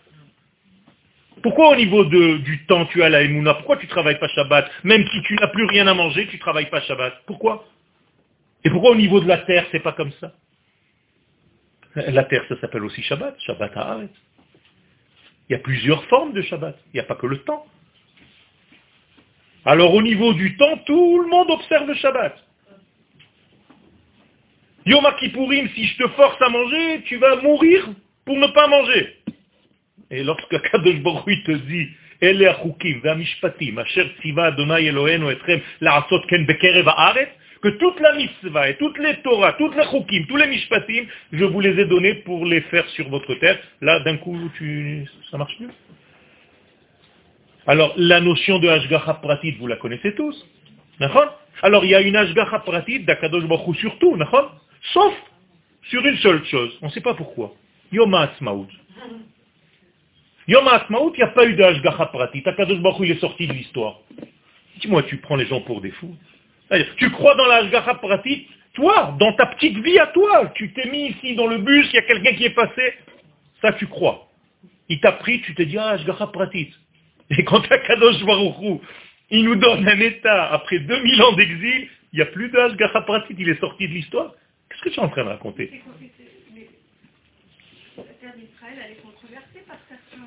Pourquoi 1.43 1.71
au 1.71 1.77
niveau 1.77 2.05
du 2.05 2.65
temps 2.67 2.87
tu 2.87 3.03
as 3.03 3.09
la 3.09 3.23
Emouna? 3.23 3.55
Pourquoi 3.55 3.77
tu 3.77 3.87
ne 3.87 3.91
travailles 3.91 4.19
pas 4.19 4.29
Shabbat? 4.29 4.71
Même 4.85 5.07
si 5.09 5.23
tu 5.23 5.35
n'as 5.35 5.49
plus 5.49 5.65
rien 5.65 5.87
à 5.87 5.95
manger, 5.95 6.27
tu 6.29 6.37
ne 6.37 6.41
travailles 6.41 6.71
pas 6.71 6.81
Shabbat. 6.83 7.23
Pourquoi? 7.27 7.67
Et 8.63 8.71
pourquoi 8.71 8.91
au 8.91 8.97
niveau 8.97 9.21
de 9.21 9.27
la 9.27 9.39
terre, 9.39 9.67
c'est 9.73 9.81
pas 9.81 9.93
comme 9.93 10.13
ça? 10.21 10.33
La 11.97 12.25
terre, 12.25 12.45
ça 12.49 12.61
s'appelle 12.61 12.85
aussi 12.85 13.03
Shabbat, 13.03 13.35
Shabbat 13.41 13.77
Haaret. 13.77 14.09
Il 15.51 15.55
y 15.55 15.57
a 15.57 15.59
plusieurs 15.59 16.05
formes 16.05 16.33
de 16.33 16.43
Shabbat. 16.43 16.79
Il 16.87 16.97
n'y 16.97 17.01
a 17.01 17.05
pas 17.05 17.17
que 17.17 17.27
le 17.27 17.39
temps. 17.39 17.67
Alors 19.65 19.93
au 19.93 20.01
niveau 20.01 20.33
du 20.33 20.57
temps, 20.57 20.79
tout 20.87 21.21
le 21.21 21.29
monde 21.29 21.51
observe 21.51 21.89
le 21.89 21.95
Shabbat. 21.95 22.37
Yom 24.87 25.05
Kippourim, 25.19 25.69
si 25.75 25.87
je 25.87 26.05
te 26.05 26.09
force 26.11 26.41
à 26.41 26.49
manger, 26.49 27.03
tu 27.07 27.17
vas 27.17 27.37
mourir 27.43 27.85
pour 28.25 28.37
ne 28.37 28.47
pas 28.47 28.69
manger. 28.69 29.17
Et 30.13 30.23
lorsque 30.23 30.61
Kadosh 30.71 31.01
Baruch 31.01 31.45
te 31.45 31.53
dit, 31.53 31.89
que 37.63 37.69
toute 37.69 38.01
la 38.01 38.15
mitzvah 38.15 38.71
et 38.71 38.77
toutes 38.77 38.99
les 38.99 39.17
Torah, 39.23 39.53
toutes 39.55 39.77
les 39.77 39.85
chukim, 39.85 40.27
tous 40.27 40.37
les 40.37 40.47
mishpatim, 40.47 41.05
je 41.33 41.45
vous 41.45 41.61
les 41.61 41.79
ai 41.79 41.85
donnés 41.85 42.15
pour 42.25 42.47
les 42.47 42.63
faire 42.63 42.89
sur 42.91 43.09
votre 43.09 43.35
terre. 43.35 43.59
Là, 43.81 44.01
d'un 44.01 44.17
coup, 44.17 44.37
ça 45.31 45.37
marche 45.37 45.57
plus. 45.57 45.69
Alors, 47.67 47.93
la 47.97 48.21
notion 48.21 48.59
de 48.59 48.69
Ashgacha 48.69 49.15
Pratit, 49.15 49.53
vous 49.53 49.67
la 49.67 49.77
connaissez 49.77 50.15
tous. 50.15 50.47
Alors, 51.63 51.85
il 51.85 51.91
y 51.91 51.95
a 51.95 52.01
une 52.01 52.17
Ashgacha 52.17 52.61
Pratit 52.61 53.01
d'Akadosh 53.01 53.45
Baruch 53.45 53.77
surtout, 53.77 54.19
sauf 54.95 55.15
sur 55.91 56.05
une 56.05 56.17
seule 56.19 56.45
chose. 56.47 56.77
On 56.81 56.87
ne 56.87 56.91
sait 56.91 57.03
pas 57.03 57.15
pourquoi. 57.15 57.55
Yom 57.93 58.15
HaAtzmaut. 58.15 58.69
Yom 60.49 60.67
HaAtzmaut, 60.67 61.13
il 61.15 61.19
n'y 61.19 61.25
a 61.25 61.29
pas 61.29 61.45
eu 61.45 61.55
d'Ashgacha 61.55 62.07
Pratit. 62.07 62.43
Akadosh 62.47 62.79
il 63.01 63.11
est 63.11 63.21
sorti 63.21 63.47
de 63.47 63.53
l'histoire. 63.53 63.99
Dis-moi, 64.81 65.03
tu 65.03 65.19
prends 65.19 65.37
les 65.37 65.47
gens 65.47 65.61
pour 65.61 65.83
des 65.83 65.91
fous. 65.91 66.17
Tu 66.97 67.11
crois 67.11 67.35
dans 67.35 67.47
la 67.47 67.95
pratique 67.95 68.49
Toi, 68.75 69.17
dans 69.19 69.33
ta 69.35 69.47
petite 69.47 69.79
vie 69.79 69.99
à 69.99 70.07
toi, 70.09 70.53
tu 70.55 70.73
t'es 70.73 70.89
mis 70.89 71.09
ici 71.09 71.35
dans 71.35 71.49
le 71.49 71.59
bus, 71.59 71.89
il 71.93 71.97
y 71.97 71.99
a 71.99 72.03
quelqu'un 72.03 72.33
qui 72.35 72.45
est 72.45 72.55
passé. 72.55 72.95
Ça, 73.61 73.73
tu 73.73 73.87
crois. 73.87 74.29
Il 74.89 75.01
t'a 75.01 75.13
pris, 75.13 75.41
tu 75.43 75.55
te 75.55 75.63
dis, 75.63 75.77
ah, 75.79 75.91
Ashgacha 75.91 76.29
pratique. 76.29 76.73
Et 77.31 77.45
quand 77.45 77.61
Kadosh 77.87 78.25
Baruchou, 78.25 78.81
il 79.31 79.45
nous 79.45 79.57
donne 79.57 79.89
un 79.89 80.01
état 80.01 80.53
après 80.53 80.79
2000 80.79 81.23
ans 81.23 81.33
d'exil, 81.33 81.89
il 82.13 82.17
n'y 82.17 82.23
a 82.23 82.27
plus 82.27 82.49
d'Ashgacha 82.51 83.03
pratique, 83.03 83.37
il 83.39 83.49
est 83.49 83.61
sorti 83.61 83.89
de 83.89 83.93
l'histoire. 83.93 84.35
Qu'est-ce 84.69 84.83
que 84.83 84.89
tu 84.91 85.01
es 85.01 85.03
en 85.03 85.09
train 85.09 85.25
de 85.25 85.29
raconter 85.31 85.83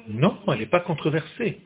Non, 0.10 0.38
elle 0.50 0.60
n'est 0.60 0.66
pas 0.66 0.82
controversée. 0.82 1.60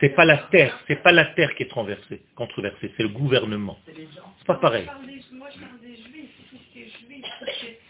C'est 0.00 0.10
pas 0.10 0.24
la 0.24 0.38
terre, 0.50 0.78
c'est 0.88 1.02
pas 1.02 1.12
la 1.12 1.26
terre 1.26 1.54
qui 1.54 1.64
est 1.64 1.66
controversée, 1.66 2.22
controversée 2.34 2.90
c'est 2.96 3.02
le 3.02 3.10
gouvernement. 3.10 3.78
C'est 3.86 4.46
pas 4.46 4.54
pareil. 4.54 4.86
Moi, 5.32 5.48
je 5.54 5.60
parle 5.60 5.80
des 5.82 5.96
juifs, 5.96 6.30
tout 6.50 6.56
ce 6.56 6.72
qui 6.72 6.82
est 6.82 6.88
juif, 6.88 7.24
tout 7.38 7.46
ce 7.46 7.60
qui 7.60 7.66
est 7.66 7.80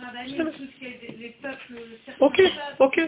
rabbinique, 0.00 0.56
tout 0.56 0.66
ce 0.72 0.78
qui 0.78 0.84
est 0.86 1.18
les 1.18 1.36
peuples. 1.42 1.82
Ok, 2.20 2.40
ok. 2.78 3.00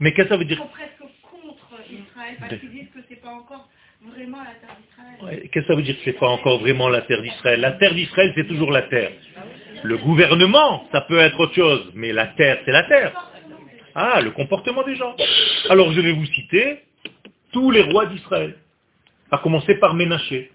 Mais 0.00 0.12
qu'est-ce 0.12 0.28
que 0.28 0.34
ça 0.34 0.36
veut 0.38 0.44
dire 0.46 0.56
Ils 0.58 0.62
sont 0.62 0.68
presque 0.68 1.12
contre 1.22 1.80
Israël 1.90 2.36
parce 2.40 2.56
qu'ils 2.58 2.70
disent 2.70 2.90
que 2.94 3.00
c'est 3.08 3.20
pas 3.20 3.30
encore 3.30 3.68
vraiment 4.02 4.42
la 4.42 4.54
terre 4.54 4.76
d'Israël. 4.76 5.40
Qu'est-ce 5.50 5.64
que 5.64 5.66
ça 5.66 5.74
veut 5.74 5.82
dire 5.82 5.96
que 5.96 6.04
c'est 6.04 6.18
pas 6.18 6.28
encore 6.28 6.60
vraiment 6.60 6.88
la 6.88 7.02
terre 7.02 7.20
d'Israël? 7.20 7.60
La 7.60 7.72
terre 7.72 7.94
d'Israël, 7.94 8.32
c'est 8.34 8.46
toujours 8.46 8.70
la 8.70 8.82
terre. 8.82 9.12
Le 9.82 9.98
gouvernement, 9.98 10.88
ça 10.90 11.02
peut 11.02 11.18
être 11.18 11.38
autre 11.38 11.54
chose, 11.54 11.92
mais 11.94 12.12
la 12.12 12.28
terre, 12.28 12.60
c'est 12.64 12.72
la 12.72 12.84
terre. 12.84 13.12
Ah, 13.94 14.20
le 14.20 14.30
comportement 14.30 14.82
des 14.82 14.94
gens. 14.96 15.14
Alors 15.70 15.92
je 15.92 16.00
vais 16.00 16.12
vous 16.12 16.26
citer 16.26 16.85
tous 17.56 17.70
les 17.70 17.80
rois 17.80 18.04
d'Israël, 18.04 18.54
à 19.30 19.38
commencer 19.38 19.76
par 19.76 19.94
Ménaché. 19.94 20.52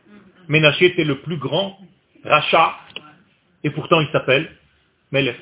Ménaché 0.48 0.86
était 0.86 1.04
le 1.04 1.16
plus 1.16 1.38
grand 1.38 1.80
rachat, 2.24 2.76
et 3.64 3.72
pourtant 3.72 4.00
il 4.02 4.08
s'appelle 4.12 4.48
Melech. 5.12 5.36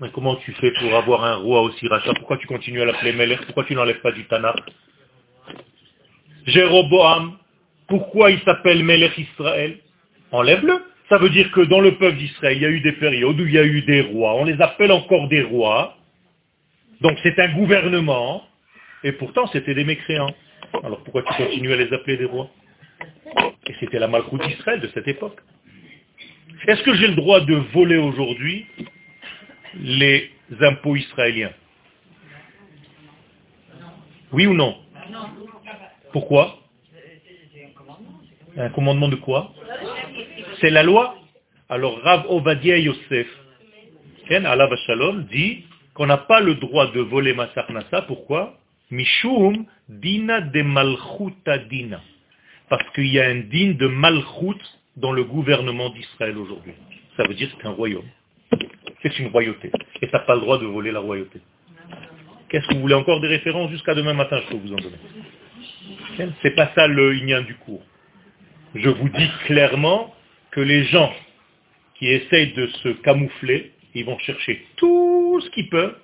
Mais 0.00 0.08
comment 0.12 0.36
tu 0.36 0.52
fais 0.52 0.70
pour 0.78 0.94
avoir 0.94 1.24
un 1.24 1.34
roi 1.34 1.62
aussi 1.62 1.88
rachat? 1.88 2.14
Pourquoi 2.14 2.36
tu 2.36 2.46
continues 2.46 2.80
à 2.80 2.84
l'appeler 2.84 3.12
Melech 3.12 3.44
Pourquoi 3.46 3.64
tu 3.64 3.74
n'enlèves 3.74 4.00
pas 4.02 4.12
du 4.12 4.24
Tanakh? 4.26 4.54
Jéroboam, 6.46 7.36
pourquoi 7.88 8.30
il 8.30 8.40
s'appelle 8.42 8.84
Melech 8.84 9.18
Israël? 9.18 9.78
Enlève-le. 10.30 10.80
Ça 11.08 11.18
veut 11.18 11.30
dire 11.30 11.50
que 11.50 11.62
dans 11.62 11.80
le 11.80 11.96
peuple 11.96 12.18
d'Israël, 12.18 12.56
il 12.56 12.62
y 12.62 12.66
a 12.66 12.70
eu 12.70 12.80
des 12.82 12.92
périodes 12.92 13.40
où 13.40 13.44
il 13.44 13.52
y 13.52 13.58
a 13.58 13.64
eu 13.64 13.82
des 13.82 14.02
rois. 14.02 14.34
On 14.34 14.44
les 14.44 14.60
appelle 14.60 14.92
encore 14.92 15.26
des 15.26 15.42
rois. 15.42 15.96
Donc 17.00 17.18
c'est 17.24 17.36
un 17.40 17.52
gouvernement. 17.54 18.44
Et 19.02 19.10
pourtant, 19.10 19.48
c'était 19.48 19.74
des 19.74 19.84
mécréants. 19.84 20.32
Alors 20.82 21.02
pourquoi 21.02 21.22
tu 21.22 21.34
continues 21.34 21.72
à 21.72 21.76
les 21.76 21.92
appeler 21.92 22.16
des 22.16 22.24
rois? 22.24 22.50
Et 23.66 23.74
c'était 23.80 23.98
la 23.98 24.08
malchoute 24.08 24.42
d'Israël 24.46 24.80
de 24.80 24.88
cette 24.88 25.08
époque. 25.08 25.38
Est-ce 26.66 26.82
que 26.82 26.94
j'ai 26.94 27.06
le 27.08 27.14
droit 27.14 27.40
de 27.40 27.54
voler 27.72 27.96
aujourd'hui 27.96 28.66
les 29.74 30.30
impôts 30.60 30.96
israéliens? 30.96 31.52
Oui 34.32 34.46
ou 34.46 34.54
non? 34.54 34.76
Pourquoi? 36.12 36.58
Un 38.56 38.70
commandement 38.70 39.08
de 39.08 39.16
quoi? 39.16 39.52
C'est 40.60 40.70
la 40.70 40.82
loi? 40.82 41.16
Alors 41.68 42.00
Rav 42.02 42.26
Ovadia 42.28 42.78
Yosef, 42.78 43.28
Allah 44.30 44.68
Shalom, 44.86 45.24
dit 45.24 45.64
qu'on 45.94 46.06
n'a 46.06 46.16
pas 46.16 46.40
le 46.40 46.54
droit 46.54 46.90
de 46.92 47.00
voler 47.00 47.34
ma 47.34 47.48
sarnasa. 47.54 48.02
Pourquoi? 48.02 48.58
Mishum 48.90 49.66
dina 49.88 50.40
de 50.40 50.62
malchuta 50.62 51.58
dina. 51.58 52.00
Parce 52.68 52.88
qu'il 52.94 53.06
y 53.06 53.18
a 53.18 53.28
un 53.28 53.40
din 53.40 53.72
de 53.72 53.86
malchut 53.86 54.60
dans 54.96 55.12
le 55.12 55.24
gouvernement 55.24 55.90
d'Israël 55.90 56.36
aujourd'hui. 56.36 56.74
Ça 57.16 57.24
veut 57.24 57.34
dire 57.34 57.48
que 57.50 57.62
c'est 57.62 57.68
un 57.68 57.72
royaume. 57.72 58.08
C'est 59.02 59.18
une 59.18 59.28
royauté. 59.28 59.70
Et 60.02 60.06
tu 60.06 60.12
n'as 60.12 60.20
pas 60.20 60.34
le 60.34 60.40
droit 60.40 60.58
de 60.58 60.66
voler 60.66 60.90
la 60.90 61.00
royauté. 61.00 61.40
Qu'est-ce 62.48 62.66
que 62.66 62.74
vous 62.74 62.80
voulez 62.80 62.94
encore 62.94 63.20
des 63.20 63.28
références 63.28 63.70
jusqu'à 63.70 63.94
demain 63.94 64.14
matin, 64.14 64.40
je 64.44 64.50
peux 64.50 64.56
vous 64.56 64.72
en 64.72 64.76
donner. 64.76 64.96
C'est 66.42 66.54
pas 66.54 66.72
ça 66.74 66.86
le 66.86 67.12
lien 67.12 67.42
du 67.42 67.54
cours. 67.56 67.82
Je 68.74 68.88
vous 68.88 69.08
dis 69.08 69.28
clairement 69.46 70.14
que 70.50 70.60
les 70.60 70.84
gens 70.84 71.12
qui 71.94 72.08
essayent 72.08 72.52
de 72.52 72.66
se 72.82 72.88
camoufler, 73.02 73.72
ils 73.94 74.04
vont 74.04 74.18
chercher 74.18 74.66
tout 74.76 75.40
ce 75.42 75.50
qu'ils 75.50 75.68
peuvent 75.68 75.96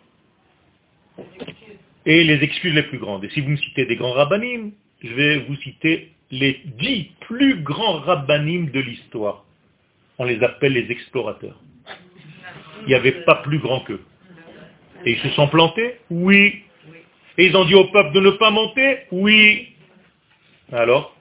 et 2.06 2.24
les 2.24 2.42
excuses 2.42 2.74
les 2.74 2.82
plus 2.82 2.98
grandes. 2.98 3.24
Et 3.24 3.30
si 3.30 3.40
vous 3.40 3.50
me 3.50 3.56
citez 3.56 3.86
des 3.86 3.96
grands 3.96 4.12
rabbinim, 4.12 4.72
je 5.02 5.14
vais 5.14 5.38
vous 5.38 5.56
citer 5.56 6.12
les 6.30 6.60
dix 6.64 7.10
plus 7.20 7.62
grands 7.62 7.98
rabbinim 8.00 8.70
de 8.70 8.80
l'histoire. 8.80 9.44
On 10.18 10.24
les 10.24 10.42
appelle 10.42 10.72
les 10.72 10.90
explorateurs. 10.90 11.60
Il 12.82 12.88
n'y 12.88 12.94
avait 12.94 13.24
pas 13.24 13.36
plus 13.36 13.58
grand 13.58 13.80
qu'eux. 13.80 14.00
Et 15.04 15.12
ils 15.12 15.18
se 15.18 15.30
sont 15.30 15.48
plantés? 15.48 15.96
Oui. 16.10 16.62
Et 17.36 17.46
ils 17.46 17.56
ont 17.56 17.64
dit 17.64 17.74
au 17.74 17.84
peuple 17.86 18.12
de 18.12 18.20
ne 18.20 18.30
pas 18.30 18.50
monter? 18.50 18.98
Oui. 19.10 19.74
Alors, 20.72 21.16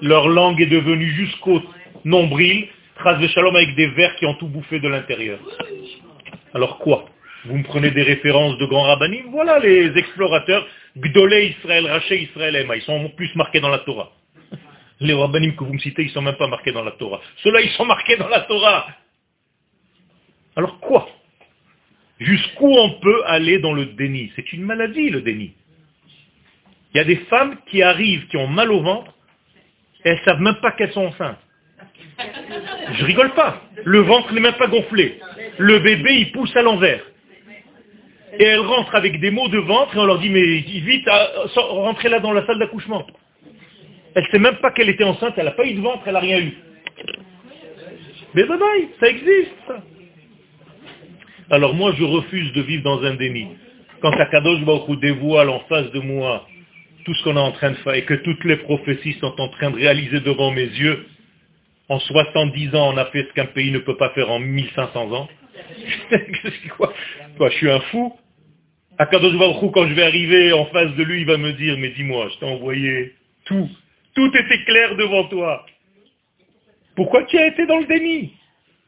leur 0.00 0.28
langue 0.28 0.60
est 0.60 0.66
devenue 0.66 1.10
jusqu'au 1.10 1.62
nombril, 2.04 2.66
trace 2.96 3.20
de 3.20 3.28
shalom 3.28 3.54
avec 3.54 3.74
des 3.76 3.86
vers 3.88 4.14
qui 4.16 4.26
ont 4.26 4.34
tout 4.34 4.48
bouffé 4.48 4.80
de 4.80 4.88
l'intérieur. 4.88 5.38
Alors 6.52 6.78
quoi? 6.78 7.03
Vous 7.46 7.58
me 7.58 7.62
prenez 7.62 7.90
des 7.90 8.02
références 8.02 8.56
de 8.58 8.66
grands 8.66 8.84
rabbinim 8.84 9.26
Voilà 9.30 9.58
les 9.58 9.96
explorateurs. 9.96 10.66
Gdolé 10.96 11.54
Israël, 11.58 11.86
Raché 11.86 12.22
Israël, 12.22 12.56
Emma. 12.56 12.76
Ils 12.76 12.82
sont 12.82 13.10
plus 13.10 13.34
marqués 13.36 13.60
dans 13.60 13.68
la 13.68 13.80
Torah. 13.80 14.12
Les 15.00 15.12
rabbinim 15.12 15.54
que 15.54 15.64
vous 15.64 15.74
me 15.74 15.78
citez, 15.78 16.02
ils 16.02 16.08
ne 16.08 16.12
sont 16.12 16.22
même 16.22 16.36
pas 16.36 16.46
marqués 16.46 16.72
dans 16.72 16.84
la 16.84 16.92
Torah. 16.92 17.20
Ceux-là, 17.42 17.60
ils 17.60 17.70
sont 17.70 17.84
marqués 17.84 18.16
dans 18.16 18.28
la 18.28 18.40
Torah. 18.42 18.86
Alors 20.56 20.78
quoi? 20.80 21.08
Jusqu'où 22.20 22.72
on 22.72 22.90
peut 23.00 23.22
aller 23.26 23.58
dans 23.58 23.72
le 23.72 23.86
déni? 23.86 24.32
C'est 24.36 24.52
une 24.52 24.62
maladie, 24.62 25.10
le 25.10 25.20
déni. 25.20 25.52
Il 26.94 26.98
y 26.98 27.00
a 27.00 27.04
des 27.04 27.16
femmes 27.28 27.56
qui 27.66 27.82
arrivent, 27.82 28.26
qui 28.28 28.36
ont 28.36 28.46
mal 28.46 28.70
au 28.70 28.80
ventre, 28.80 29.12
elles 30.04 30.18
ne 30.18 30.24
savent 30.24 30.40
même 30.40 30.60
pas 30.62 30.72
qu'elles 30.72 30.92
sont 30.92 31.06
enceintes. 31.06 31.40
Je 32.92 33.04
rigole 33.04 33.34
pas. 33.34 33.62
Le 33.84 33.98
ventre 33.98 34.32
n'est 34.32 34.40
même 34.40 34.54
pas 34.54 34.68
gonflé. 34.68 35.20
Le 35.58 35.80
bébé, 35.80 36.14
il 36.20 36.32
pousse 36.32 36.54
à 36.56 36.62
l'envers. 36.62 37.02
Et 38.38 38.44
elles 38.44 38.60
rentrent 38.60 38.94
avec 38.94 39.20
des 39.20 39.30
maux 39.30 39.48
de 39.48 39.58
ventre 39.58 39.96
et 39.96 40.00
on 40.00 40.06
leur 40.06 40.18
dit, 40.18 40.30
mais 40.30 40.42
vite, 40.42 41.08
rentrez 41.56 42.08
là 42.08 42.20
dans 42.20 42.32
la 42.32 42.44
salle 42.46 42.58
d'accouchement. 42.58 43.06
Elle 44.14 44.24
ne 44.24 44.28
sait 44.28 44.38
même 44.38 44.56
pas 44.56 44.70
qu'elle 44.70 44.88
était 44.88 45.04
enceinte, 45.04 45.34
elle 45.36 45.44
n'a 45.44 45.50
pas 45.52 45.66
eu 45.66 45.74
de 45.74 45.80
ventre, 45.80 46.02
elle 46.06 46.14
n'a 46.14 46.20
rien 46.20 46.38
eu. 46.38 46.52
Mais 48.34 48.44
bye 48.44 48.58
bye, 48.58 48.88
ça 49.00 49.08
existe. 49.08 49.72
Alors 51.50 51.74
moi, 51.74 51.92
je 51.96 52.04
refuse 52.04 52.52
de 52.52 52.62
vivre 52.62 52.82
dans 52.82 53.02
un 53.04 53.14
déni. 53.14 53.48
Quand 54.00 54.10
Akadosh 54.10 54.64
Baruch 54.64 54.98
dévoile 55.00 55.50
en 55.50 55.60
face 55.60 55.90
de 55.92 56.00
moi 56.00 56.46
tout 57.04 57.14
ce 57.14 57.24
qu'on 57.24 57.36
est 57.36 57.40
en 57.40 57.52
train 57.52 57.70
de 57.70 57.76
faire 57.76 57.94
et 57.94 58.04
que 58.04 58.14
toutes 58.14 58.44
les 58.44 58.56
prophéties 58.56 59.14
sont 59.20 59.40
en 59.40 59.48
train 59.48 59.70
de 59.70 59.76
réaliser 59.76 60.20
devant 60.20 60.50
mes 60.50 60.64
yeux, 60.64 61.06
en 61.88 61.98
70 61.98 62.74
ans, 62.74 62.94
on 62.94 62.96
a 62.96 63.04
fait 63.06 63.26
ce 63.28 63.32
qu'un 63.34 63.46
pays 63.46 63.70
ne 63.70 63.78
peut 63.78 63.96
pas 63.96 64.10
faire 64.10 64.30
en 64.30 64.38
1500 64.38 65.12
ans. 65.12 65.28
quoi, 66.76 66.92
je 67.50 67.56
suis 67.56 67.70
un 67.70 67.80
fou? 67.80 68.16
Akadosh 68.98 69.36
Baruch 69.36 69.72
quand 69.72 69.88
je 69.88 69.94
vais 69.94 70.04
arriver 70.04 70.52
en 70.52 70.66
face 70.66 70.94
de 70.94 71.02
lui, 71.02 71.20
il 71.20 71.26
va 71.26 71.36
me 71.36 71.52
dire, 71.52 71.76
mais 71.78 71.90
dis-moi, 71.90 72.28
je 72.32 72.38
t'ai 72.38 72.46
envoyé 72.46 73.14
tout. 73.44 73.68
Tout 74.14 74.30
était 74.36 74.64
clair 74.64 74.94
devant 74.96 75.24
toi. 75.24 75.66
Pourquoi 76.94 77.24
tu 77.24 77.36
as 77.38 77.48
été 77.48 77.66
dans 77.66 77.78
le 77.78 77.86
déni? 77.86 78.32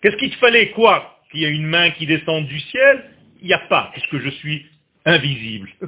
Qu'est-ce 0.01 0.17
qu'il 0.17 0.31
te 0.31 0.37
fallait? 0.37 0.71
Quoi? 0.71 1.19
Qu'il 1.31 1.41
y 1.41 1.47
a 1.47 1.49
une 1.49 1.67
main 1.67 1.91
qui 1.91 2.07
descend 2.07 2.47
du 2.47 2.61
ciel, 2.61 3.05
il 3.43 3.49
n'y 3.49 3.55
a 3.55 3.59
pas, 3.59 3.91
puisque 3.93 4.19
je 4.19 4.31
suis 4.31 4.67
invisible. 5.05 5.71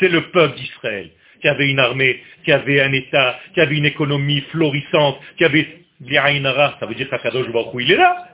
C'est 0.00 0.08
le 0.08 0.30
peuple 0.30 0.56
d'Israël 0.56 1.10
qui 1.40 1.48
avait 1.48 1.70
une 1.70 1.78
armée, 1.78 2.22
qui 2.44 2.52
avait 2.52 2.80
un 2.80 2.92
État, 2.92 3.38
qui 3.52 3.60
avait 3.60 3.76
une 3.76 3.84
économie 3.84 4.40
florissante, 4.50 5.20
qui 5.36 5.44
avait 5.44 5.84
ça 6.00 6.86
veut 6.86 6.94
dire 6.94 7.08
qu'Akadosh 7.08 7.48
Baruch 7.50 7.74
il 7.80 7.92
est 7.92 7.96
là. 7.96 8.28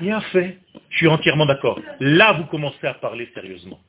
Bien 0.00 0.20
fait. 0.20 0.58
Je 0.90 0.96
suis 0.98 1.08
entièrement 1.08 1.46
d'accord. 1.46 1.80
Là, 2.00 2.32
vous 2.32 2.44
commencez 2.44 2.86
à 2.86 2.94
parler 2.94 3.30
sérieusement. 3.34 3.80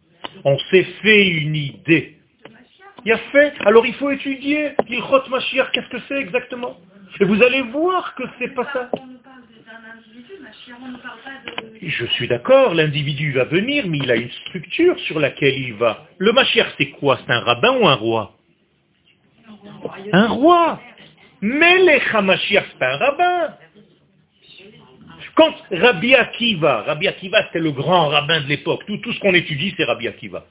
On 0.43 0.57
s'est 0.71 0.87
fait 1.01 1.27
une 1.27 1.55
idée. 1.55 2.17
A 3.05 3.17
fait. 3.17 3.53
Alors 3.65 3.85
il 3.85 3.93
faut 3.95 4.09
étudier. 4.11 4.71
Ilchot 4.87 5.27
Mashiach, 5.29 5.71
qu'est-ce 5.71 5.89
que 5.89 5.97
c'est 6.07 6.19
exactement? 6.19 6.77
Et 7.19 7.25
vous 7.25 7.41
allez 7.43 7.61
voir 7.61 8.15
que 8.15 8.23
c'est 8.39 8.53
pas 8.53 8.65
ça. 8.71 8.89
Je 11.81 12.05
suis 12.05 12.27
d'accord, 12.27 12.73
l'individu 12.73 13.33
va 13.33 13.43
venir, 13.43 13.85
mais 13.87 13.97
il 13.97 14.11
a 14.11 14.15
une 14.15 14.31
structure 14.47 14.97
sur 15.01 15.19
laquelle 15.19 15.57
il 15.57 15.73
va. 15.73 16.07
Le 16.17 16.31
Mashiach, 16.31 16.67
c'est 16.77 16.91
quoi? 16.91 17.19
C'est 17.25 17.33
un 17.33 17.41
rabbin 17.41 17.77
ou 17.77 17.87
un 17.87 17.95
roi? 17.95 18.33
Un 20.13 20.27
roi 20.27 20.79
Mais 21.41 21.77
les 21.79 22.01
HaMashiach, 22.13 22.65
c'est 22.79 22.85
un 22.85 22.97
rabbin. 22.97 23.57
Quand 25.35 25.55
Rabbi 25.71 26.13
Akiva, 26.13 26.83
Rabbi 26.83 27.07
Akiva 27.07 27.43
c'était 27.47 27.59
le 27.59 27.71
grand 27.71 28.09
rabbin 28.09 28.41
de 28.41 28.47
l'époque, 28.47 28.83
tout, 28.85 29.13
ce 29.13 29.19
qu'on 29.19 29.33
étudie 29.33 29.73
c'est 29.77 29.83
Rabbi 29.83 30.07
Akiva. 30.07 30.45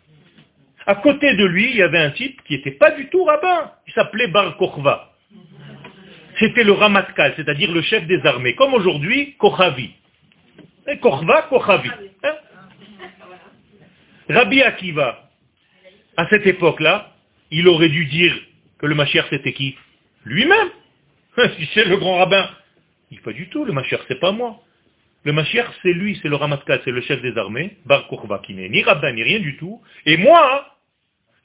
À 0.87 0.97
côté 0.97 1.35
de 1.37 1.45
lui, 1.45 1.70
il 1.70 1.76
y 1.76 1.83
avait 1.83 1.99
un 1.99 2.11
type 2.11 2.43
qui 2.43 2.55
n'était 2.55 2.72
pas 2.72 2.91
du 2.91 3.09
tout 3.09 3.22
rabbin, 3.24 3.70
il 3.87 3.93
s'appelait 3.93 4.26
Bar 4.26 4.57
Kochva. 4.57 5.12
C'était 6.41 6.64
le 6.64 6.72
Ramatkal, 6.72 7.35
c'est-à-dire 7.37 7.70
le 7.70 7.83
chef 7.83 8.07
des 8.07 8.24
armées, 8.26 8.57
comme 8.57 8.74
aujourd'hui, 8.74 9.37
Kochavi. 9.39 9.91
Et 10.89 10.99
Kochva, 10.99 11.43
Kochavi. 11.43 11.91
Hein? 12.24 12.35
Rabbi 14.28 14.62
Akiva, 14.62 15.30
à 16.16 16.26
cette 16.28 16.47
époque-là, 16.47 17.12
il 17.53 17.68
aurait 17.68 17.89
dû 17.89 18.07
dire 18.07 18.35
que 18.78 18.87
le 18.87 18.95
Mashiach 18.97 19.26
c'était 19.30 19.53
qui? 19.53 19.76
Lui-même. 20.24 20.70
Si 21.57 21.68
c'est 21.72 21.85
le 21.85 21.97
grand 21.97 22.18
rabbin. 22.18 22.49
Il 23.11 23.20
pas 23.20 23.33
du 23.33 23.49
tout, 23.49 23.64
le 23.64 23.72
Mashiach 23.72 24.01
c'est 24.09 24.20
pas 24.20 24.33
moi. 24.33 24.61
Le 25.25 25.33
Mashiach 25.33 25.68
c'est 25.83 25.93
lui, 25.93 26.18
c'est 26.20 26.29
le 26.29 26.37
Ramatkal, 26.37 26.81
c'est 26.85 26.91
le 26.91 27.01
chef 27.03 27.23
des 27.23 27.37
armées, 27.39 27.77
Bar 27.87 28.09
Kochva, 28.09 28.41
qui 28.41 28.55
n'est 28.55 28.68
ni 28.68 28.83
rabbin 28.83 29.12
ni 29.12 29.23
rien 29.23 29.39
du 29.39 29.57
tout. 29.57 29.81
Et 30.05 30.16
moi, 30.16 30.66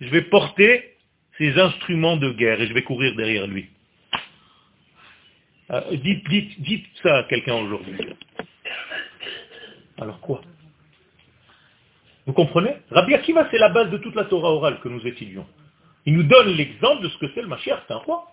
je 0.02 0.10
vais 0.10 0.24
porter 0.24 0.96
ses 1.38 1.60
instruments 1.60 2.18
de 2.18 2.32
guerre 2.32 2.60
et 2.60 2.68
je 2.68 2.74
vais 2.74 2.84
courir 2.84 3.16
derrière 3.16 3.46
lui. 3.46 3.70
Euh, 5.70 5.96
dites, 5.98 6.86
ça 7.04 7.18
à 7.18 7.24
quelqu'un 7.24 7.56
aujourd'hui. 7.56 7.98
Alors 10.00 10.20
quoi? 10.22 10.42
Vous 12.26 12.34
comprenez? 12.34 12.76
Rabbi 12.90 13.14
Akiva, 13.14 13.48
c'est 13.52 13.58
la 13.58 13.70
base 13.70 13.90
de 13.90 13.98
toute 13.98 14.16
la 14.16 14.26
Torah 14.26 14.52
orale 14.52 14.80
que 14.82 14.90
nous 14.90 15.06
étudions. 15.06 15.46
Il 16.06 16.14
nous 16.14 16.24
donne 16.24 16.50
l'exemple 16.56 17.04
de 17.04 17.10
ce 17.10 17.18
que 17.18 17.28
c'est 17.34 17.42
le 17.42 17.48
Mashiach, 17.48 17.80
c'est 17.88 17.94
un 17.94 17.98
roi. 17.98 18.32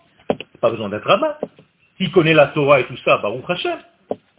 Pas 0.61 0.71
besoin 0.71 0.89
d'être 0.89 1.05
rabbin. 1.05 1.37
S'il 1.97 2.11
connaît 2.11 2.33
la 2.33 2.47
Torah 2.47 2.79
et 2.79 2.85
tout 2.85 2.97
ça, 2.97 3.17
bah, 3.17 3.31
Hashem. 3.47 3.79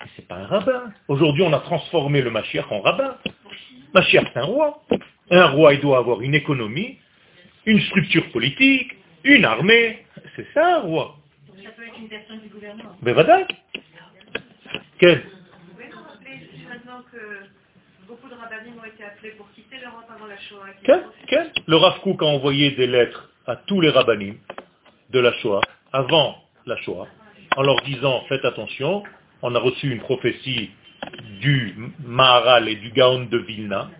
Mais 0.01 0.07
c'est 0.17 0.29
pas 0.29 0.37
un 0.37 0.47
rabbin. 0.47 0.93
Aujourd'hui, 1.09 1.43
on 1.43 1.53
a 1.53 1.61
transformé 1.61 2.23
le 2.23 2.31
Mashiach 2.31 2.71
en 2.71 2.81
rabbin. 2.81 3.17
Mashiach, 3.95 4.27
c'est 4.33 4.39
un 4.39 4.45
roi. 4.45 4.83
Un 5.31 5.47
roi, 5.47 5.75
il 5.75 5.81
doit 5.81 5.99
avoir 5.99 6.21
une 6.21 6.35
économie, 6.35 6.99
une 7.65 7.81
structure 7.81 8.31
politique, 8.31 8.97
une 9.25 9.45
armée. 9.45 10.05
C'est 10.37 10.47
ça 10.55 10.77
un 10.77 10.81
roi. 10.81 11.17
Ça 11.63 11.71
peut 11.71 11.87
être 11.87 11.99
une 11.99 12.09
personne 12.09 12.41
du 12.41 12.49
gouvernement. 12.49 12.97
Mais 13.03 13.13
voilà. 13.13 13.47
Quel? 14.99 15.19
Vous 15.19 15.73
pouvez 15.73 15.89
nous 15.89 16.03
rappeler 16.03 16.41
maintenant 16.69 17.03
que 17.13 18.07
beaucoup 18.07 18.29
de 18.29 18.35
rabbinim 18.35 18.79
ont 18.79 18.85
été 18.85 19.05
appelés 19.05 19.31
pour 19.33 19.51
quitter 19.53 19.77
l'Europe 19.83 20.07
avant 20.15 20.27
la 20.27 20.39
Shoah 20.39 20.69
Quel? 20.85 21.05
Quel? 21.27 21.53
Le 21.67 21.77
Rav 21.77 22.01
Kook 22.01 22.23
a 22.23 22.27
envoyé 22.27 22.71
des 22.73 22.87
lettres 22.87 23.31
à 23.47 23.57
tous 23.57 23.81
les 23.81 23.91
rabbinim 23.91 24.37
de 25.11 25.21
la 25.21 25.33
Shoah, 25.35 25.61
avant 25.93 26.37
la 26.67 26.77
Shoah, 26.79 27.07
en 27.57 27.63
leur 27.63 27.81
disant, 27.83 28.23
faites 28.29 28.45
attention, 28.45 29.03
on 29.47 29.55
a 29.55 29.61
reçu 29.61 29.93
une 29.93 30.01
prophétie 30.01 30.71
du 31.41 31.77
Maharal 32.05 32.69
et 32.69 32.75
du 32.75 32.91
Gaon 32.91 33.27
de 33.27 33.39
Vilna, 33.39 33.91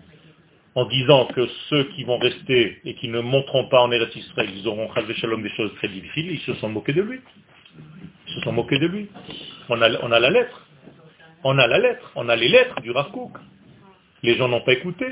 en 0.75 0.83
disant 0.85 1.25
que 1.27 1.47
ceux 1.69 1.85
qui 1.95 2.03
vont 2.03 2.17
rester 2.17 2.81
et 2.83 2.95
qui 2.95 3.07
ne 3.07 3.21
monteront 3.21 3.69
pas 3.69 3.79
en 3.79 3.89
Eretz 3.93 4.13
Israël, 4.13 4.49
ils 4.53 4.67
auront 4.67 4.89
Shalom 4.93 5.41
des 5.41 5.49
choses 5.51 5.73
très 5.75 5.87
difficiles, 5.87 6.31
ils 6.31 6.41
se 6.41 6.53
sont 6.55 6.67
moqués 6.67 6.91
de 6.91 7.01
lui. 7.01 7.21
Ils 8.27 8.33
se 8.33 8.41
sont 8.41 8.51
moqués 8.51 8.77
de 8.77 8.87
lui. 8.87 9.07
On 9.69 9.81
a, 9.81 9.87
la 9.87 10.29
lettre. 10.29 10.67
On 11.45 11.57
a 11.57 11.65
la 11.65 11.79
lettre. 11.79 12.11
On 12.15 12.27
a 12.27 12.35
les 12.35 12.49
lettres 12.49 12.81
du 12.81 12.91
Rav 12.91 13.09
Les 14.23 14.35
gens 14.35 14.49
n'ont 14.49 14.65
pas 14.65 14.73
écouté. 14.73 15.05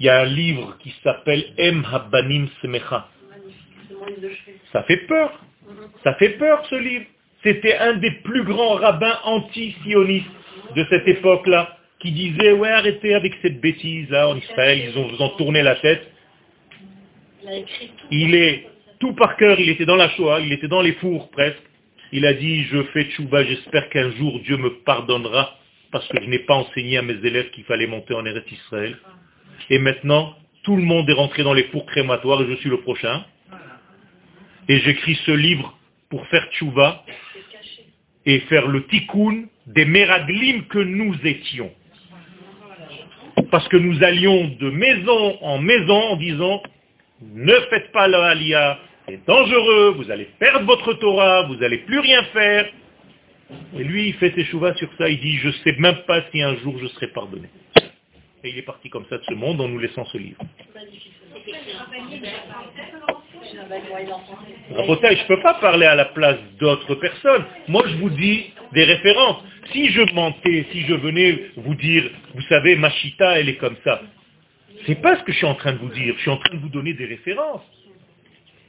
Il 0.00 0.06
y 0.06 0.08
a 0.08 0.22
un 0.22 0.24
livre 0.24 0.76
qui 0.78 0.92
s'appelle 1.04 1.44
Em 1.56 1.84
Habanim 1.84 2.48
Semecha. 2.60 3.08
Ça 4.72 4.82
fait 4.82 5.06
peur. 5.06 5.40
Ça 6.02 6.14
fait 6.14 6.30
peur 6.30 6.66
ce 6.66 6.74
livre. 6.74 7.06
C'était 7.42 7.76
un 7.76 7.94
des 7.94 8.10
plus 8.22 8.42
grands 8.44 8.74
rabbins 8.74 9.18
anti-sionistes 9.24 10.26
de 10.74 10.86
cette 10.90 11.06
époque-là 11.06 11.76
qui 12.00 12.12
disait, 12.12 12.52
ouais, 12.52 12.70
arrêtez 12.70 13.14
avec 13.14 13.34
cette 13.42 13.60
bêtise-là 13.60 14.28
en 14.28 14.36
Israël, 14.36 14.80
ils 14.88 14.98
ont, 14.98 15.08
vous 15.08 15.22
ont 15.22 15.30
tourné 15.30 15.62
la 15.62 15.76
tête. 15.76 16.06
Il 18.10 18.34
est 18.34 18.66
tout 19.00 19.12
par 19.14 19.36
cœur, 19.36 19.58
il 19.58 19.68
était 19.68 19.86
dans 19.86 19.96
la 19.96 20.08
Shoah, 20.10 20.40
il 20.40 20.52
était 20.52 20.68
dans 20.68 20.82
les 20.82 20.92
fours 20.94 21.30
presque. 21.30 21.62
Il 22.12 22.26
a 22.26 22.34
dit, 22.34 22.64
je 22.64 22.82
fais 22.84 23.04
tchouba, 23.04 23.44
j'espère 23.44 23.88
qu'un 23.90 24.10
jour 24.12 24.40
Dieu 24.40 24.56
me 24.56 24.70
pardonnera 24.84 25.56
parce 25.92 26.06
que 26.08 26.20
je 26.22 26.28
n'ai 26.28 26.40
pas 26.40 26.54
enseigné 26.54 26.98
à 26.98 27.02
mes 27.02 27.14
élèves 27.24 27.50
qu'il 27.50 27.64
fallait 27.64 27.86
monter 27.86 28.14
en 28.14 28.24
Eretz 28.24 28.50
Israël. 28.50 28.96
Et 29.70 29.78
maintenant, 29.78 30.34
tout 30.62 30.76
le 30.76 30.82
monde 30.82 31.08
est 31.08 31.14
rentré 31.14 31.42
dans 31.42 31.54
les 31.54 31.64
fours 31.64 31.86
crématoires 31.86 32.42
et 32.42 32.46
je 32.48 32.54
suis 32.56 32.70
le 32.70 32.80
prochain. 32.80 33.24
Et 34.68 34.80
j'écris 34.80 35.18
ce 35.24 35.32
livre 35.32 35.77
pour 36.10 36.26
faire 36.28 36.46
tchouva 36.52 37.04
et 38.26 38.40
faire 38.40 38.66
le 38.66 38.86
tikkun 38.86 39.44
des 39.66 39.84
meraglim 39.84 40.66
que 40.66 40.78
nous 40.78 41.14
étions 41.24 41.72
parce 43.50 43.68
que 43.68 43.76
nous 43.76 44.02
allions 44.02 44.48
de 44.60 44.70
maison 44.70 45.38
en 45.42 45.58
maison 45.58 45.94
en 45.94 46.16
disant 46.16 46.62
ne 47.20 47.54
faites 47.70 47.90
pas 47.92 48.08
la 48.08 48.26
alia, 48.26 48.78
c'est 49.06 49.24
dangereux, 49.26 49.94
vous 49.96 50.10
allez 50.10 50.26
perdre 50.38 50.66
votre 50.66 50.92
Torah, 50.94 51.42
vous 51.44 51.56
n'allez 51.56 51.78
plus 51.78 51.98
rien 51.98 52.22
faire. 52.24 52.70
Et 53.76 53.82
lui, 53.82 54.08
il 54.08 54.14
fait 54.14 54.32
ses 54.34 54.44
chouvas 54.44 54.74
sur 54.74 54.88
ça, 54.98 55.08
il 55.08 55.18
dit, 55.20 55.38
je 55.38 55.48
ne 55.48 55.52
sais 55.52 55.74
même 55.78 55.96
pas 56.06 56.22
si 56.30 56.42
un 56.42 56.56
jour 56.56 56.78
je 56.78 56.86
serai 56.88 57.08
pardonné. 57.08 57.48
Et 58.44 58.50
il 58.50 58.58
est 58.58 58.62
parti 58.62 58.90
comme 58.90 59.06
ça 59.08 59.18
de 59.18 59.24
ce 59.24 59.34
monde 59.34 59.60
en 59.60 59.68
nous 59.68 59.78
laissant 59.78 60.04
ce 60.04 60.18
livre. 60.18 60.38
Je 63.50 64.74
ne 64.74 65.26
peux 65.26 65.40
pas 65.40 65.54
parler 65.54 65.86
à 65.86 65.94
la 65.94 66.06
place 66.06 66.38
d'autres 66.58 66.94
personnes. 66.96 67.44
Moi, 67.68 67.84
je 67.86 67.96
vous 67.96 68.10
dis 68.10 68.46
des 68.72 68.84
références. 68.84 69.42
Si 69.72 69.90
je 69.90 70.02
mentais, 70.14 70.66
si 70.72 70.82
je 70.82 70.94
venais 70.94 71.50
vous 71.56 71.74
dire, 71.74 72.10
vous 72.34 72.42
savez, 72.42 72.76
Machita, 72.76 73.38
elle 73.38 73.48
est 73.48 73.56
comme 73.56 73.76
ça. 73.84 74.00
C'est 74.86 75.00
pas 75.00 75.18
ce 75.18 75.24
que 75.24 75.32
je 75.32 75.38
suis 75.38 75.46
en 75.46 75.54
train 75.54 75.72
de 75.72 75.78
vous 75.78 75.88
dire. 75.88 76.14
Je 76.16 76.20
suis 76.20 76.30
en 76.30 76.36
train 76.36 76.54
de 76.54 76.60
vous 76.60 76.68
donner 76.68 76.94
des 76.94 77.06
références. 77.06 77.62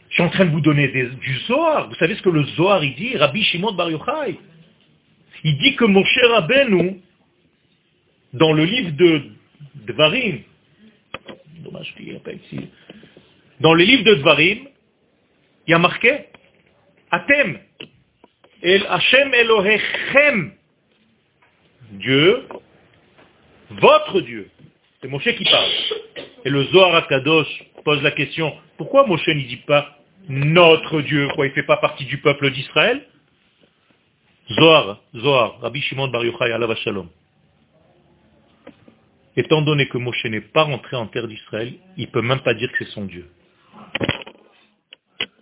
Je 0.09 0.15
suis 0.15 0.23
en 0.23 0.29
train 0.29 0.45
de 0.45 0.51
vous 0.51 0.61
donner 0.61 0.87
du 0.87 1.35
Zohar. 1.47 1.87
Vous 1.87 1.95
savez 1.95 2.15
ce 2.15 2.21
que 2.21 2.29
le 2.29 2.43
Zohar 2.43 2.83
il 2.83 2.95
dit? 2.95 3.15
Rabbi 3.15 3.43
Shimon 3.43 3.73
Bar 3.73 3.91
Yochai. 3.91 4.39
Il 5.43 5.57
dit 5.59 5.75
que 5.75 5.85
mon 5.85 6.03
cher 6.03 6.33
Abenou, 6.33 6.99
dans 8.33 8.51
le 8.53 8.65
livre 8.65 8.91
de 8.91 9.21
Dvarim, 9.87 10.39
dommage 11.63 11.93
qu'il 11.95 12.09
n'y 12.09 12.15
a 12.15 12.19
pas 12.19 12.31
dans 13.59 13.73
le 13.73 13.83
livre 13.83 14.03
de 14.03 14.15
Dvarim, 14.15 14.68
il 15.67 15.71
y 15.71 15.73
a 15.73 15.79
marqué 15.79 16.25
Atem, 17.11 17.59
El 18.61 18.85
Hashem 18.87 19.33
Elohechem, 19.33 20.53
Dieu, 21.91 22.43
votre 23.71 24.21
Dieu. 24.21 24.49
C'est 25.01 25.07
Moshe 25.07 25.29
qui 25.35 25.43
parle. 25.45 25.69
Et 26.45 26.49
le 26.49 26.65
Zohar 26.65 26.95
Akadosh 26.95 27.47
pose 27.83 28.01
la 28.03 28.11
question, 28.11 28.53
pourquoi 28.77 29.05
Moshe 29.05 29.27
n'y 29.27 29.45
dit 29.45 29.57
pas 29.57 29.97
notre 30.27 31.01
Dieu 31.01 31.27
Quoi, 31.35 31.47
il 31.47 31.49
ne 31.49 31.55
fait 31.55 31.63
pas 31.63 31.77
partie 31.77 32.05
du 32.05 32.19
peuple 32.19 32.51
d'Israël? 32.51 33.01
Zohar, 34.51 35.01
Zohar, 35.15 35.59
Rabbi 35.61 35.81
Shimon 35.81 36.07
Bar 36.09 36.25
Yochai, 36.25 36.51
Alav 36.51 36.75
Shalom. 36.77 37.09
Étant 39.35 39.61
donné 39.61 39.87
que 39.87 39.97
Moshe 39.97 40.25
n'est 40.25 40.41
pas 40.41 40.63
rentré 40.63 40.97
en 40.97 41.07
terre 41.07 41.27
d'Israël, 41.27 41.73
il 41.97 42.07
ne 42.07 42.11
peut 42.11 42.21
même 42.21 42.41
pas 42.41 42.53
dire 42.53 42.71
que 42.71 42.83
c'est 42.83 42.91
son 42.91 43.05
Dieu. 43.05 43.29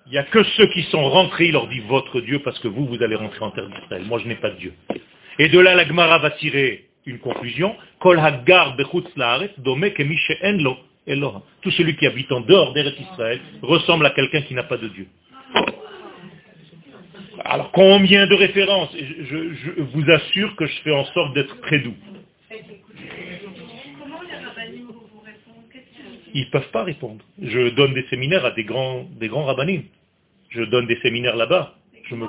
Il 0.08 0.12
n'y 0.12 0.18
a 0.20 0.24
que 0.24 0.42
ceux 0.42 0.68
qui 0.68 0.84
sont 0.84 1.04
rentrés, 1.10 1.48
il 1.48 1.52
leur 1.52 1.68
dit 1.68 1.82
votre 1.82 2.22
Dieu, 2.22 2.40
parce 2.40 2.58
que 2.60 2.70
vous, 2.70 2.86
vous 2.86 3.04
allez 3.04 3.16
rentrer 3.16 3.44
en 3.44 3.52
terre 3.52 3.68
d'Israël. 3.68 4.04
Moi, 4.06 4.20
je 4.24 4.28
n'ai 4.28 4.36
pas 4.36 4.52
de 4.52 4.56
Dieu. 4.56 4.74
Et 5.38 5.50
de 5.50 5.60
là, 5.60 5.76
la 5.76 5.86
Gemara 5.86 6.20
va 6.20 6.32
tirer 6.32 6.86
une 7.06 7.20
conclusion. 7.20 7.76
Tout 8.02 8.14
celui 11.72 11.96
qui 11.98 12.08
habite 12.08 12.32
en 12.32 12.40
dehors 12.42 12.74
d'Eretz 12.74 12.96
Israël 13.12 13.42
ressemble 13.62 14.06
à 14.06 14.12
quelqu'un 14.12 14.42
qui 14.42 14.54
n'a 14.54 14.64
pas 14.64 14.78
de 14.78 14.88
Dieu. 14.88 15.08
Alors 17.44 17.72
combien 17.72 18.28
de 18.28 18.36
références? 18.36 18.96
Je, 18.96 19.82
vous 19.82 20.10
assure 20.10 20.56
que 20.56 20.66
je 20.66 20.82
fais 20.84 20.92
en 20.92 21.06
sorte 21.06 21.34
d'être 21.34 21.60
très 21.62 21.80
doux. 21.80 21.96
Ils 26.34 26.46
ne 26.46 26.52
peuvent 26.52 26.72
pas 26.72 26.84
répondre. 26.84 27.24
Je 27.42 27.70
donne 27.70 27.94
des 27.94 28.06
séminaires 28.10 28.46
à 28.46 28.52
des 28.52 28.64
grands, 28.64 29.06
des. 29.20 29.30
Je 30.50 30.64
donne 30.64 30.88
des 30.88 31.00
séminaires 31.02 31.36
là-bas. 31.36 31.74
Je 32.10 32.16
me... 32.16 32.28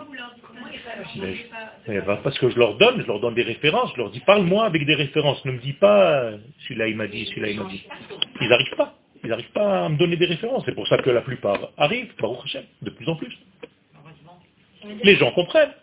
parce 2.22 2.38
que 2.38 2.50
je 2.50 2.58
leur 2.58 2.74
donne, 2.76 3.00
je 3.00 3.06
leur 3.06 3.20
donne 3.20 3.34
des 3.34 3.42
références, 3.42 3.92
je 3.94 4.00
leur 4.00 4.10
dis 4.10 4.20
parle-moi 4.20 4.64
avec 4.64 4.84
des 4.84 4.94
références, 4.94 5.44
ne 5.44 5.52
me 5.52 5.58
dis 5.58 5.74
pas 5.74 6.32
celui-là 6.64 6.88
il 6.88 6.96
m'a 6.96 7.06
dit, 7.06 7.26
celui-là 7.26 7.50
il 7.50 7.60
m'a 7.60 7.68
dit. 7.68 7.86
Ils 8.40 8.48
n'arrivent 8.48 8.76
pas. 8.76 8.94
Ils 9.24 9.30
n'arrivent 9.30 9.52
pas 9.52 9.86
à 9.86 9.88
me 9.88 9.96
donner 9.96 10.16
des 10.16 10.26
références. 10.26 10.62
C'est 10.64 10.74
pour 10.74 10.86
ça 10.88 10.98
que 10.98 11.10
la 11.10 11.22
plupart 11.22 11.70
arrivent, 11.76 12.12
de 12.82 12.90
plus 12.90 13.08
en 13.08 13.16
plus. 13.16 13.36
Les 15.02 15.16
gens 15.16 15.32
comprennent. 15.32 15.74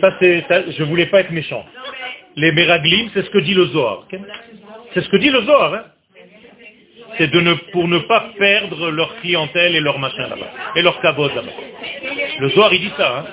Ça, 0.00 0.16
c'est, 0.20 0.44
je 0.72 0.82
voulais 0.84 1.06
pas 1.06 1.20
être 1.20 1.30
méchant. 1.30 1.64
Les 2.36 2.52
Meraglim, 2.52 3.10
c'est 3.14 3.22
ce 3.22 3.30
que 3.30 3.38
dit 3.38 3.54
le 3.54 3.66
Zohar. 3.66 4.06
C'est 4.92 5.02
ce 5.02 5.08
que 5.08 5.16
dit 5.16 5.30
le 5.30 5.42
Zohar. 5.42 5.74
Hein. 5.74 5.84
C'est 7.18 7.32
ne, 7.34 7.54
pour 7.72 7.88
ne 7.88 7.98
pas 7.98 8.32
perdre 8.38 8.90
leur 8.90 9.16
clientèle 9.20 9.76
et 9.76 9.80
leur 9.80 9.98
machin 9.98 10.28
là-bas. 10.28 10.50
Et 10.76 10.82
leur 10.82 11.00
cabot 11.00 11.28
là-bas. 11.28 11.52
Le 12.38 12.48
Zohar, 12.50 12.72
il 12.72 12.80
dit 12.80 12.92
ça. 12.96 13.18
Hein, 13.18 13.24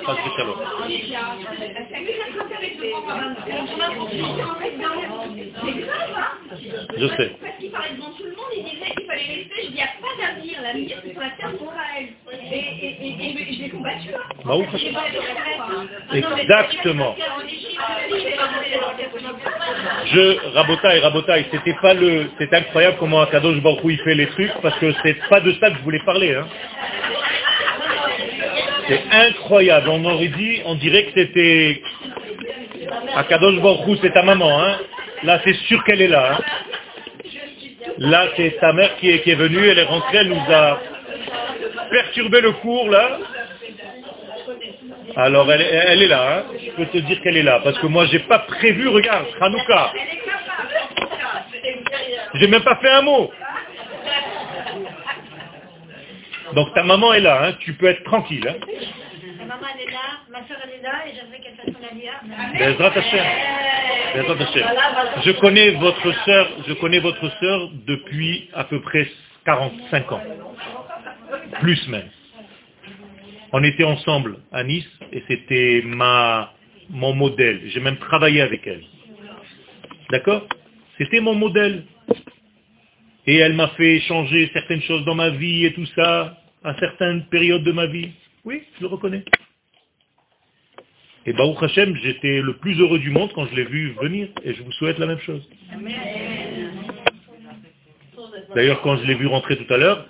je 6.98 7.08
sais. 7.08 7.32
Parce 7.42 7.58
qu'il 7.60 7.72
parlait 7.72 7.94
devant 7.96 8.12
tout 8.12 8.24
le 8.24 8.32
monde, 8.32 8.52
il 8.56 8.64
disait 8.64 8.92
qu'il 8.96 9.06
fallait 9.06 9.28
laisser, 9.28 9.64
il 9.66 9.72
n'y 9.74 9.82
a 9.82 9.88
pas 10.02 10.14
d'avenir, 10.20 10.62
l'avenir 10.62 10.98
c'est 11.04 11.12
sur 11.12 11.22
la 11.22 11.30
terre 11.32 11.52
morale. 11.60 12.08
Et, 12.52 12.56
et, 12.56 13.54
je 13.54 13.64
l'ai 13.64 13.70
combattu. 13.70 14.10
Exactement. 16.14 17.16
Je, 20.06 20.54
Rabotaï, 20.56 21.00
Rabotaï, 21.00 21.46
c'était 21.52 21.76
pas 21.82 21.94
le, 21.94 22.30
c'est 22.38 22.54
incroyable 22.54 22.98
comment 23.00 23.22
Akadosh 23.22 23.62
Baruch 23.62 23.82
il 23.86 24.00
fait 24.00 24.16
les 24.16 24.28
trucs, 24.28 24.52
parce 24.62 24.78
que 24.80 24.94
c'est 25.04 25.18
pas 25.30 25.40
de 25.40 25.54
ça 25.54 25.70
que 25.72 25.78
je 25.78 25.84
voulais 25.84 26.02
parler, 26.06 26.36
hein. 26.36 26.48
C'est 28.88 29.02
incroyable, 29.12 29.90
on 29.90 30.04
aurait 30.06 30.28
dit, 30.28 30.62
on 30.66 30.76
dirait 30.76 31.06
que 31.06 31.12
c'était, 31.22 31.82
Akadosh 33.16 33.62
Baruch 33.62 34.00
c'est 34.02 34.14
ta 34.14 34.24
maman, 34.24 34.62
hein. 34.62 34.78
Là, 35.24 35.40
c'est 35.46 35.56
sûr 35.68 35.84
qu'elle 35.86 36.02
est 36.02 36.08
là, 36.08 36.38
hein. 36.38 36.44
Là, 37.98 38.28
c'est 38.36 38.58
sa 38.60 38.74
mère 38.74 38.96
qui 38.98 39.10
est, 39.10 39.20
qui 39.22 39.32
est 39.32 39.36
venue, 39.36 39.68
elle 39.68 39.80
est 39.80 39.84
rentrée, 39.84 40.18
elle 40.18 40.30
nous 40.30 40.54
a 40.54 40.80
perturbé 41.90 42.42
le 42.42 42.52
cours, 42.54 42.90
là. 42.90 43.20
Alors, 45.16 45.52
elle, 45.52 45.62
elle 45.62 46.02
est 46.02 46.08
là, 46.08 46.38
hein. 46.38 46.44
je 46.60 46.72
peux 46.72 46.86
te 46.86 46.98
dire 46.98 47.22
qu'elle 47.22 47.38
est 47.38 47.44
là, 47.44 47.60
parce 47.64 47.78
que 47.80 47.88
moi, 47.88 48.06
j'ai 48.06 48.20
pas 48.20 48.40
prévu, 48.40 48.88
regarde, 48.88 49.28
Hanouka. 49.40 49.94
J'ai 52.36 52.48
même 52.48 52.64
pas 52.64 52.78
fait 52.78 52.90
un 52.90 53.02
mot. 53.02 53.32
Donc 56.54 56.74
ta 56.74 56.84
maman 56.84 57.14
est 57.14 57.20
là, 57.20 57.46
hein. 57.46 57.54
tu 57.60 57.74
peux 57.74 57.88
être 57.88 58.04
tranquille. 58.04 58.48
Hein. 58.48 58.56
Ma 59.40 59.46
maman 59.46 59.68
est 59.80 59.92
là, 59.92 60.00
ma 60.30 60.48
soeur 60.48 60.58
est 60.64 60.82
là, 60.82 61.04
et 61.08 61.16
j'aimerais 61.16 61.40
qu'elle 61.40 61.56
fasse 61.56 61.66
son 61.66 61.84
je 65.26 65.32
connais 65.40 65.72
votre 65.72 66.12
sœur, 66.26 66.48
je 66.68 66.74
connais 66.74 67.00
votre 67.00 67.30
sœur 67.40 67.70
depuis 67.88 68.50
à 68.54 68.64
peu 68.66 68.82
près 68.82 69.08
45 69.46 70.12
ans. 70.12 70.22
Plus 71.62 71.88
même. 71.88 72.10
On 73.56 73.64
était 73.64 73.84
ensemble 73.84 74.40
à 74.52 74.64
Nice 74.64 74.90
et 75.12 75.24
c'était 75.28 75.84
ma, 75.86 76.54
mon 76.90 77.14
modèle. 77.14 77.62
J'ai 77.68 77.80
même 77.80 77.98
travaillé 77.98 78.42
avec 78.42 78.66
elle. 78.66 78.84
D'accord? 80.10 80.48
C'était 80.98 81.20
mon 81.20 81.36
modèle. 81.36 81.86
Et 83.28 83.38
elle 83.38 83.54
m'a 83.54 83.68
fait 83.70 84.00
changer 84.02 84.50
certaines 84.54 84.82
choses 84.82 85.06
dans 85.06 85.14
ma 85.14 85.30
vie 85.30 85.66
et 85.66 85.74
tout 85.74 85.86
ça, 85.96 86.36
à 86.64 86.74
certaines 86.80 87.26
périodes 87.28 87.64
de 87.64 87.72
ma 87.72 87.86
vie. 87.86 88.10
Oui, 88.44 88.64
je 88.76 88.82
le 88.82 88.88
reconnais. 88.88 89.24
Et 91.26 91.34
Baruch 91.34 91.62
Hashem, 91.62 91.96
j'étais 92.04 92.42
le 92.42 92.58
plus 92.58 92.78
heureux 92.82 93.00
du 93.00 93.12
monde 93.12 93.32
quand 93.34 93.46
je 93.46 93.56
l'ai 93.56 93.64
vu 93.66 93.96
venir, 94.02 94.28
et 94.44 94.54
je 94.56 94.64
vous 94.64 94.72
souhaite 94.74 94.98
la 94.98 95.06
même 95.06 95.20
chose. 95.20 95.48
D'ailleurs, 98.56 98.82
quand 98.82 98.98
je 98.98 99.06
l'ai 99.06 99.16
vu 99.16 99.28
rentrer 99.28 99.56
tout 99.58 99.74
à 99.74 99.78
l'heure, 99.78 100.06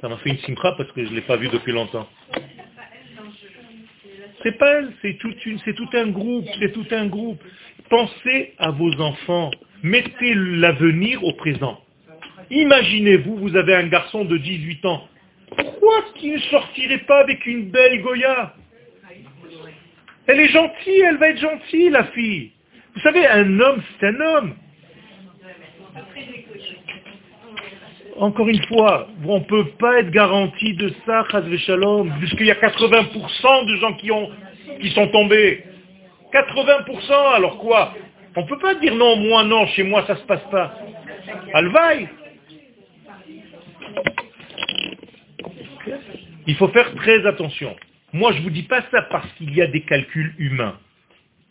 ça 0.00 0.08
m'a 0.08 0.16
fait 0.18 0.30
une 0.30 0.38
simcha 0.38 0.72
parce 0.72 0.90
que 0.92 1.04
je 1.04 1.10
ne 1.10 1.16
l'ai 1.16 1.22
pas 1.22 1.36
vu 1.36 1.48
depuis 1.48 1.72
longtemps. 1.72 2.08
C'est 4.42 4.58
pas 4.58 4.78
elle, 4.78 4.92
c'est 5.02 5.14
tout, 5.18 5.32
tout 5.32 5.90
un 5.94 6.08
groupe, 6.08 6.46
c'est 6.60 6.72
tout 6.72 6.86
un 6.90 7.06
groupe. 7.06 7.42
Pensez 7.88 8.54
à 8.58 8.70
vos 8.70 8.92
enfants, 9.00 9.50
mettez 9.82 10.34
l'avenir 10.34 11.24
au 11.24 11.32
présent. 11.32 11.80
Imaginez-vous, 12.50 13.36
vous 13.36 13.56
avez 13.56 13.74
un 13.74 13.86
garçon 13.88 14.24
de 14.24 14.36
18 14.36 14.84
ans. 14.84 15.08
Pourquoi 15.56 16.02
qu'il 16.14 16.34
ne 16.34 16.38
sortirait 16.38 17.04
pas 17.06 17.20
avec 17.20 17.46
une 17.46 17.70
belle 17.70 18.02
Goya? 18.02 18.54
Elle 20.26 20.40
est 20.40 20.48
gentille, 20.48 21.00
elle 21.00 21.16
va 21.16 21.28
être 21.30 21.40
gentille, 21.40 21.88
la 21.88 22.04
fille. 22.04 22.52
Vous 22.94 23.00
savez, 23.00 23.26
un 23.26 23.60
homme, 23.60 23.82
c'est 23.98 24.06
un 24.06 24.20
homme. 24.20 24.54
Encore 28.18 28.48
une 28.48 28.62
fois, 28.66 29.08
on 29.26 29.40
ne 29.40 29.44
peut 29.44 29.66
pas 29.78 29.98
être 29.98 30.10
garanti 30.10 30.74
de 30.74 30.90
ça, 31.04 31.26
Shalom, 31.58 32.12
puisqu'il 32.18 32.46
y 32.46 32.50
a 32.50 32.54
80% 32.54 33.66
de 33.66 33.76
gens 33.76 33.92
qui, 33.94 34.10
ont, 34.10 34.30
qui 34.80 34.90
sont 34.90 35.08
tombés. 35.08 35.64
80%, 36.32 37.34
alors 37.34 37.58
quoi? 37.58 37.94
On 38.34 38.42
ne 38.42 38.46
peut 38.46 38.58
pas 38.58 38.74
dire 38.74 38.94
non, 38.94 39.16
moi 39.16 39.44
non, 39.44 39.66
chez 39.68 39.82
moi 39.82 40.04
ça 40.06 40.14
ne 40.14 40.18
se 40.18 40.24
passe 40.24 40.44
pas. 40.50 40.74
Alvaï 41.52 42.08
Il 46.46 46.54
faut 46.56 46.68
faire 46.68 46.94
très 46.94 47.26
attention. 47.26 47.74
Moi, 48.12 48.32
je 48.32 48.38
ne 48.38 48.42
vous 48.44 48.50
dis 48.50 48.62
pas 48.62 48.82
ça 48.90 49.02
parce 49.02 49.30
qu'il 49.34 49.54
y 49.54 49.60
a 49.60 49.66
des 49.66 49.82
calculs 49.82 50.34
humains. 50.38 50.78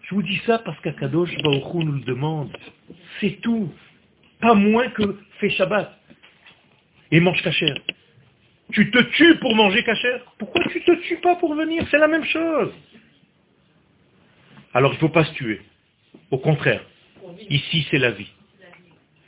Je 0.03 0.16
vous 0.16 0.24
dis 0.24 0.39
ça 0.45 0.59
parce 0.59 0.80
qu'Akadosh 0.82 1.36
Baruch 1.43 1.74
nous 1.74 1.91
le 1.91 2.01
demande. 2.01 2.55
C'est 3.20 3.41
tout. 3.41 3.72
Pas 4.39 4.53
moins 4.53 4.88
que 4.89 5.18
fais 5.39 5.49
Shabbat. 5.49 5.91
Et 7.16 7.22
mange 7.22 7.41
cachère. 7.41 7.78
Tu 8.74 8.91
te 8.91 8.97
tues 8.97 9.36
pour 9.38 9.55
manger 9.55 9.84
cachère 9.84 10.20
Pourquoi 10.38 10.61
tu 10.70 10.82
te 10.82 10.91
tues 11.07 11.16
pas 11.16 11.38
pour 11.38 11.55
venir? 11.55 11.88
C'est 11.89 11.97
la 11.97 12.09
même 12.09 12.26
chose. 12.26 12.74
Alors 14.74 14.91
il 14.91 14.95
ne 14.95 14.99
faut 14.99 15.07
pas 15.07 15.24
se 15.24 15.32
tuer. 15.32 15.61
Au 16.30 16.39
contraire. 16.39 16.82
Ici, 17.49 17.88
c'est 17.89 17.99
la 17.99 18.11
vie. 18.11 18.30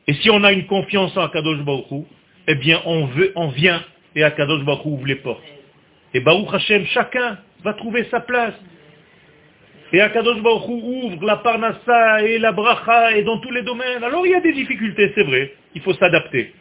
Et 0.06 0.16
si 0.16 0.30
on 0.30 0.44
a 0.44 0.52
une 0.52 0.66
confiance 0.66 1.16
en 1.16 1.22
Akadosh 1.22 1.64
Baruch 1.64 2.04
eh 2.50 2.56
bien, 2.56 2.82
on, 2.84 3.06
veut, 3.06 3.32
on 3.36 3.48
vient 3.52 3.82
et 4.16 4.24
Akadosh 4.26 4.66
Baruch 4.66 4.86
ouvre 4.86 5.06
les 5.06 5.16
portes. 5.16 5.48
Et 6.14 6.20
Baruch 6.20 6.54
Hashem, 6.54 6.86
chacun 6.88 7.40
va 7.64 7.74
trouver 7.74 8.04
sa 8.12 8.20
place. 8.20 8.56
Et 9.94 10.02
Akadosh 10.02 10.42
Baruch 10.42 10.68
ouvre 10.68 11.26
la 11.26 11.38
parnassa 11.38 12.22
et 12.22 12.38
la 12.38 12.52
bracha 12.52 13.16
et 13.16 13.24
dans 13.24 13.38
tous 13.38 13.52
les 13.52 13.62
domaines. 13.62 14.04
Alors 14.04 14.28
il 14.28 14.34
y 14.34 14.36
a 14.36 14.42
des 14.42 14.52
difficultés, 14.52 15.14
c'est 15.16 15.24
vrai. 15.24 15.54
Il 15.74 15.82
faut 15.82 15.94
s'adapter. 15.94 16.54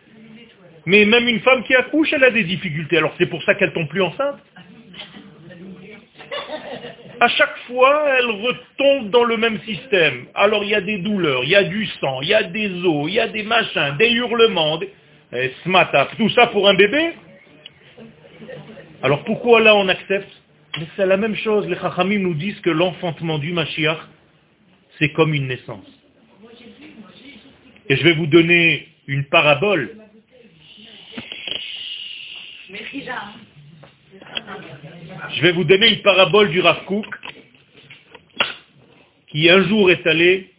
Mais 0.86 1.04
même 1.04 1.26
une 1.28 1.40
femme 1.40 1.64
qui 1.64 1.74
accouche, 1.74 2.12
elle 2.12 2.24
a 2.24 2.30
des 2.30 2.44
difficultés. 2.44 2.96
Alors 2.98 3.12
c'est 3.18 3.26
pour 3.26 3.42
ça 3.42 3.54
qu'elle 3.56 3.72
tombe 3.72 3.88
plus 3.88 4.02
enceinte. 4.02 4.38
À 7.18 7.28
chaque 7.28 7.56
fois, 7.66 8.04
elle 8.18 8.26
retombe 8.26 9.10
dans 9.10 9.24
le 9.24 9.36
même 9.36 9.58
système. 9.62 10.26
Alors 10.34 10.62
il 10.62 10.70
y 10.70 10.74
a 10.74 10.80
des 10.80 10.98
douleurs, 10.98 11.44
il 11.44 11.50
y 11.50 11.56
a 11.56 11.64
du 11.64 11.86
sang, 12.00 12.20
il 12.22 12.28
y 12.28 12.34
a 12.34 12.44
des 12.44 12.68
os, 12.84 13.06
il 13.08 13.14
y 13.14 13.20
a 13.20 13.28
des 13.28 13.42
machins, 13.42 13.96
des 13.98 14.10
hurlements, 14.10 14.78
des... 14.78 14.90
Eh, 15.32 15.50
tout 16.16 16.28
ça 16.30 16.46
pour 16.48 16.68
un 16.68 16.74
bébé 16.74 17.14
Alors 19.02 19.24
pourquoi 19.24 19.60
là 19.60 19.74
on 19.74 19.88
accepte? 19.88 20.30
C'est 20.96 21.06
la 21.06 21.16
même 21.16 21.34
chose. 21.34 21.66
Les 21.68 21.76
Chachamim 21.76 22.20
nous 22.20 22.34
disent 22.34 22.60
que 22.60 22.70
l'enfantement 22.70 23.38
du 23.38 23.52
Mashiach, 23.52 23.98
c'est 24.98 25.10
comme 25.12 25.34
une 25.34 25.48
naissance. 25.48 25.86
Et 27.88 27.96
je 27.96 28.04
vais 28.04 28.12
vous 28.12 28.26
donner 28.26 28.88
une 29.06 29.24
parabole. 29.24 29.96
Je 35.30 35.42
vais 35.42 35.52
vous 35.52 35.64
donner 35.64 35.88
une 35.88 36.02
parabole 36.02 36.50
du 36.50 36.60
Rav 36.60 36.84
qui 39.28 39.48
un 39.48 39.62
jour 39.68 39.90
est 39.90 40.04
allé 40.06 40.52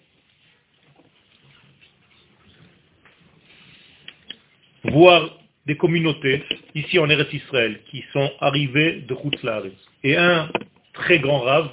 voir 4.85 5.37
des 5.65 5.75
communautés 5.75 6.43
ici 6.75 6.97
en 6.97 7.09
Eretz 7.09 7.33
Israël 7.33 7.81
qui 7.91 8.05
sont 8.13 8.31
arrivées 8.39 9.01
de 9.01 9.15
Chutzlaris. 9.15 9.77
Et 10.03 10.15
un 10.15 10.49
très 10.93 11.19
grand 11.19 11.39
Rav 11.39 11.69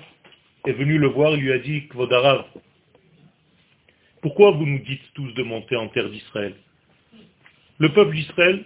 est 0.66 0.72
venu 0.72 0.99
le 0.99 1.07
voir 1.09 1.35
et 1.35 1.37
lui 1.37 1.53
a 1.53 1.59
dit, 1.59 1.87
Kvodarav, 1.89 2.47
pourquoi 4.20 4.51
vous 4.51 4.66
nous 4.66 4.80
dites 4.80 5.03
tous 5.14 5.30
de 5.35 5.43
monter 5.45 5.76
en 5.76 5.89
terre 5.89 6.09
d'Israël? 6.09 6.57
Le 7.78 7.93
peuple 7.93 8.16
d'Israël, 8.16 8.64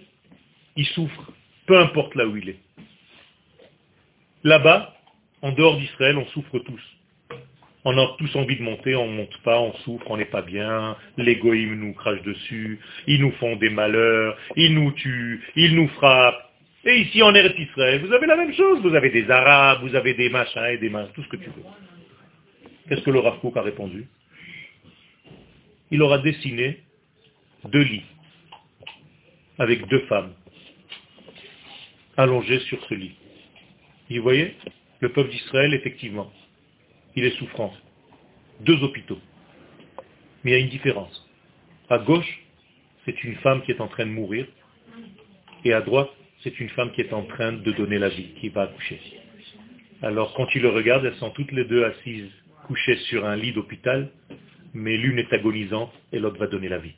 il 0.75 0.85
souffre, 0.87 1.31
peu 1.69 1.77
importe 1.77 2.15
là 2.15 2.25
où 2.25 2.35
il 2.35 2.49
est. 2.49 2.59
Là-bas, 4.43 4.95
en 5.43 5.51
dehors 5.51 5.77
d'Israël, 5.77 6.17
on 6.17 6.25
souffre 6.27 6.57
tous. 6.57 6.81
On 7.85 7.95
a 7.95 8.15
tous 8.17 8.35
envie 8.35 8.57
de 8.57 8.63
monter, 8.63 8.95
on 8.95 9.07
ne 9.07 9.17
monte 9.17 9.37
pas, 9.43 9.59
on 9.59 9.71
souffre, 9.85 10.09
on 10.09 10.17
n'est 10.17 10.25
pas 10.25 10.41
bien, 10.41 10.97
l'égoïme 11.17 11.75
nous 11.75 11.93
crache 11.93 12.23
dessus, 12.23 12.79
ils 13.05 13.21
nous 13.21 13.31
font 13.33 13.55
des 13.55 13.69
malheurs, 13.69 14.35
ils 14.55 14.73
nous 14.73 14.91
tuent, 14.93 15.43
ils 15.55 15.75
nous 15.75 15.87
frappent. 15.89 16.51
Et 16.85 17.01
ici 17.01 17.21
en 17.21 17.35
Eretz 17.35 17.57
Israël, 17.59 18.03
vous 18.03 18.13
avez 18.13 18.25
la 18.25 18.35
même 18.35 18.53
chose, 18.53 18.81
vous 18.81 18.95
avez 18.95 19.11
des 19.11 19.29
Arabes, 19.29 19.81
vous 19.83 19.95
avez 19.95 20.15
des 20.15 20.29
machins 20.29 20.71
et 20.71 20.77
des 20.79 20.89
machins, 20.89 21.13
tout 21.13 21.23
ce 21.23 21.29
que 21.29 21.37
tu 21.37 21.51
veux. 21.51 21.63
Qu'est-ce 22.87 23.03
que 23.03 23.11
le 23.11 23.19
Rav 23.19 23.37
a 23.55 23.61
répondu? 23.61 24.07
Il 25.91 26.01
aura 26.01 26.17
dessiné 26.17 26.79
deux 27.65 27.83
lits 27.83 28.05
avec 29.59 29.87
deux 29.87 30.01
femmes 30.07 30.33
allongées 32.19 32.59
sur 32.59 32.83
ce 32.85 32.93
lit. 32.93 33.15
vous 34.09 34.21
voyez 34.21 34.53
Le 34.99 35.09
peuple 35.09 35.29
d'Israël, 35.29 35.73
effectivement, 35.73 36.29
il 37.15 37.23
est 37.23 37.37
souffrant. 37.37 37.73
Deux 38.59 38.83
hôpitaux. 38.83 39.19
Mais 40.43 40.51
il 40.51 40.53
y 40.53 40.57
a 40.57 40.59
une 40.59 40.69
différence. 40.69 41.25
À 41.89 41.97
gauche, 41.99 42.43
c'est 43.05 43.23
une 43.23 43.35
femme 43.35 43.61
qui 43.63 43.71
est 43.71 43.79
en 43.79 43.87
train 43.87 44.05
de 44.05 44.11
mourir, 44.11 44.45
et 45.63 45.71
à 45.71 45.79
droite, 45.79 46.09
c'est 46.43 46.59
une 46.59 46.69
femme 46.69 46.91
qui 46.91 46.99
est 47.01 47.13
en 47.13 47.23
train 47.23 47.53
de 47.53 47.71
donner 47.71 47.97
la 47.97 48.09
vie, 48.09 48.33
qui 48.41 48.49
va 48.49 48.63
accoucher. 48.63 48.99
Alors 50.01 50.33
quand 50.33 50.47
il 50.55 50.61
le 50.61 50.69
regarde, 50.69 51.05
elles 51.05 51.15
sont 51.15 51.31
toutes 51.31 51.53
les 51.53 51.63
deux 51.65 51.85
assises 51.85 52.31
couchée 52.67 52.97
sur 53.09 53.25
un 53.25 53.37
lit 53.37 53.53
d'hôpital, 53.53 54.11
mais 54.73 54.97
l'une 54.97 55.19
est 55.19 55.31
agonisante 55.31 55.93
et 56.11 56.19
l'autre 56.19 56.37
va 56.37 56.47
donner 56.47 56.67
la 56.67 56.79
vie. 56.79 56.95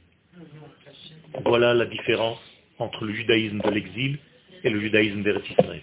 Voilà 1.46 1.76
la 1.76 1.86
différence 1.86 2.42
entre 2.80 3.06
le 3.06 3.14
judaïsme 3.14 3.60
de 3.60 3.70
l'exil 3.70 4.20
et 4.64 4.70
le 4.70 4.80
judaïsme 4.80 5.24
d'Eretz 5.24 5.50
Israël. 5.50 5.82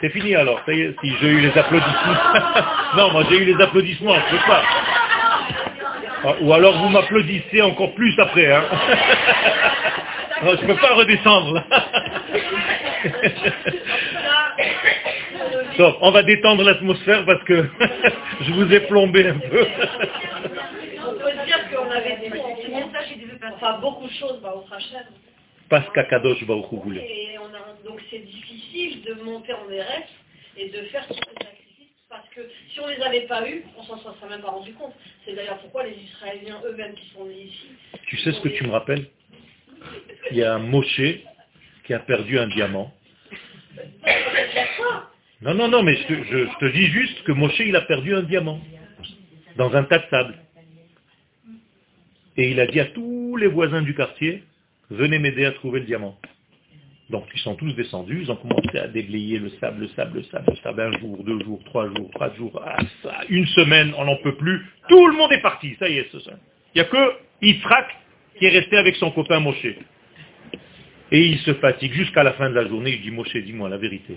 c'est 0.00 0.10
fini 0.10 0.34
alors, 0.34 0.60
si 0.66 0.74
j'ai 1.20 1.28
eu 1.28 1.40
les 1.40 1.56
applaudissements. 1.58 2.14
non, 2.96 3.12
moi 3.12 3.24
j'ai 3.30 3.38
eu 3.38 3.44
les 3.44 3.62
applaudissements, 3.62 4.14
je 4.14 4.36
peux 4.36 4.46
pas. 4.46 4.62
Ah, 6.26 6.34
ou 6.40 6.52
alors 6.52 6.76
vous 6.78 6.88
m'applaudissez 6.88 7.62
encore 7.62 7.94
plus 7.94 8.18
après. 8.18 8.52
Hein. 8.52 8.64
je 10.42 10.50
ne 10.50 10.56
peux 10.66 10.76
pas 10.76 10.94
redescendre. 10.94 11.62
on 16.00 16.10
va 16.10 16.22
détendre 16.22 16.64
l'atmosphère 16.64 17.24
parce 17.26 17.44
que 17.44 17.68
je 18.40 18.52
vous 18.52 18.72
ai 18.72 18.80
plombé 18.80 19.28
un 19.28 19.38
peu. 19.38 19.66
On 21.06 21.12
peut 21.12 21.32
dire 21.46 21.58
qu'on 21.70 21.90
avait 21.90 22.16
des 22.16 22.30
enfin 23.52 23.78
beaucoup 23.78 24.06
de 24.06 24.12
choses 24.12 24.40
au 24.42 24.74
Hachem. 24.74 25.06
Parce 25.68 25.88
qu'Akadosh 25.92 26.42
va 26.44 26.54
au 26.54 26.62
voulait. 26.62 27.36
Donc 27.84 28.00
c'est 28.10 28.18
difficile 28.18 29.02
de 29.02 29.14
monter 29.22 29.52
en 29.52 29.64
RF 29.64 30.08
et 30.56 30.68
de 30.68 30.82
faire 30.84 31.06
tous 31.06 31.14
ces 31.14 31.44
sacrifices 31.44 31.64
parce 32.08 32.28
que 32.28 32.40
si 32.72 32.80
on 32.80 32.86
ne 32.86 32.92
les 32.92 33.02
avait 33.02 33.26
pas 33.26 33.48
eus, 33.48 33.64
on 33.76 33.82
s'en 33.82 33.98
serait 33.98 34.28
même 34.28 34.40
pas 34.40 34.50
rendu 34.50 34.72
compte. 34.74 34.94
C'est 35.24 35.34
d'ailleurs 35.34 35.58
pourquoi 35.58 35.84
les 35.84 35.96
Israéliens 35.96 36.60
eux-mêmes 36.64 36.94
qui 36.94 37.08
sont 37.10 37.24
nés 37.24 37.42
ici. 37.42 37.66
Tu 38.06 38.16
sais 38.18 38.32
ce 38.32 38.40
que 38.40 38.48
tu 38.48 38.64
me 38.64 38.70
rappelles? 38.70 39.06
Il 40.30 40.36
y 40.36 40.44
a 40.44 40.54
un 40.54 40.58
Moshe 40.58 41.00
qui 41.84 41.92
a 41.92 41.98
perdu 41.98 42.38
un 42.38 42.46
diamant. 42.46 42.92
Non, 45.42 45.54
non, 45.54 45.68
non, 45.68 45.82
mais 45.82 45.96
je, 45.96 46.58
te 46.58 46.72
dis 46.72 46.86
juste 46.86 47.22
que 47.24 47.32
Moshe, 47.32 47.58
il 47.58 47.76
a 47.76 47.82
perdu 47.82 48.14
un 48.14 48.22
diamant 48.22 48.60
dans 49.56 49.74
un 49.74 49.84
tas 49.84 49.98
de 49.98 50.08
sable. 50.08 50.34
Et 52.36 52.50
il 52.50 52.60
a 52.60 52.66
dit 52.66 52.80
à 52.80 52.86
tous 52.86 53.36
les 53.36 53.46
voisins 53.46 53.82
du 53.82 53.94
quartier, 53.94 54.42
venez 54.90 55.18
m'aider 55.18 55.44
à 55.44 55.52
trouver 55.52 55.80
le 55.80 55.86
diamant. 55.86 56.18
Donc 57.10 57.26
ils 57.34 57.40
sont 57.40 57.54
tous 57.54 57.72
descendus, 57.74 58.22
ils 58.22 58.30
ont 58.30 58.36
commencé 58.36 58.78
à 58.78 58.88
déblayer 58.88 59.38
le 59.38 59.50
sable, 59.60 59.82
le 59.82 59.88
sable, 59.88 60.18
le 60.18 60.24
sable, 60.24 60.46
le 60.50 60.56
sable, 60.56 60.80
un 60.80 60.98
jour, 60.98 61.22
deux 61.22 61.38
jours, 61.44 61.62
trois 61.64 61.86
jours, 61.88 62.10
trois 62.14 62.34
jours, 62.34 62.62
ah, 62.64 62.78
une 63.28 63.46
semaine, 63.48 63.92
on 63.98 64.06
n'en 64.06 64.16
peut 64.16 64.36
plus. 64.36 64.64
Tout 64.88 65.06
le 65.08 65.14
monde 65.14 65.30
est 65.32 65.42
parti, 65.42 65.76
ça 65.78 65.88
y 65.88 65.98
est, 65.98 66.08
c'est 66.10 66.22
ça. 66.22 66.32
Il 66.74 66.80
n'y 66.80 66.80
a 66.80 66.90
que 66.90 67.12
Yitzhak 67.42 67.86
qui 68.38 68.46
est 68.46 68.50
resté 68.50 68.76
avec 68.76 68.96
son 68.96 69.10
copain 69.10 69.40
Moshe. 69.40 69.66
Et 71.12 71.26
il 71.26 71.38
se 71.40 71.54
fatigue 71.54 71.92
jusqu'à 71.92 72.22
la 72.22 72.32
fin 72.32 72.50
de 72.50 72.54
la 72.54 72.66
journée. 72.66 72.94
Il 72.94 73.02
dit, 73.02 73.10
Moshe, 73.10 73.36
dis-moi 73.36 73.68
la 73.68 73.76
vérité. 73.76 74.16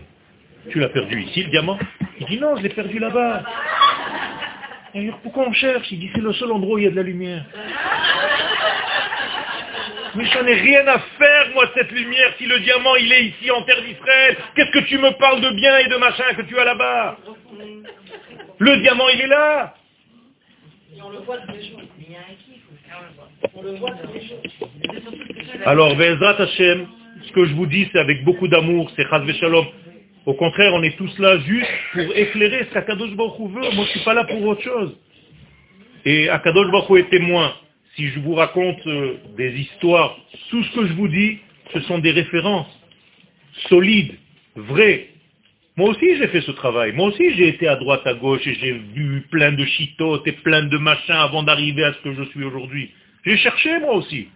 Tu 0.69 0.79
l'as 0.79 0.89
perdu 0.89 1.21
ici, 1.21 1.43
le 1.43 1.49
diamant? 1.49 1.77
Il 2.19 2.25
dit, 2.25 2.39
non, 2.39 2.55
je 2.55 2.63
l'ai 2.63 2.69
perdu 2.69 2.99
là-bas. 2.99 3.43
Pourquoi 5.23 5.47
on 5.47 5.53
cherche? 5.53 5.91
Il 5.91 5.99
dit, 5.99 6.09
c'est 6.13 6.21
le 6.21 6.33
seul 6.33 6.51
endroit 6.51 6.75
où 6.75 6.77
il 6.79 6.85
y 6.85 6.87
a 6.87 6.91
de 6.91 6.95
la 6.95 7.03
lumière. 7.03 7.43
Mais 10.15 10.25
j'en 10.25 10.45
ai 10.45 10.55
rien 10.55 10.87
à 10.87 10.99
faire, 10.99 11.49
moi, 11.53 11.69
cette 11.75 11.91
lumière, 11.91 12.33
si 12.37 12.45
le 12.45 12.59
diamant, 12.61 12.95
il 12.95 13.11
est 13.11 13.25
ici 13.25 13.51
en 13.51 13.61
terre 13.63 13.81
d'Israël. 13.83 14.37
Qu'est-ce 14.55 14.71
que 14.71 14.85
tu 14.85 14.97
me 14.97 15.11
parles 15.11 15.41
de 15.41 15.49
bien 15.51 15.77
et 15.77 15.87
de 15.87 15.95
machin 15.97 16.33
que 16.35 16.41
tu 16.41 16.57
as 16.57 16.65
là-bas? 16.65 17.17
Le 18.59 18.77
diamant, 18.77 19.09
il 19.13 19.21
est 19.21 19.27
là. 19.27 19.75
on 23.55 23.61
le 23.61 23.75
voit 23.75 23.91
tous 23.91 24.11
les 24.13 24.21
jours. 24.27 24.39
Alors, 25.65 25.95
Bezrat 25.95 26.41
Hashem, 26.41 26.87
ce 27.23 27.31
que 27.31 27.45
je 27.45 27.53
vous 27.53 27.65
dis, 27.65 27.87
c'est 27.91 27.99
avec 27.99 28.23
beaucoup 28.23 28.47
d'amour, 28.47 28.89
c'est 28.95 29.07
Chaz 29.07 29.23
Shalom. 29.39 29.65
Au 30.27 30.33
contraire, 30.33 30.73
on 30.73 30.83
est 30.83 30.97
tous 30.97 31.17
là 31.19 31.39
juste 31.39 31.71
pour 31.93 32.13
éclairer 32.13 32.65
ce 32.65 32.73
qu'Akadosh 32.73 33.15
Baruch 33.15 33.49
veut. 33.49 33.61
Moi, 33.61 33.71
je 33.71 33.79
ne 33.79 33.85
suis 33.85 33.99
pas 34.01 34.13
là 34.13 34.25
pour 34.25 34.43
autre 34.43 34.61
chose. 34.61 34.93
Et 36.03 36.27
Akadosh 36.27 36.69
Baruch 36.69 36.99
est 36.99 37.09
témoin. 37.09 37.53
Si 37.95 38.09
je 38.09 38.19
vous 38.19 38.35
raconte 38.35 38.85
euh, 38.87 39.13
des 39.37 39.57
histoires, 39.57 40.17
tout 40.49 40.61
ce 40.65 40.75
que 40.75 40.85
je 40.85 40.93
vous 40.95 41.07
dis, 41.07 41.37
ce 41.73 41.79
sont 41.79 41.99
des 41.99 42.11
références 42.11 42.67
solides, 43.69 44.15
vraies. 44.57 45.07
Moi 45.77 45.91
aussi, 45.91 46.17
j'ai 46.17 46.27
fait 46.27 46.41
ce 46.41 46.51
travail. 46.51 46.91
Moi 46.91 47.07
aussi, 47.07 47.33
j'ai 47.35 47.47
été 47.47 47.69
à 47.69 47.77
droite, 47.77 48.05
à 48.05 48.13
gauche, 48.13 48.45
et 48.45 48.55
j'ai 48.55 48.73
vu 48.73 49.25
plein 49.31 49.53
de 49.53 49.63
chitotes 49.63 50.27
et 50.27 50.33
plein 50.33 50.63
de 50.63 50.77
machins 50.77 51.15
avant 51.15 51.43
d'arriver 51.43 51.85
à 51.85 51.93
ce 51.93 51.99
que 51.99 52.13
je 52.13 52.23
suis 52.31 52.43
aujourd'hui. 52.43 52.91
J'ai 53.25 53.37
cherché, 53.37 53.79
moi 53.79 53.93
aussi 53.93 54.27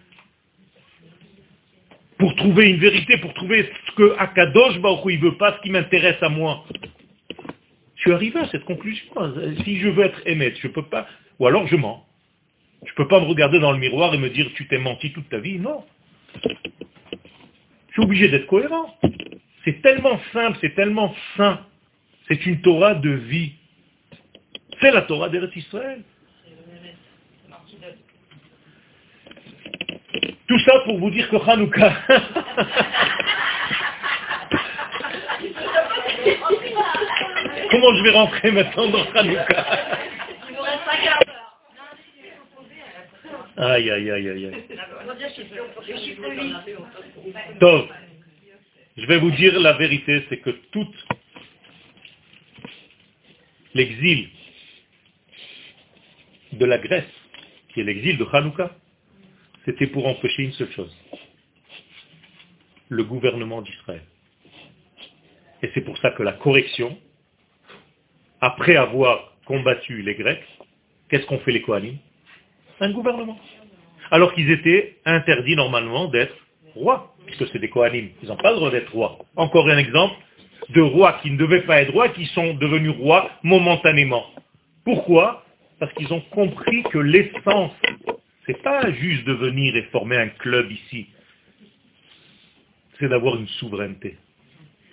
pour 2.22 2.36
trouver 2.36 2.70
une 2.70 2.78
vérité, 2.78 3.18
pour 3.18 3.34
trouver 3.34 3.68
ce 3.88 3.92
que 3.94 4.16
Akadosh 4.20 4.78
Baruch 4.78 5.02
il 5.12 5.20
veut 5.20 5.38
pas, 5.38 5.58
ce 5.58 5.62
qui 5.64 5.72
m'intéresse 5.72 6.22
à 6.22 6.30
moi. 6.30 6.64
Je 7.96 8.02
suis 8.02 8.12
arrivé 8.12 8.40
à 8.40 8.48
cette 8.50 8.64
conclusion. 8.64 9.08
Si 9.64 9.80
je 9.80 9.90
veux 9.90 10.06
être 10.06 10.22
émet, 10.28 10.54
je 10.62 10.68
peux 10.68 10.84
pas, 10.84 11.08
ou 11.40 11.48
alors 11.48 11.66
je 11.66 11.76
mens. 11.76 12.06
Je 12.86 12.94
peux 12.94 13.08
pas 13.08 13.20
me 13.20 13.26
regarder 13.26 13.58
dans 13.58 13.72
le 13.72 13.80
miroir 13.80 14.14
et 14.14 14.20
me 14.20 14.30
dire 14.30 14.48
tu 14.54 14.68
t'es 14.68 14.78
menti 14.78 15.12
toute 15.14 15.30
ta 15.30 15.40
vie. 15.40 15.58
Non. 15.58 15.84
Je 16.46 17.94
suis 17.94 18.04
obligé 18.04 18.28
d'être 18.28 18.46
cohérent. 18.46 18.96
C'est 19.66 19.82
tellement 19.82 20.20
simple, 20.32 20.60
c'est 20.62 20.76
tellement 20.76 21.16
sain. 21.38 21.66
C'est 22.28 22.46
une 22.46 22.62
Torah 22.62 22.94
de 22.94 23.10
vie. 23.10 23.54
C'est 24.80 24.92
la 24.92 25.02
Torah 25.02 25.30
d'Eretz 25.30 25.56
Israël. 25.56 26.04
Tout 30.52 30.60
ça 30.66 30.80
pour 30.84 31.00
vous 31.00 31.10
dire 31.10 31.30
que 31.30 31.38
Hanouka... 31.38 31.94
Comment 37.72 37.96
je 37.96 38.04
vais 38.04 38.10
rentrer 38.10 38.52
maintenant 38.52 38.90
dans 38.90 39.06
Hanouka? 39.14 39.66
Aïe, 43.56 43.92
aïe, 43.92 44.12
aïe, 44.12 44.30
aïe, 44.30 44.46
aïe. 44.48 44.66
Je 48.98 49.06
vais 49.06 49.20
vous 49.20 49.32
dire 49.32 49.58
la 49.58 49.72
vérité, 49.78 50.26
c'est 50.28 50.40
que 50.40 50.50
tout 50.50 50.94
l'exil 53.74 54.28
de 56.52 56.66
la 56.66 56.78
Grèce, 56.78 57.06
qui 57.70 57.80
est 57.80 57.84
l'exil 57.86 58.18
de 58.18 58.28
Hanouka, 58.34 58.76
c'était 59.66 59.88
pour 59.88 60.08
empêcher 60.08 60.44
une 60.44 60.54
seule 60.54 60.72
chose, 60.72 60.96
le 62.90 63.04
gouvernement 63.04 63.62
d'Israël. 63.62 64.04
Et 65.64 65.70
c'est 65.74 65.82
pour 65.82 65.98
ça 66.00 66.12
que 66.12 66.24
la 66.24 66.34
correction, 66.34 66.98
après 68.40 68.76
avoir 68.76 69.34
combattu 69.46 70.02
les 70.02 70.16
Grecs, 70.16 70.44
qu'est-ce 71.10 71.26
qu'ont 71.26 71.40
fait 71.40 71.52
les 71.52 71.62
Kohanim? 71.62 71.98
Un 72.80 72.92
gouvernement. 72.92 73.40
Alors 74.10 74.34
qu'ils 74.34 74.50
étaient 74.50 74.98
interdits 75.06 75.56
normalement 75.56 76.08
d'être 76.08 76.36
rois, 76.76 77.16
puisque 77.26 77.48
c'est 77.50 77.60
des 77.60 77.70
Kohanim. 77.70 78.10
Ils 78.24 78.30
n'ont 78.30 78.38
pas 78.38 78.52
le 78.52 78.58
droit 78.58 78.72
d'être 78.72 78.92
rois. 78.92 79.20
Encore 79.36 79.70
un 79.70 79.78
exemple 79.78 80.16
de 80.70 80.82
rois 80.82 81.20
qui 81.22 81.32
ne 81.32 81.38
devaient 81.38 81.62
pas 81.62 81.82
être 81.82 81.92
rois, 81.92 82.10
qui 82.10 82.26
sont 82.28 82.56
devenus 82.56 82.96
rois 82.98 83.30
momentanément. 83.44 84.26
Pourquoi? 84.84 85.46
Parce 85.80 85.94
qu'ils 85.94 86.12
ont 86.14 86.22
compris 86.32 86.84
que 86.84 86.98
l'essence, 86.98 87.72
c'est 88.46 88.62
pas 88.62 88.92
juste 88.92 89.26
de 89.26 89.34
venir 89.34 89.76
et 89.76 89.84
former 89.84 90.18
un 90.18 90.30
club 90.30 90.72
ici, 90.72 91.08
c'est 93.00 93.08
d'avoir 93.08 93.36
une 93.36 93.48
souveraineté. 93.48 94.18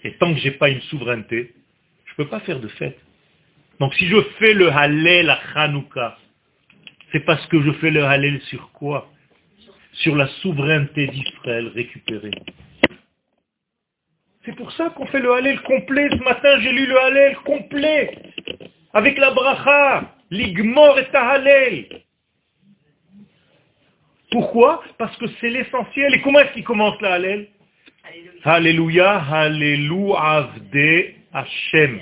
Et 0.05 0.13
tant 0.15 0.33
que 0.33 0.41
j'ai 0.41 0.53
pas 0.53 0.71
une 0.71 0.81
souveraineté, 0.83 1.55
je 2.05 2.15
peux 2.15 2.29
pas 2.29 2.41
faire 2.41 2.61
de 2.61 2.69
fête. 2.69 2.99
Donc 3.81 3.95
si 3.95 4.07
je 4.07 4.21
fais 4.39 4.55
le 4.55 4.71
Hallel 4.71 5.31
à 5.31 5.41
Hanouka, 5.55 6.19
c'est 7.13 7.25
parce 7.25 7.47
que 7.47 7.63
je 7.63 7.73
fais 7.73 7.91
le 7.91 8.05
Hallel 8.05 8.41
sur 8.43 8.71
quoi? 8.73 9.11
Sur 9.93 10.15
la 10.15 10.27
souveraineté 10.43 11.07
d'Israël 11.07 11.69
récupérée. 11.69 12.31
C'est 14.45 14.55
pour 14.57 14.71
ça 14.73 14.91
qu'on 14.91 15.07
fait 15.07 15.21
le 15.21 15.33
Hallel 15.33 15.61
complet. 15.63 16.09
Ce 16.11 16.23
matin, 16.23 16.61
j'ai 16.61 16.73
lu 16.73 16.87
le 16.87 16.99
Hallel 16.99 17.37
complet. 17.45 18.19
Avec 18.93 19.19
la 19.19 19.31
bracha, 19.31 20.15
l'igmor 20.31 20.99
et 20.99 21.09
Hallel. 21.15 22.03
Pourquoi? 24.31 24.83
Parce 24.99 25.17
que 25.17 25.27
c'est 25.41 25.51
l'essentiel. 25.51 26.15
Et 26.15 26.21
comment 26.21 26.41
est-ce 26.41 26.53
qu'il 26.53 26.65
commence 26.65 27.01
la 27.01 27.15
Hallel? 27.15 27.49
Alléluia, 28.45 29.23
Alléluia, 29.31 30.21
Avde 30.21 31.15
Hashem. 31.33 32.01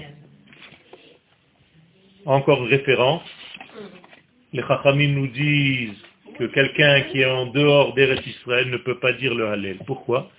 Encore 2.24 2.64
une 2.64 2.70
référence. 2.70 3.22
Les 4.52 4.62
Chachamim 4.62 5.08
nous 5.08 5.28
disent 5.28 6.02
que 6.38 6.44
quelqu'un 6.44 7.02
qui 7.02 7.20
est 7.20 7.26
en 7.26 7.46
dehors 7.46 7.94
d'Eretz 7.94 8.26
Israël 8.26 8.70
ne 8.70 8.76
peut 8.76 8.98
pas 8.98 9.12
dire 9.12 9.34
le 9.34 9.46
Hallel. 9.48 9.78
Pourquoi? 9.86 10.30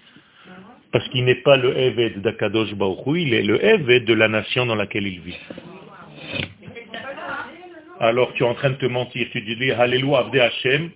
Parce 0.91 1.07
qu'il 1.09 1.25
n'est 1.25 1.35
pas 1.35 1.57
le 1.57 1.77
Eved 1.77 2.21
d'Akadosh 2.21 2.73
Baruch 2.73 2.99
il 3.15 3.33
est 3.33 3.43
le 3.43 3.63
Eved 3.63 4.05
de 4.05 4.13
la 4.13 4.27
nation 4.27 4.65
dans 4.65 4.75
laquelle 4.75 5.07
il 5.07 5.19
vit. 5.21 5.37
Alors 7.99 8.33
tu 8.33 8.43
es 8.43 8.45
en 8.45 8.53
train 8.53 8.71
de 8.71 8.75
te 8.75 8.85
mentir, 8.85 9.27
tu 9.31 9.41
dis 9.41 9.71
Alléluia, 9.71 10.19
Avde 10.19 10.35
Hashem, 10.35 10.91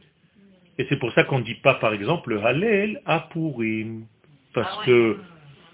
et 0.81 0.87
c'est 0.89 0.97
pour 0.97 1.13
ça 1.13 1.23
qu'on 1.25 1.37
ne 1.37 1.43
dit 1.43 1.59
pas 1.61 1.75
par 1.75 1.93
exemple 1.93 2.31
le 2.31 2.43
Hallel 2.43 3.01
à 3.05 3.27
Purim 3.31 4.07
parce 4.51 4.79
ah 4.81 4.85
que 4.87 5.19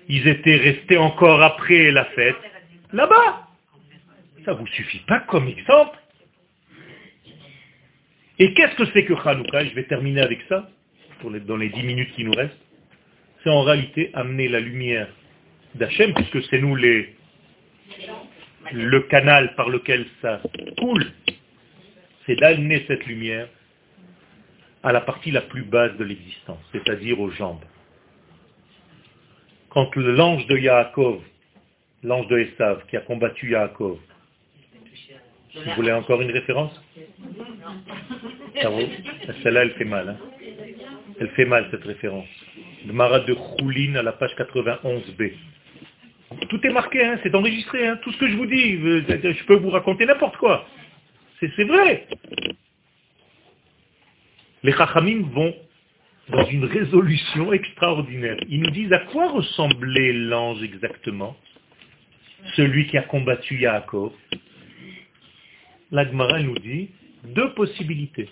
ils 0.09 0.27
étaient 0.27 0.57
restés 0.57 0.97
encore 0.97 1.41
après 1.41 1.91
la 1.91 2.03
fête 2.05 2.35
là-bas. 2.91 3.47
Ça 4.43 4.51
vous 4.51 4.67
suffit 4.67 4.99
pas 5.07 5.21
comme 5.21 5.47
exemple. 5.47 5.97
Et 8.37 8.53
qu'est-ce 8.53 8.75
que 8.75 8.83
c'est 8.93 9.05
que 9.05 9.13
Hanouka? 9.13 9.63
Je 9.63 9.75
vais 9.75 9.83
terminer 9.83 10.19
avec 10.19 10.41
ça, 10.49 10.69
pour 11.21 11.31
dans 11.31 11.55
les 11.55 11.69
dix 11.69 11.83
minutes 11.83 12.11
qui 12.13 12.25
nous 12.25 12.33
restent. 12.33 12.61
C'est 13.43 13.49
en 13.49 13.61
réalité 13.61 14.11
amener 14.13 14.49
la 14.49 14.59
lumière 14.59 15.07
d'Hachem, 15.75 16.13
puisque 16.13 16.43
c'est 16.49 16.59
nous 16.59 16.75
les, 16.75 17.15
le 18.73 18.99
canal 19.03 19.55
par 19.55 19.69
lequel 19.69 20.05
ça 20.21 20.41
coule. 20.77 21.05
C'est 22.25 22.35
d'amener 22.35 22.83
cette 22.89 23.05
lumière 23.05 23.47
à 24.83 24.91
la 24.91 25.01
partie 25.01 25.31
la 25.31 25.41
plus 25.41 25.63
basse 25.63 25.95
de 25.97 26.03
l'existence, 26.03 26.59
c'est-à-dire 26.71 27.19
aux 27.19 27.29
jambes 27.31 27.63
quand 29.77 29.95
l'ange 29.95 30.47
de 30.47 30.57
Yaakov, 30.57 31.21
l'ange 32.01 32.27
de 32.29 32.39
Esav, 32.39 32.83
qui 32.87 32.97
a 32.97 33.01
combattu 33.01 33.51
Yaakov, 33.51 33.99
vous 35.53 35.71
voulez 35.75 35.91
encore 35.91 36.19
une 36.19 36.31
référence? 36.31 36.73
Celle-là, 39.43 39.61
elle 39.61 39.73
fait 39.73 39.85
mal. 39.85 40.09
Hein. 40.09 40.17
elle 41.19 41.29
fait 41.29 41.45
mal, 41.45 41.67
cette 41.69 41.83
référence. 41.83 42.25
Le 42.87 42.93
Marat 42.93 43.19
de 43.19 43.35
Choulin 43.35 43.93
à 43.97 44.01
la 44.01 44.13
page 44.13 44.35
91b. 44.35 45.33
Tout 46.49 46.65
est 46.65 46.71
marqué, 46.71 47.05
hein, 47.05 47.19
c'est 47.21 47.35
enregistré. 47.35 47.87
Hein, 47.87 47.99
tout 48.01 48.11
ce 48.11 48.17
que 48.17 48.27
je 48.29 48.35
vous 48.35 48.47
dis, 48.47 48.77
je 48.79 49.45
peux 49.45 49.57
vous 49.57 49.69
raconter 49.69 50.07
n'importe 50.07 50.37
quoi. 50.37 50.67
C'est 51.39 51.63
vrai. 51.65 52.07
Les 54.63 54.73
Chachamim 54.73 55.29
vont 55.33 55.55
dans 56.29 56.45
une 56.45 56.65
résolution 56.65 57.53
extraordinaire. 57.53 58.37
Ils 58.49 58.61
nous 58.61 58.71
disent 58.71 58.91
à 58.91 58.99
quoi 58.99 59.31
ressemblait 59.31 60.13
l'ange 60.13 60.61
exactement? 60.63 61.37
Celui 62.55 62.87
qui 62.87 62.97
a 62.97 63.03
combattu 63.03 63.59
Yaakov. 63.59 64.11
L'Agmara 65.91 66.41
nous 66.41 66.57
dit 66.59 66.89
deux 67.23 67.53
possibilités. 67.53 68.29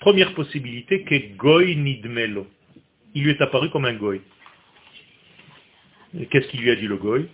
Première 0.00 0.34
possibilité, 0.34 1.02
que 1.02 1.36
Goy 1.36 1.76
Nidmelo. 1.76 2.46
Il 3.14 3.24
lui 3.24 3.30
est 3.30 3.40
apparu 3.40 3.70
comme 3.70 3.86
un 3.86 3.94
Goy. 3.94 4.20
Qu'est-ce 6.30 6.48
qu'il 6.48 6.60
lui 6.60 6.70
a 6.70 6.76
dit 6.76 6.86
le 6.86 6.96
Goy? 6.96 7.26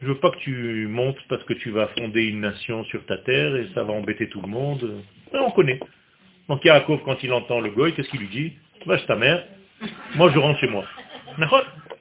Je 0.00 0.06
veux 0.06 0.18
pas 0.18 0.30
que 0.30 0.38
tu 0.38 0.86
montes 0.88 1.18
parce 1.28 1.44
que 1.44 1.52
tu 1.52 1.70
vas 1.70 1.88
fonder 1.88 2.24
une 2.24 2.40
nation 2.40 2.84
sur 2.84 3.04
ta 3.04 3.18
terre 3.18 3.54
et 3.56 3.68
ça 3.74 3.84
va 3.84 3.92
embêter 3.92 4.28
tout 4.30 4.40
le 4.40 4.48
monde. 4.48 5.02
on 5.32 5.50
connaît. 5.50 5.78
Donc 6.50 6.64
Yaakov, 6.64 7.02
quand 7.04 7.22
il 7.22 7.32
entend 7.32 7.60
le 7.60 7.70
goy, 7.70 7.94
qu'est-ce 7.94 8.08
qu'il 8.08 8.18
lui 8.18 8.28
dit 8.28 8.52
Va 8.84 8.98
chez 8.98 9.06
ta 9.06 9.14
mère, 9.14 9.44
moi 10.16 10.32
je 10.34 10.38
rentre 10.40 10.58
chez 10.58 10.66
moi. 10.66 10.84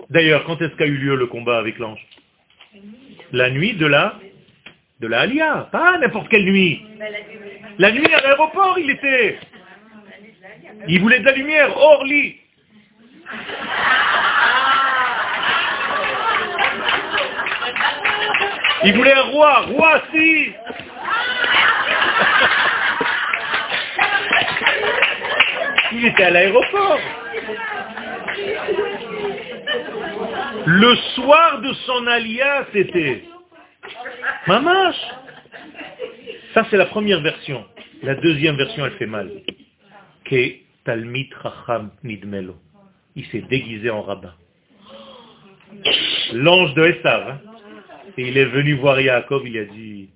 D'ailleurs, 0.09 0.43
quand 0.45 0.59
est-ce 0.59 0.75
qu'a 0.75 0.87
eu 0.87 0.97
lieu 0.97 1.15
le 1.15 1.27
combat 1.27 1.59
avec 1.59 1.77
l'ange? 1.77 2.03
La 3.31 3.51
nuit 3.51 3.73
de 3.73 3.85
la 3.85 4.15
de 5.01 5.07
la 5.07 5.19
Alia, 5.19 5.69
pas 5.71 5.99
n'importe 5.99 6.29
quelle 6.29 6.45
nuit. 6.45 6.83
La 7.77 7.91
nuit 7.91 8.11
à 8.11 8.21
l'aéroport, 8.21 8.79
il 8.79 8.89
était. 8.89 9.37
Il 10.87 10.99
voulait 10.99 11.19
de 11.19 11.25
la 11.25 11.33
lumière, 11.33 11.77
hors 11.77 12.03
lit. 12.05 12.37
Il 18.83 18.93
voulait 18.95 19.13
un 19.13 19.21
roi, 19.21 19.61
roi 19.67 20.01
si. 20.11 20.53
Il 25.99 26.05
était 26.05 26.23
à 26.23 26.29
l'aéroport. 26.29 26.99
Le 30.65 30.95
soir 31.15 31.61
de 31.61 31.73
son 31.73 32.07
alia, 32.07 32.67
c'était. 32.71 33.23
Mamash 34.47 34.95
Ça, 36.53 36.65
c'est 36.69 36.77
la 36.77 36.85
première 36.85 37.19
version. 37.19 37.65
La 38.01 38.15
deuxième 38.15 38.55
version, 38.55 38.85
elle 38.85 38.93
fait 38.93 39.07
mal. 39.07 39.29
Que 40.23 40.53
Talmit 40.85 41.29
Racham 41.35 41.91
Nidmelo. 42.05 42.55
Il 43.17 43.25
s'est 43.25 43.43
déguisé 43.49 43.89
en 43.89 44.01
rabbin. 44.01 44.33
L'ange 46.31 46.73
de 46.75 46.85
Esav. 46.85 47.29
Hein. 47.29 47.41
Et 48.17 48.29
il 48.29 48.37
est 48.37 48.45
venu 48.45 48.75
voir 48.75 49.01
Yaakov, 49.01 49.45
il 49.45 49.57
a 49.57 49.65
dit, 49.65 50.09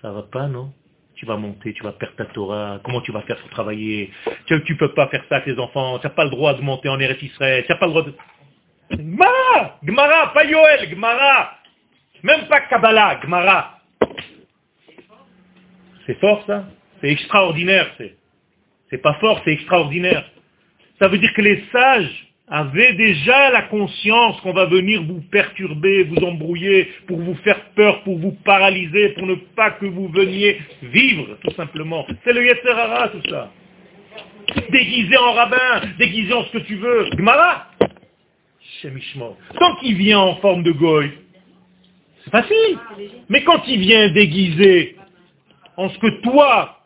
ça 0.00 0.12
va 0.12 0.22
pas, 0.22 0.46
non? 0.46 0.72
Tu 1.20 1.26
vas 1.26 1.36
monter, 1.36 1.74
tu 1.74 1.82
vas 1.82 1.92
perdre 1.92 2.16
ta 2.16 2.24
Torah, 2.24 2.80
comment 2.82 3.02
tu 3.02 3.12
vas 3.12 3.20
faire 3.20 3.36
pour 3.36 3.50
travailler? 3.50 4.10
Tu 4.46 4.54
ne 4.54 4.78
peux 4.78 4.94
pas 4.94 5.06
faire 5.08 5.22
ça 5.28 5.36
à 5.36 5.40
tes 5.42 5.58
enfants, 5.58 5.98
tu 5.98 6.06
n'as 6.06 6.14
pas 6.14 6.24
le 6.24 6.30
droit 6.30 6.54
de 6.54 6.62
monter 6.62 6.88
en 6.88 6.98
Eretz 6.98 7.22
Israël, 7.22 7.62
tu 7.66 7.70
n'as 7.70 7.76
pas 7.76 7.84
le 7.84 7.92
droit 7.92 8.04
de... 8.04 8.14
Gmara! 8.96 9.78
Gmara, 9.84 10.32
pas 10.32 10.44
Yoel, 10.46 10.88
Gmara! 10.88 11.58
Même 12.22 12.48
pas 12.48 12.60
Kabbalah, 12.62 13.20
Gmara! 13.22 13.80
C'est 16.06 16.18
fort 16.20 16.42
ça? 16.46 16.64
C'est 17.02 17.10
extraordinaire, 17.10 17.90
c'est. 17.98 18.16
C'est 18.88 19.02
pas 19.02 19.12
fort, 19.20 19.42
c'est 19.44 19.52
extraordinaire. 19.52 20.24
Ça 20.98 21.08
veut 21.08 21.18
dire 21.18 21.34
que 21.34 21.42
les 21.42 21.62
sages 21.70 22.29
avez 22.50 22.92
déjà 22.94 23.50
la 23.50 23.62
conscience 23.62 24.40
qu'on 24.40 24.52
va 24.52 24.66
venir 24.66 25.02
vous 25.04 25.20
perturber, 25.30 26.04
vous 26.04 26.24
embrouiller, 26.24 26.88
pour 27.06 27.18
vous 27.18 27.36
faire 27.36 27.60
peur, 27.76 28.02
pour 28.02 28.18
vous 28.18 28.32
paralyser, 28.44 29.10
pour 29.10 29.26
ne 29.26 29.36
pas 29.36 29.70
que 29.72 29.86
vous 29.86 30.08
veniez 30.08 30.60
vivre, 30.82 31.38
tout 31.44 31.54
simplement. 31.54 32.06
C'est 32.24 32.32
le 32.32 32.44
Yetzerara, 32.44 33.08
tout 33.08 33.22
ça. 33.30 33.52
Déguisé 34.70 35.16
en 35.16 35.32
rabbin, 35.32 35.80
déguisé 35.98 36.32
en 36.32 36.44
ce 36.44 36.52
que 36.52 36.58
tu 36.58 36.76
veux. 36.76 37.10
Gmara 37.16 37.68
Tant 39.58 39.76
qu'il 39.76 39.96
vient 39.96 40.18
en 40.18 40.36
forme 40.36 40.62
de 40.62 40.72
goy, 40.72 41.10
c'est 42.24 42.30
facile. 42.30 42.78
Mais 43.28 43.42
quand 43.44 43.62
il 43.66 43.80
vient 43.80 44.08
déguisé 44.10 44.96
en 45.76 45.88
ce 45.88 45.98
que 45.98 46.20
toi, 46.22 46.80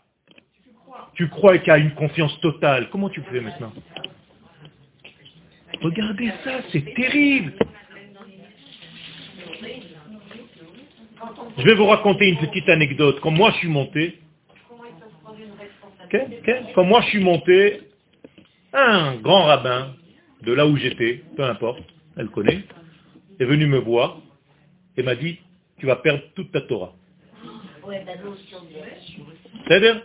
Tu 1.14 1.28
crois 1.28 1.58
qu'il 1.58 1.70
a 1.70 1.78
une 1.78 1.94
confiance 1.94 2.38
totale. 2.40 2.88
Comment 2.90 3.08
tu 3.08 3.22
fais 3.30 3.40
maintenant? 3.40 3.72
Regardez 5.84 6.32
ça, 6.42 6.62
c'est 6.72 6.94
terrible. 6.94 7.52
Je 11.58 11.62
vais 11.62 11.74
vous 11.74 11.84
raconter 11.84 12.26
une 12.26 12.38
petite 12.38 12.66
anecdote. 12.70 13.20
Quand 13.20 13.30
moi 13.30 13.50
je 13.50 13.58
suis 13.58 13.68
monté, 13.68 14.18
quand 16.74 16.84
moi 16.84 17.02
je 17.02 17.08
suis 17.08 17.20
monté, 17.20 17.82
un 18.72 19.16
grand 19.16 19.44
rabbin 19.44 19.94
de 20.40 20.54
là 20.54 20.66
où 20.66 20.74
j'étais, 20.78 21.22
peu 21.36 21.44
importe, 21.44 21.82
elle 22.16 22.28
connaît, 22.28 22.62
est 23.38 23.44
venu 23.44 23.66
me 23.66 23.78
voir 23.78 24.22
et 24.96 25.02
m'a 25.02 25.16
dit, 25.16 25.38
tu 25.76 25.84
vas 25.84 25.96
perdre 25.96 26.22
toute 26.34 26.50
ta 26.50 26.62
Torah. 26.62 26.94
C'est-à-dire 29.66 30.02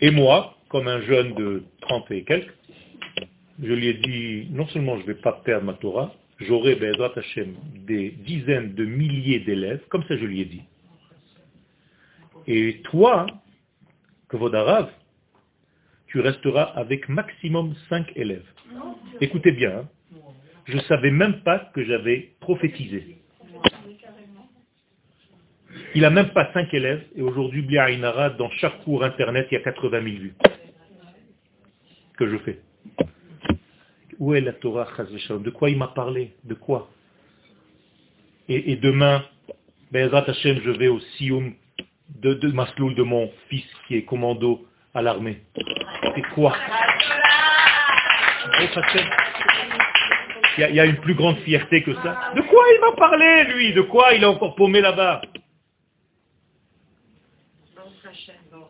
Et 0.00 0.12
moi, 0.12 0.56
comme 0.68 0.86
un 0.86 1.00
jeune 1.00 1.34
de 1.34 1.64
30 1.80 2.12
et 2.12 2.22
quelques, 2.22 2.57
je 3.62 3.72
lui 3.72 3.88
ai 3.88 3.94
dit, 3.94 4.48
non 4.50 4.66
seulement 4.68 4.96
je 4.96 5.02
ne 5.02 5.06
vais 5.08 5.20
pas 5.20 5.32
perdre 5.44 5.66
ma 5.66 5.74
Torah, 5.74 6.14
j'aurai, 6.40 6.78
Hashem, 7.16 7.56
des 7.86 8.10
dizaines 8.10 8.74
de 8.74 8.84
milliers 8.84 9.40
d'élèves, 9.40 9.82
comme 9.88 10.04
ça 10.04 10.16
je 10.16 10.24
lui 10.24 10.40
ai 10.40 10.44
dit. 10.44 10.62
Et 12.46 12.80
toi, 12.84 13.26
Arabe, 14.32 14.90
tu 16.06 16.20
resteras 16.20 16.62
avec 16.62 17.08
maximum 17.08 17.74
5 17.88 18.12
élèves. 18.16 18.46
Écoutez 19.20 19.52
bien, 19.52 19.80
hein. 19.80 19.88
je 20.66 20.76
ne 20.76 20.82
savais 20.82 21.10
même 21.10 21.42
pas 21.42 21.70
que 21.74 21.84
j'avais 21.84 22.32
prophétisé. 22.40 23.18
Il 25.94 26.02
n'a 26.02 26.10
même 26.10 26.30
pas 26.30 26.52
5 26.52 26.72
élèves, 26.74 27.04
et 27.16 27.22
aujourd'hui, 27.22 27.62
Bliaïnara, 27.62 28.30
dans 28.30 28.50
chaque 28.50 28.82
cours 28.84 29.04
internet, 29.04 29.48
il 29.50 29.54
y 29.54 29.56
a 29.58 29.60
80 29.60 30.02
000 30.02 30.04
vues 30.16 30.34
que 32.16 32.28
je 32.28 32.36
fais. 32.38 32.60
Où 34.18 34.34
est 34.34 34.40
la 34.40 34.52
Torah 34.52 34.86
De 34.86 35.50
quoi 35.50 35.70
il 35.70 35.78
m'a 35.78 35.88
parlé? 35.88 36.34
De 36.44 36.54
quoi? 36.54 36.88
Et, 38.48 38.76
demain, 38.76 39.24
Hashem, 39.92 40.60
je 40.64 40.70
vais 40.70 40.88
au 40.88 40.98
Sioum 41.00 41.54
de, 42.08 42.34
de 42.34 42.50
Masloul 42.50 42.94
de 42.94 43.02
mon 43.02 43.30
fils 43.48 43.66
qui 43.86 43.96
est 43.96 44.04
commando 44.04 44.66
à 44.94 45.02
l'armée. 45.02 45.42
C'est 46.14 46.22
quoi? 46.34 46.56
Il 50.56 50.60
y, 50.60 50.64
a, 50.64 50.70
il 50.70 50.74
y, 50.74 50.80
a, 50.80 50.86
une 50.86 51.00
plus 51.00 51.14
grande 51.14 51.36
fierté 51.40 51.82
que 51.82 51.94
ça. 51.96 52.32
De 52.34 52.40
quoi 52.40 52.64
il 52.74 52.80
m'a 52.80 52.92
parlé, 52.96 53.44
lui? 53.54 53.72
De 53.74 53.82
quoi 53.82 54.14
il 54.14 54.22
est 54.22 54.26
encore 54.26 54.54
paumé 54.56 54.80
là-bas? 54.80 55.20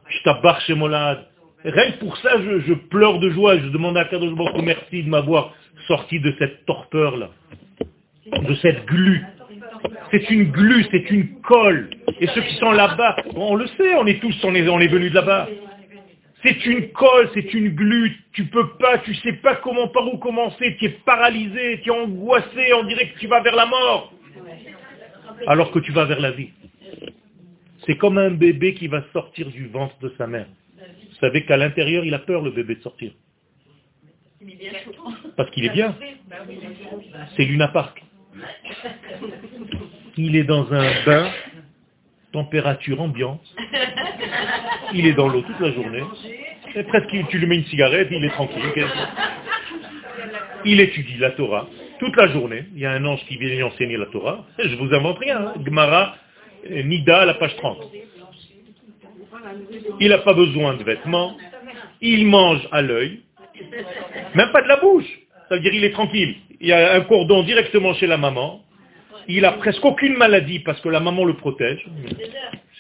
Je 0.09 0.23
t'abarre 0.25 0.61
chez 0.63 0.75
Molad. 0.75 1.28
Rien 1.65 1.93
que 1.93 1.99
pour 1.99 2.17
ça, 2.19 2.31
je, 2.41 2.73
pleure 2.73 3.19
de 3.19 3.31
joie. 3.31 3.59
Je 3.59 3.69
demande 3.69 3.97
à 3.97 4.05
Kadosh 4.05 4.35
Baruch 4.35 4.63
merci 4.63 5.03
de 5.03 5.09
m'avoir 5.09 5.55
sorti 5.87 6.21
de 6.21 6.35
cette 6.39 6.65
torpeur-là. 6.67 7.31
De 8.27 8.55
cette 8.57 8.85
glu. 8.87 9.23
C'est 10.11 10.31
une 10.31 10.51
glu, 10.51 10.87
c'est 10.91 11.11
une 11.11 11.41
colle. 11.41 11.91
Et 12.21 12.27
ceux 12.29 12.43
qui 12.43 12.55
sont 12.57 12.71
là-bas, 12.71 13.17
on 13.35 13.57
le 13.57 13.67
sait, 13.67 13.95
on 13.97 14.07
est 14.07 14.21
tous, 14.21 14.35
on 14.45 14.55
est, 14.55 14.63
venus 14.63 15.11
de 15.11 15.15
là-bas. 15.15 15.49
C'est 16.43 16.67
une 16.67 16.91
colle, 16.91 17.31
c'est 17.35 17.53
une 17.53 17.71
glu, 17.71 18.17
tu 18.33 18.45
peux 18.45 18.69
pas, 18.79 18.99
tu 18.99 19.13
sais 19.17 19.33
pas 19.35 19.57
comment, 19.57 19.89
par 19.89 20.07
où 20.07 20.19
commencer, 20.19 20.77
tu 20.79 20.85
es 20.85 20.91
paralysé, 21.05 21.81
tu 21.83 21.91
es 21.91 21.93
angoissé, 21.93 22.73
on 22.75 22.85
dirait 22.85 23.09
que 23.09 23.19
tu 23.19 23.27
vas 23.27 23.41
vers 23.41 23.57
la 23.57 23.67
mort. 23.67 24.13
Alors 25.47 25.73
que 25.73 25.81
tu 25.81 25.91
vas 25.91 26.05
vers 26.05 26.21
la 26.21 26.31
vie. 26.31 26.51
C'est 27.87 27.97
comme 27.97 28.19
un 28.19 28.31
bébé 28.31 28.75
qui 28.75 28.87
va 28.87 29.03
sortir 29.13 29.49
du 29.49 29.67
ventre 29.67 29.99
de 30.01 30.13
sa 30.17 30.27
mère. 30.27 30.47
Vous 31.11 31.17
savez 31.21 31.45
qu'à 31.45 31.57
l'intérieur, 31.57 32.05
il 32.05 32.15
a 32.15 32.19
peur, 32.19 32.43
le 32.43 32.51
bébé, 32.51 32.77
de 32.77 32.83
sortir. 32.83 33.13
Parce 35.37 35.51
qu'il 35.51 35.65
est 35.65 35.71
bien. 35.71 35.97
C'est 37.37 37.45
Luna 37.45 37.69
Park. 37.69 38.03
Il 40.17 40.37
est 40.37 40.45
dans 40.45 40.73
un 40.73 41.05
bain, 41.05 41.31
température 42.33 43.01
ambiante. 43.01 43.43
Il 44.95 45.07
est 45.07 45.15
dans 45.15 45.29
l'eau 45.29 45.43
toute 45.43 45.61
la 45.61 45.73
journée. 45.73 46.03
Et 46.75 46.83
presque, 46.85 47.09
tu 47.31 47.39
lui 47.39 47.47
mets 47.47 47.57
une 47.57 47.65
cigarette, 47.67 48.09
il 48.11 48.25
est 48.25 48.31
tranquille. 48.31 48.63
Il 50.65 50.81
étudie 50.81 51.19
la 51.19 51.31
Torah 51.33 51.69
toute 51.99 52.17
la 52.17 52.29
journée. 52.29 52.65
Il 52.75 52.81
y 52.81 52.87
a 52.87 52.93
un 52.93 53.05
ange 53.05 53.25
qui 53.27 53.37
vient 53.37 53.49
lui 53.49 53.63
enseigner 53.63 53.97
la 53.97 54.07
Torah. 54.07 54.45
Je 54.59 54.77
vous 54.77 54.93
invente 54.95 55.19
rien. 55.19 55.39
Hein. 55.39 55.55
Gmara, 55.59 56.17
Nida, 56.71 57.25
la 57.25 57.35
page 57.35 57.57
30. 57.57 57.79
Il 60.01 60.09
n'a 60.09 60.19
pas 60.19 60.35
besoin 60.35 60.75
de 60.75 60.85
vêtements. 60.85 61.37
Il 62.01 62.27
mange 62.27 62.67
à 62.73 62.83
l'œil. 62.83 63.21
Même 64.35 64.53
pas 64.53 64.63
de 64.63 64.69
la 64.69 64.77
bouche. 64.77 65.09
Ça 65.49 65.57
veut 65.57 65.61
dire 65.61 65.75
il 65.75 65.85
est 65.85 65.93
tranquille. 65.93 66.37
Il 66.61 66.69
y 66.69 66.73
a 66.73 66.95
un 66.95 67.01
cordon 67.03 67.43
directement 67.43 67.95
chez 67.95 68.07
la 68.07 68.17
maman. 68.17 68.65
Il 69.27 69.45
a 69.45 69.53
presque 69.53 69.85
aucune 69.85 70.17
maladie 70.17 70.61
parce 70.61 70.81
que 70.81 70.89
la 70.89 71.01
maman 71.01 71.25
le 71.25 71.35
protège. 71.35 71.87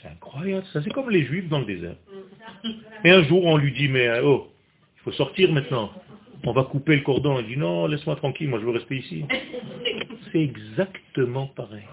C'est 0.00 0.08
incroyable. 0.08 0.64
Ça, 0.72 0.80
c'est 0.82 0.92
comme 0.92 1.10
les 1.10 1.24
juifs 1.24 1.48
dans 1.48 1.58
le 1.58 1.66
désert. 1.66 1.96
Et 3.04 3.10
un 3.10 3.22
jour, 3.24 3.44
on 3.44 3.56
lui 3.56 3.72
dit, 3.72 3.88
mais 3.88 4.08
oh, 4.20 4.48
il 4.96 5.02
faut 5.02 5.12
sortir 5.12 5.52
maintenant. 5.52 5.92
On 6.44 6.52
va 6.52 6.64
couper 6.64 6.96
le 6.96 7.02
cordon. 7.02 7.38
Il 7.40 7.46
dit, 7.46 7.56
non, 7.56 7.86
laisse-moi 7.86 8.16
tranquille, 8.16 8.48
moi 8.48 8.60
je 8.60 8.64
veux 8.64 8.72
rester 8.72 8.96
ici. 8.96 9.24
C'est 10.32 10.40
exactement 10.40 11.48
pareil. 11.48 11.84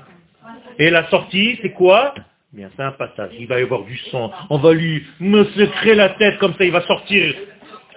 Et 0.80 0.90
la 0.90 1.10
sortie, 1.10 1.58
c'est 1.62 1.72
quoi? 1.72 2.14
Bien, 2.56 2.70
c'est 2.74 2.84
un 2.84 2.94
passage. 2.94 3.32
Il 3.38 3.48
va 3.48 3.60
y 3.60 3.64
avoir 3.64 3.84
du 3.84 3.98
sang. 4.10 4.32
On 4.50 4.58
va 4.60 4.72
lui 4.72 5.04
me 5.20 5.44
secrer 5.44 5.94
la 5.94 6.08
tête 6.12 6.38
comme 6.38 6.54
ça, 6.54 6.64
il 6.64 6.72
va 6.72 6.80
sortir. 6.84 7.36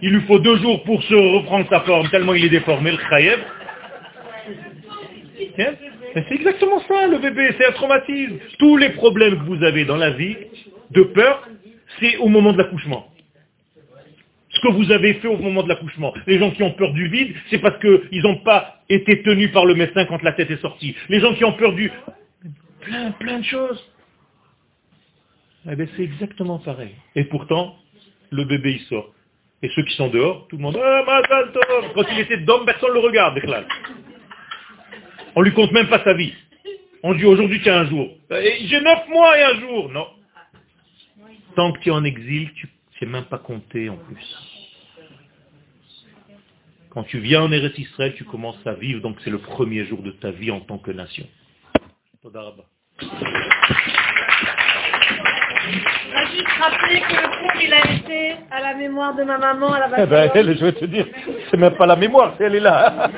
Il 0.03 0.11
lui 0.11 0.21
faut 0.23 0.41
deux 0.41 0.57
jours 0.57 0.83
pour 0.83 1.01
se 1.05 1.15
reprendre 1.15 1.69
sa 1.71 1.83
forme, 1.83 2.09
tellement 2.11 2.35
il 2.35 2.45
est 2.45 2.49
déformé, 2.49 2.91
le 2.91 2.97
khaïeb. 2.97 3.39
Hein? 5.61 5.75
C'est 6.13 6.33
exactement 6.33 6.81
ça, 6.89 7.07
le 7.07 7.19
bébé, 7.19 7.55
c'est 7.57 7.67
un 7.67 7.73
traumatisme. 7.73 8.39
Tous 8.59 8.77
les 8.77 8.89
problèmes 8.91 9.39
que 9.39 9.45
vous 9.45 9.63
avez 9.63 9.85
dans 9.85 9.97
la 9.97 10.11
vie, 10.11 10.37
de 10.91 11.03
peur, 11.03 11.49
c'est 12.01 12.17
au 12.17 12.27
moment 12.27 12.53
de 12.53 12.59
l'accouchement. 12.59 13.13
Ce 14.51 14.61
que 14.61 14.73
vous 14.73 14.91
avez 14.91 15.15
fait 15.15 15.29
au 15.29 15.37
moment 15.37 15.63
de 15.63 15.69
l'accouchement. 15.69 16.13
Les 16.27 16.41
gens 16.41 16.51
qui 16.51 16.65
ont 16.65 16.73
peur 16.73 16.93
du 16.95 17.07
vide, 17.07 17.33
c'est 17.51 17.59
parce 17.59 17.79
qu'ils 17.79 18.23
n'ont 18.23 18.39
pas 18.39 18.81
été 18.89 19.23
tenus 19.23 19.53
par 19.53 19.67
le 19.67 19.77
médecin 19.77 20.05
quand 20.07 20.21
la 20.25 20.33
tête 20.33 20.51
est 20.51 20.61
sortie. 20.61 20.97
Les 21.09 21.21
gens 21.21 21.33
qui 21.35 21.45
ont 21.45 21.53
peur 21.53 21.75
du... 21.75 21.93
Plein, 22.81 23.13
plein 23.13 23.39
de 23.39 23.45
choses. 23.45 23.89
Eh 25.67 25.77
bien, 25.77 25.87
c'est 25.97 26.03
exactement 26.03 26.59
pareil. 26.59 26.95
Et 27.15 27.25
pourtant, 27.25 27.77
le 28.31 28.45
bébé, 28.45 28.79
il 28.81 28.87
sort. 28.87 29.13
Et 29.63 29.69
ceux 29.75 29.83
qui 29.83 29.97
sont 29.97 30.09
dehors, 30.09 30.47
tout 30.49 30.57
le 30.57 30.63
monde, 30.63 30.79
ah, 30.81 31.23
Quand 31.95 32.05
il 32.13 32.21
était 32.21 32.39
d'homme, 32.39 32.65
personne 32.65 32.91
ne 32.91 32.95
le 32.95 33.01
regarde, 33.01 33.41
On 35.35 35.43
lui 35.43 35.53
compte 35.53 35.73
même 35.73 35.89
pas 35.89 36.03
sa 36.05 36.15
vie. 36.15 36.33
On 37.03 37.15
dit 37.15 37.25
aujourd'hui 37.25 37.61
tu 37.61 37.69
as 37.69 37.81
un 37.81 37.87
jour. 37.87 38.09
J'ai 38.31 38.81
neuf 38.81 39.09
mois 39.09 39.39
et 39.39 39.43
un 39.43 39.61
jour. 39.61 39.89
Non. 39.91 40.07
Tant 41.55 41.73
que 41.73 41.81
tu 41.81 41.89
es 41.89 41.93
en 41.93 42.05
exil, 42.05 42.53
tu 42.55 42.67
ne 42.67 42.99
sais 42.99 43.07
même 43.07 43.25
pas 43.25 43.39
compter 43.39 43.89
en 43.89 43.97
plus. 43.97 44.37
Quand 46.91 47.05
tu 47.05 47.19
viens 47.19 47.43
en 47.43 47.53
Eretz 47.53 47.79
Israël, 47.79 48.15
tu 48.17 48.25
commences 48.25 48.65
à 48.67 48.75
vivre, 48.75 49.01
donc 49.01 49.19
c'est 49.23 49.31
le 49.31 49.39
premier 49.39 49.85
jour 49.87 50.03
de 50.03 50.11
ta 50.11 50.31
vie 50.31 50.51
en 50.51 50.61
tant 50.61 50.79
que 50.79 50.91
nation. 50.91 51.27
On 55.69 56.15
va 56.15 56.25
juste 56.27 56.49
rappeler 56.61 57.01
que 57.01 57.13
le 57.13 57.29
cours, 57.29 57.63
il 57.63 57.73
a 57.75 57.93
été 57.93 58.37
à 58.51 58.61
la 58.61 58.75
mémoire 58.75 59.15
de 59.15 59.23
ma 59.25 59.39
maman 59.39 59.73
à 59.73 59.81
la 59.81 60.03
Eh 60.03 60.07
ben, 60.07 60.31
elle, 60.35 60.57
je 60.59 60.65
vais 60.65 60.73
te 60.73 60.85
dire, 60.87 61.07
c'est 61.51 61.57
même 61.57 61.75
pas 61.75 61.87
la 61.87 61.97
mémoire, 61.97 62.35
elle 62.41 62.55
est 62.55 62.61
là. 62.61 63.11